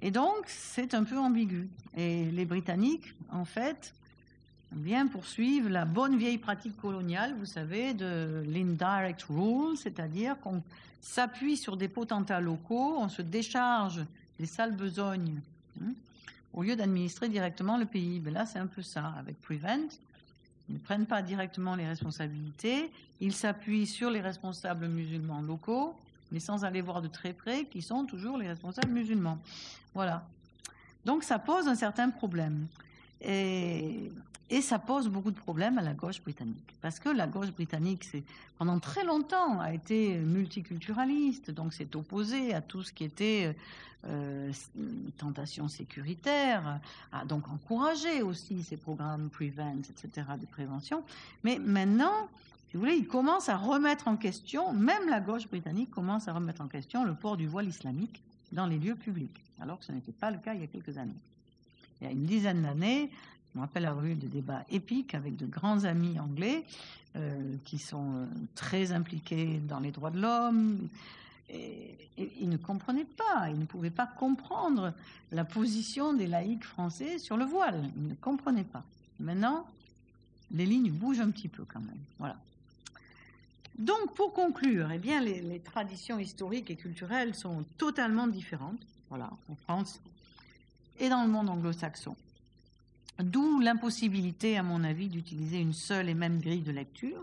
Et 0.00 0.10
donc, 0.10 0.44
c'est 0.46 0.94
un 0.94 1.04
peu 1.04 1.18
ambigu. 1.18 1.68
Et 1.96 2.26
les 2.30 2.44
Britanniques, 2.44 3.14
en 3.30 3.44
fait, 3.44 3.94
bien 4.72 5.06
poursuivent 5.06 5.68
la 5.68 5.84
bonne 5.84 6.16
vieille 6.16 6.38
pratique 6.38 6.76
coloniale, 6.76 7.34
vous 7.38 7.46
savez, 7.46 7.94
de 7.94 8.44
l'indirect 8.46 9.24
rule, 9.28 9.76
c'est-à-dire 9.76 10.38
qu'on 10.40 10.62
s'appuie 11.00 11.56
sur 11.56 11.76
des 11.76 11.88
potentats 11.88 12.40
locaux, 12.40 12.96
on 12.98 13.08
se 13.08 13.22
décharge 13.22 14.04
des 14.38 14.46
sales 14.46 14.76
besognes. 14.76 15.40
Hein, 15.82 15.92
au 16.54 16.62
lieu 16.62 16.76
d'administrer 16.76 17.28
directement 17.28 17.76
le 17.76 17.84
pays. 17.84 18.20
Mais 18.24 18.30
là, 18.30 18.46
c'est 18.46 18.58
un 18.58 18.66
peu 18.66 18.82
ça 18.82 19.14
avec 19.18 19.40
Prevent. 19.40 19.88
Ils 20.68 20.74
ne 20.74 20.78
prennent 20.78 21.06
pas 21.06 21.22
directement 21.22 21.76
les 21.76 21.86
responsabilités, 21.86 22.90
ils 23.20 23.32
s'appuient 23.32 23.86
sur 23.86 24.10
les 24.10 24.20
responsables 24.20 24.86
musulmans 24.86 25.40
locaux, 25.40 25.94
mais 26.32 26.40
sans 26.40 26.64
aller 26.64 26.80
voir 26.80 27.02
de 27.02 27.08
très 27.08 27.32
près 27.32 27.64
qui 27.64 27.82
sont 27.82 28.04
toujours 28.04 28.38
les 28.38 28.48
responsables 28.48 28.92
musulmans. 28.92 29.38
Voilà. 29.94 30.26
Donc 31.04 31.24
ça 31.24 31.38
pose 31.38 31.68
un 31.68 31.74
certain 31.74 32.10
problème. 32.10 32.66
Et 34.50 34.62
ça 34.62 34.78
pose 34.78 35.08
beaucoup 35.08 35.30
de 35.30 35.38
problèmes 35.38 35.76
à 35.78 35.82
la 35.82 35.92
gauche 35.92 36.22
britannique. 36.22 36.74
Parce 36.80 36.98
que 36.98 37.10
la 37.10 37.26
gauche 37.26 37.50
britannique, 37.50 38.08
pendant 38.56 38.78
très 38.78 39.04
longtemps, 39.04 39.60
a 39.60 39.74
été 39.74 40.16
multiculturaliste, 40.16 41.50
donc 41.50 41.74
s'est 41.74 41.94
opposée 41.94 42.54
à 42.54 42.62
tout 42.62 42.82
ce 42.82 42.92
qui 42.92 43.04
était 43.04 43.54
euh, 44.06 44.52
tentation 45.18 45.68
sécuritaire, 45.68 46.80
a 47.12 47.24
donc 47.26 47.48
encouragé 47.48 48.22
aussi 48.22 48.62
ces 48.62 48.76
programmes 48.76 49.28
Prevent, 49.28 49.76
etc., 49.80 50.26
de 50.40 50.46
prévention. 50.46 51.02
Mais 51.44 51.58
maintenant, 51.58 52.28
si 52.70 52.76
vous 52.76 52.80
voulez, 52.80 52.96
il 52.96 53.06
commence 53.06 53.48
à 53.48 53.56
remettre 53.56 54.08
en 54.08 54.16
question, 54.16 54.72
même 54.74 55.08
la 55.08 55.20
gauche 55.20 55.48
britannique 55.48 55.90
commence 55.90 56.28
à 56.28 56.34
remettre 56.34 56.60
en 56.60 56.68
question 56.68 57.04
le 57.04 57.14
port 57.14 57.38
du 57.38 57.46
voile 57.46 57.66
islamique 57.66 58.22
dans 58.52 58.66
les 58.66 58.78
lieux 58.78 58.94
publics, 58.94 59.40
alors 59.60 59.78
que 59.78 59.86
ce 59.86 59.92
n'était 59.92 60.12
pas 60.12 60.30
le 60.30 60.38
cas 60.38 60.52
il 60.52 60.60
y 60.60 60.64
a 60.64 60.66
quelques 60.66 60.98
années. 60.98 61.16
Il 62.00 62.06
y 62.06 62.10
a 62.10 62.12
une 62.12 62.26
dizaine 62.26 62.62
d'années, 62.62 63.10
je 63.52 63.58
me 63.58 63.64
rappelle 63.64 63.86
avoir 63.86 64.04
eu 64.04 64.14
des 64.14 64.26
débats 64.26 64.64
épiques 64.70 65.14
avec 65.14 65.36
de 65.36 65.46
grands 65.46 65.84
amis 65.84 66.20
anglais 66.20 66.64
euh, 67.16 67.56
qui 67.64 67.78
sont 67.78 68.12
euh, 68.14 68.26
très 68.54 68.92
impliqués 68.92 69.60
dans 69.66 69.80
les 69.80 69.90
droits 69.90 70.10
de 70.10 70.20
l'homme. 70.20 70.88
Et, 71.48 71.94
ils 72.40 72.48
ne 72.48 72.56
comprenaient 72.56 73.06
pas, 73.06 73.48
ils 73.48 73.58
ne 73.58 73.64
pouvaient 73.64 73.90
pas 73.90 74.06
comprendre 74.06 74.92
la 75.30 75.44
position 75.44 76.12
des 76.12 76.26
laïcs 76.26 76.64
français 76.64 77.18
sur 77.18 77.36
le 77.36 77.44
voile. 77.44 77.90
Ils 77.96 78.08
ne 78.08 78.14
comprenaient 78.14 78.64
pas. 78.64 78.82
Maintenant, 79.20 79.64
les 80.50 80.66
lignes 80.66 80.90
bougent 80.90 81.20
un 81.20 81.30
petit 81.30 81.46
peu 81.46 81.64
quand 81.64 81.78
même. 81.78 82.00
Voilà. 82.18 82.36
Donc, 83.78 84.14
pour 84.14 84.32
conclure, 84.32 84.90
eh 84.92 84.98
bien, 84.98 85.20
les, 85.20 85.60
traditions 85.60 86.18
historiques 86.18 86.70
et 86.70 86.76
culturelles 86.76 87.34
sont 87.34 87.64
totalement 87.78 88.26
différentes. 88.26 88.80
Voilà, 89.08 89.30
en 89.48 89.54
France 89.54 90.00
et 90.98 91.08
dans 91.08 91.22
le 91.22 91.30
monde 91.30 91.48
anglo-saxon. 91.48 92.16
D'où 93.20 93.60
l'impossibilité, 93.60 94.58
à 94.58 94.64
mon 94.64 94.82
avis, 94.82 95.08
d'utiliser 95.08 95.58
une 95.58 95.72
seule 95.72 96.08
et 96.08 96.14
même 96.14 96.40
grille 96.40 96.60
de 96.60 96.72
lecture. 96.72 97.22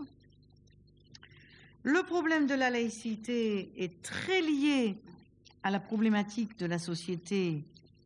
Le 1.82 2.02
problème 2.02 2.46
de 2.46 2.54
la 2.54 2.70
laïcité 2.70 3.70
est 3.76 4.02
très 4.02 4.40
lié 4.40 4.96
à 5.62 5.70
la 5.70 5.78
problématique 5.78 6.58
de 6.58 6.66
la 6.66 6.78
société 6.78 7.62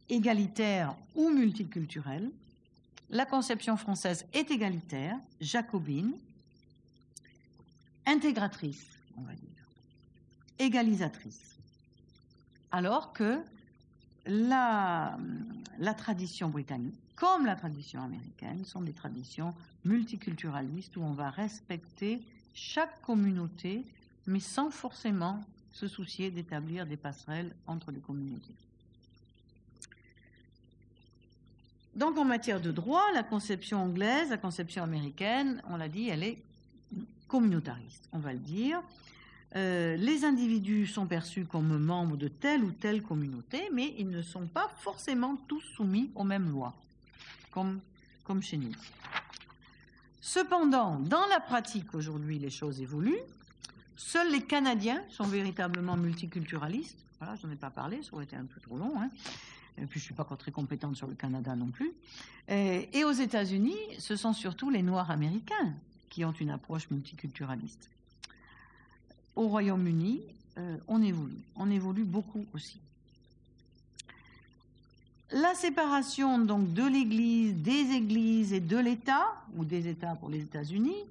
égalitaire 0.09 0.94
ou 1.14 1.30
multiculturelle. 1.30 2.30
La 3.11 3.26
conception 3.26 3.76
française 3.76 4.26
est 4.32 4.51
égalitaire, 4.51 5.16
jacobine, 5.40 6.12
intégratrice, 8.11 8.86
on 9.16 9.22
va 9.22 9.32
dire, 9.32 9.66
égalisatrice. 10.58 11.56
Alors 12.72 13.12
que 13.12 13.40
la, 14.26 15.16
tradition 15.96 16.48
britannique 16.48 16.94
comme 17.16 17.44
la 17.44 17.54
tradition 17.54 18.02
américaine, 18.02 18.64
sont 18.64 18.80
des 18.80 18.94
traditions 18.94 19.54
multiculturalistes 19.84 20.96
où 20.96 21.02
on 21.02 21.12
va 21.12 21.28
respecter 21.28 22.22
chaque 22.54 23.02
communauté, 23.02 23.84
mais 24.26 24.40
sans 24.40 24.70
forcément 24.70 25.38
se 25.70 25.86
soucier 25.86 26.30
d'établir 26.30 26.86
des 26.86 26.96
passerelles 26.96 27.54
entre 27.66 27.90
les 27.90 28.00
communautés. 28.00 28.54
Donc 31.94 32.16
en 32.16 32.24
matière 32.24 32.62
de 32.62 32.70
droit, 32.70 33.04
la 33.12 33.22
conception 33.22 33.82
anglaise, 33.82 34.30
la 34.30 34.38
conception 34.38 34.82
américaine, 34.82 35.61
on 35.68 35.76
l'a 35.76 35.90
dit, 35.90 36.08
elle 36.08 36.22
est 36.22 36.38
communautariste, 37.31 38.09
on 38.12 38.18
va 38.18 38.33
le 38.33 38.41
dire. 38.41 38.83
Euh, 39.57 39.97
les 39.97 40.24
individus 40.24 40.87
sont 40.87 41.07
perçus 41.07 41.45
comme 41.45 41.78
membres 41.78 42.16
de 42.16 42.28
telle 42.28 42.62
ou 42.62 42.72
telle 42.72 43.03
communauté, 43.03 43.68
mais 43.72 43.95
ils 43.99 44.09
ne 44.09 44.22
sont 44.22 44.47
pas 44.47 44.70
forcément 44.78 45.37
tous 45.49 45.61
soumis 45.61 46.11
aux 46.14 46.24
mêmes 46.24 46.51
lois, 46.51 46.74
comme, 47.53 47.81
chez 48.43 48.57
nous. 48.57 48.70
Cependant, 50.20 51.01
dans 51.01 51.26
la 51.26 51.41
pratique 51.41 51.95
aujourd'hui, 51.95 52.39
les 52.39 52.51
choses 52.51 52.81
évoluent. 52.81 53.22
Seuls 53.97 54.31
les 54.31 54.43
Canadiens 54.43 55.03
sont 55.09 55.24
véritablement 55.24 55.97
multiculturalistes. 55.97 56.99
Voilà, 57.18 57.35
je 57.37 57.47
n'en 57.47 57.53
ai 57.53 57.57
pas 57.57 57.70
parlé, 57.70 58.03
ça 58.03 58.14
aurait 58.14 58.24
été 58.24 58.37
un 58.37 58.45
peu 58.45 58.61
trop 58.61 58.76
long. 58.76 58.93
Hein. 59.01 59.11
Et 59.78 59.87
puis, 59.87 59.99
je 59.99 60.05
ne 60.05 60.07
suis 60.07 60.14
pas 60.14 60.24
très 60.24 60.53
compétente 60.53 60.97
sur 60.97 61.07
le 61.07 61.14
Canada 61.14 61.57
non 61.57 61.68
plus. 61.68 61.93
Et, 62.49 62.89
et 62.93 63.05
aux 63.05 63.12
États-Unis, 63.12 63.76
ce 63.99 64.14
sont 64.14 64.33
surtout 64.33 64.70
les 64.70 64.83
Noirs 64.83 65.11
américains 65.11 65.74
qui 66.11 66.24
ont 66.24 66.32
une 66.32 66.50
approche 66.50 66.90
multiculturaliste. 66.90 67.88
Au 69.36 69.48
Royaume-Uni, 69.48 70.20
euh, 70.58 70.76
on 70.88 71.00
évolue. 71.02 71.38
On 71.56 71.70
évolue 71.70 72.04
beaucoup 72.04 72.44
aussi. 72.52 72.78
La 75.32 75.54
séparation 75.54 76.38
donc 76.38 76.72
de 76.74 76.84
l'Église, 76.84 77.54
des 77.54 77.92
Églises 77.92 78.52
et 78.52 78.61
de 78.61 78.76
l'État, 78.76 79.26
ou 79.56 79.64
des 79.64 79.86
États 79.86 80.16
pour 80.16 80.28
les 80.28 80.40
États-Unis, 80.40 81.04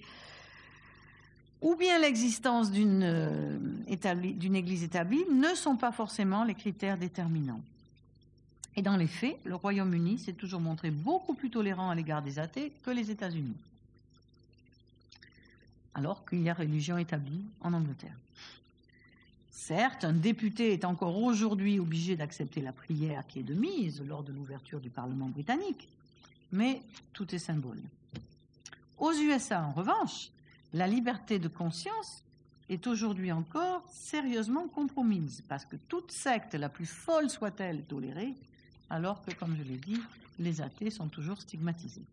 ou 1.62 1.76
bien 1.76 2.00
l'existence 2.00 2.72
d'une 2.72 3.04
euh, 3.04 3.58
Église 3.88 4.84
établie 4.84 5.24
ne 5.32 5.56
sont 5.56 5.78
pas 5.78 5.94
forcément 5.94 6.44
les 6.44 6.54
critères 6.54 6.98
déterminants. 6.98 7.62
Et 8.76 8.82
dans 8.82 8.98
les 8.98 9.08
faits, 9.08 9.38
le 9.46 9.56
Royaume-Uni 9.56 10.20
s'est 10.20 10.34
toujours 10.34 10.62
montré 10.62 10.92
beaucoup 10.92 11.34
plus 11.34 11.50
tolérant 11.50 11.90
à 11.90 11.96
l'égard 11.96 12.22
des 12.22 12.40
athées 12.40 12.72
que 12.84 12.92
les 12.92 13.12
États-Unis, 13.12 13.56
alors 16.00 16.26
qu'il 16.26 16.42
y 16.42 16.50
a 16.50 16.54
religion 16.54 16.98
établie 16.98 17.44
en 17.60 17.74
Angleterre. 17.74 18.16
Certes, 19.52 20.06
un 20.06 20.14
député 20.14 20.72
est 20.72 20.86
encore 20.86 21.18
aujourd'hui 21.22 21.78
obligé 21.78 22.16
d'accepter 22.16 22.62
la 22.62 22.72
prière 22.72 23.28
qui 23.28 23.40
est 23.40 23.44
de 23.44 23.54
mise 23.54 24.02
lors 24.08 24.24
de 24.24 24.32
l'ouverture 24.32 24.80
du 24.80 24.90
Parlement 24.90 25.28
britannique, 25.28 25.90
mais 26.54 26.82
tout 27.12 27.36
est 27.36 27.40
symbole. 27.40 27.82
Aux 28.98 29.12
USA, 29.12 29.62
en 29.62 29.74
revanche, 29.74 30.30
la 30.74 30.88
liberté 30.88 31.38
de 31.38 31.50
conscience 31.50 32.24
est 32.70 32.88
aujourd'hui 32.88 33.34
encore 33.34 33.84
sérieusement 33.92 34.70
compromise, 34.70 35.44
parce 35.50 35.66
que 35.66 35.76
toute 35.90 36.12
secte, 36.12 36.54
la 36.54 36.70
plus 36.70 36.86
folle 36.86 37.30
soit-elle, 37.30 37.84
tolérée, 37.84 38.36
alors 38.90 39.22
que, 39.22 39.34
comme 39.34 39.58
je 39.58 39.64
l'ai 39.64 39.78
dit, 39.78 40.00
les 40.40 40.62
athées 40.62 40.92
sont 40.92 41.10
toujours 41.10 41.42
stigmatisés. 41.42 42.06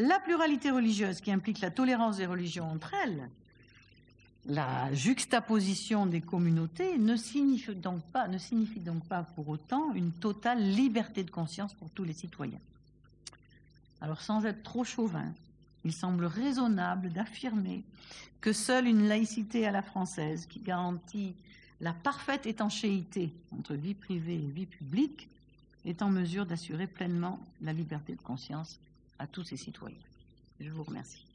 La 0.00 0.18
pluralité 0.18 0.70
religieuse, 0.70 1.20
qui 1.20 1.30
implique 1.30 1.60
la 1.60 1.70
tolérance 1.70 2.16
des 2.16 2.24
religions 2.24 2.70
entre 2.70 2.94
elles, 3.04 3.28
la 4.46 4.90
juxtaposition 4.94 6.06
des 6.06 6.22
communautés 6.22 6.96
ne 6.96 7.16
signifie 7.16 7.74
donc 7.74 8.02
pas, 8.10 9.22
pour 9.34 9.50
autant 9.50 9.92
une 9.92 10.12
totale 10.12 10.62
liberté 10.62 11.22
de 11.22 11.30
conscience 11.30 11.74
pour 11.74 11.90
tous 11.90 12.04
les 12.04 12.14
citoyens. 12.14 12.60
Alors 14.00 14.22
sans 14.22 14.46
être 14.46 14.62
trop 14.62 14.84
chauvin, 14.84 15.34
il 15.84 15.92
semble 15.92 16.24
raisonnable 16.24 17.12
d'affirmer 17.12 17.84
que 18.40 18.54
seule 18.54 18.86
une 18.86 19.06
laïcité 19.06 19.66
à 19.66 19.70
la 19.70 19.82
française 19.82 20.46
qui 20.46 20.60
garantit 20.60 21.34
la 21.82 21.92
parfaite 21.92 22.46
étanchéité 22.46 23.34
entre 23.52 23.74
vie 23.74 23.92
privée 23.92 24.36
et 24.36 24.50
vie 24.50 24.64
publique 24.64 25.28
est 25.84 26.00
en 26.00 26.08
mesure 26.08 26.46
d'assurer 26.46 26.86
pleinement 26.86 27.38
la 27.60 27.74
liberté 27.74 28.14
de 28.14 28.22
conscience 28.22 28.80
à 29.20 29.26
tous 29.26 29.44
ses 29.44 29.58
citoyens. 29.58 30.00
Je 30.58 30.70
vous 30.70 30.82
remercie. 30.82 31.26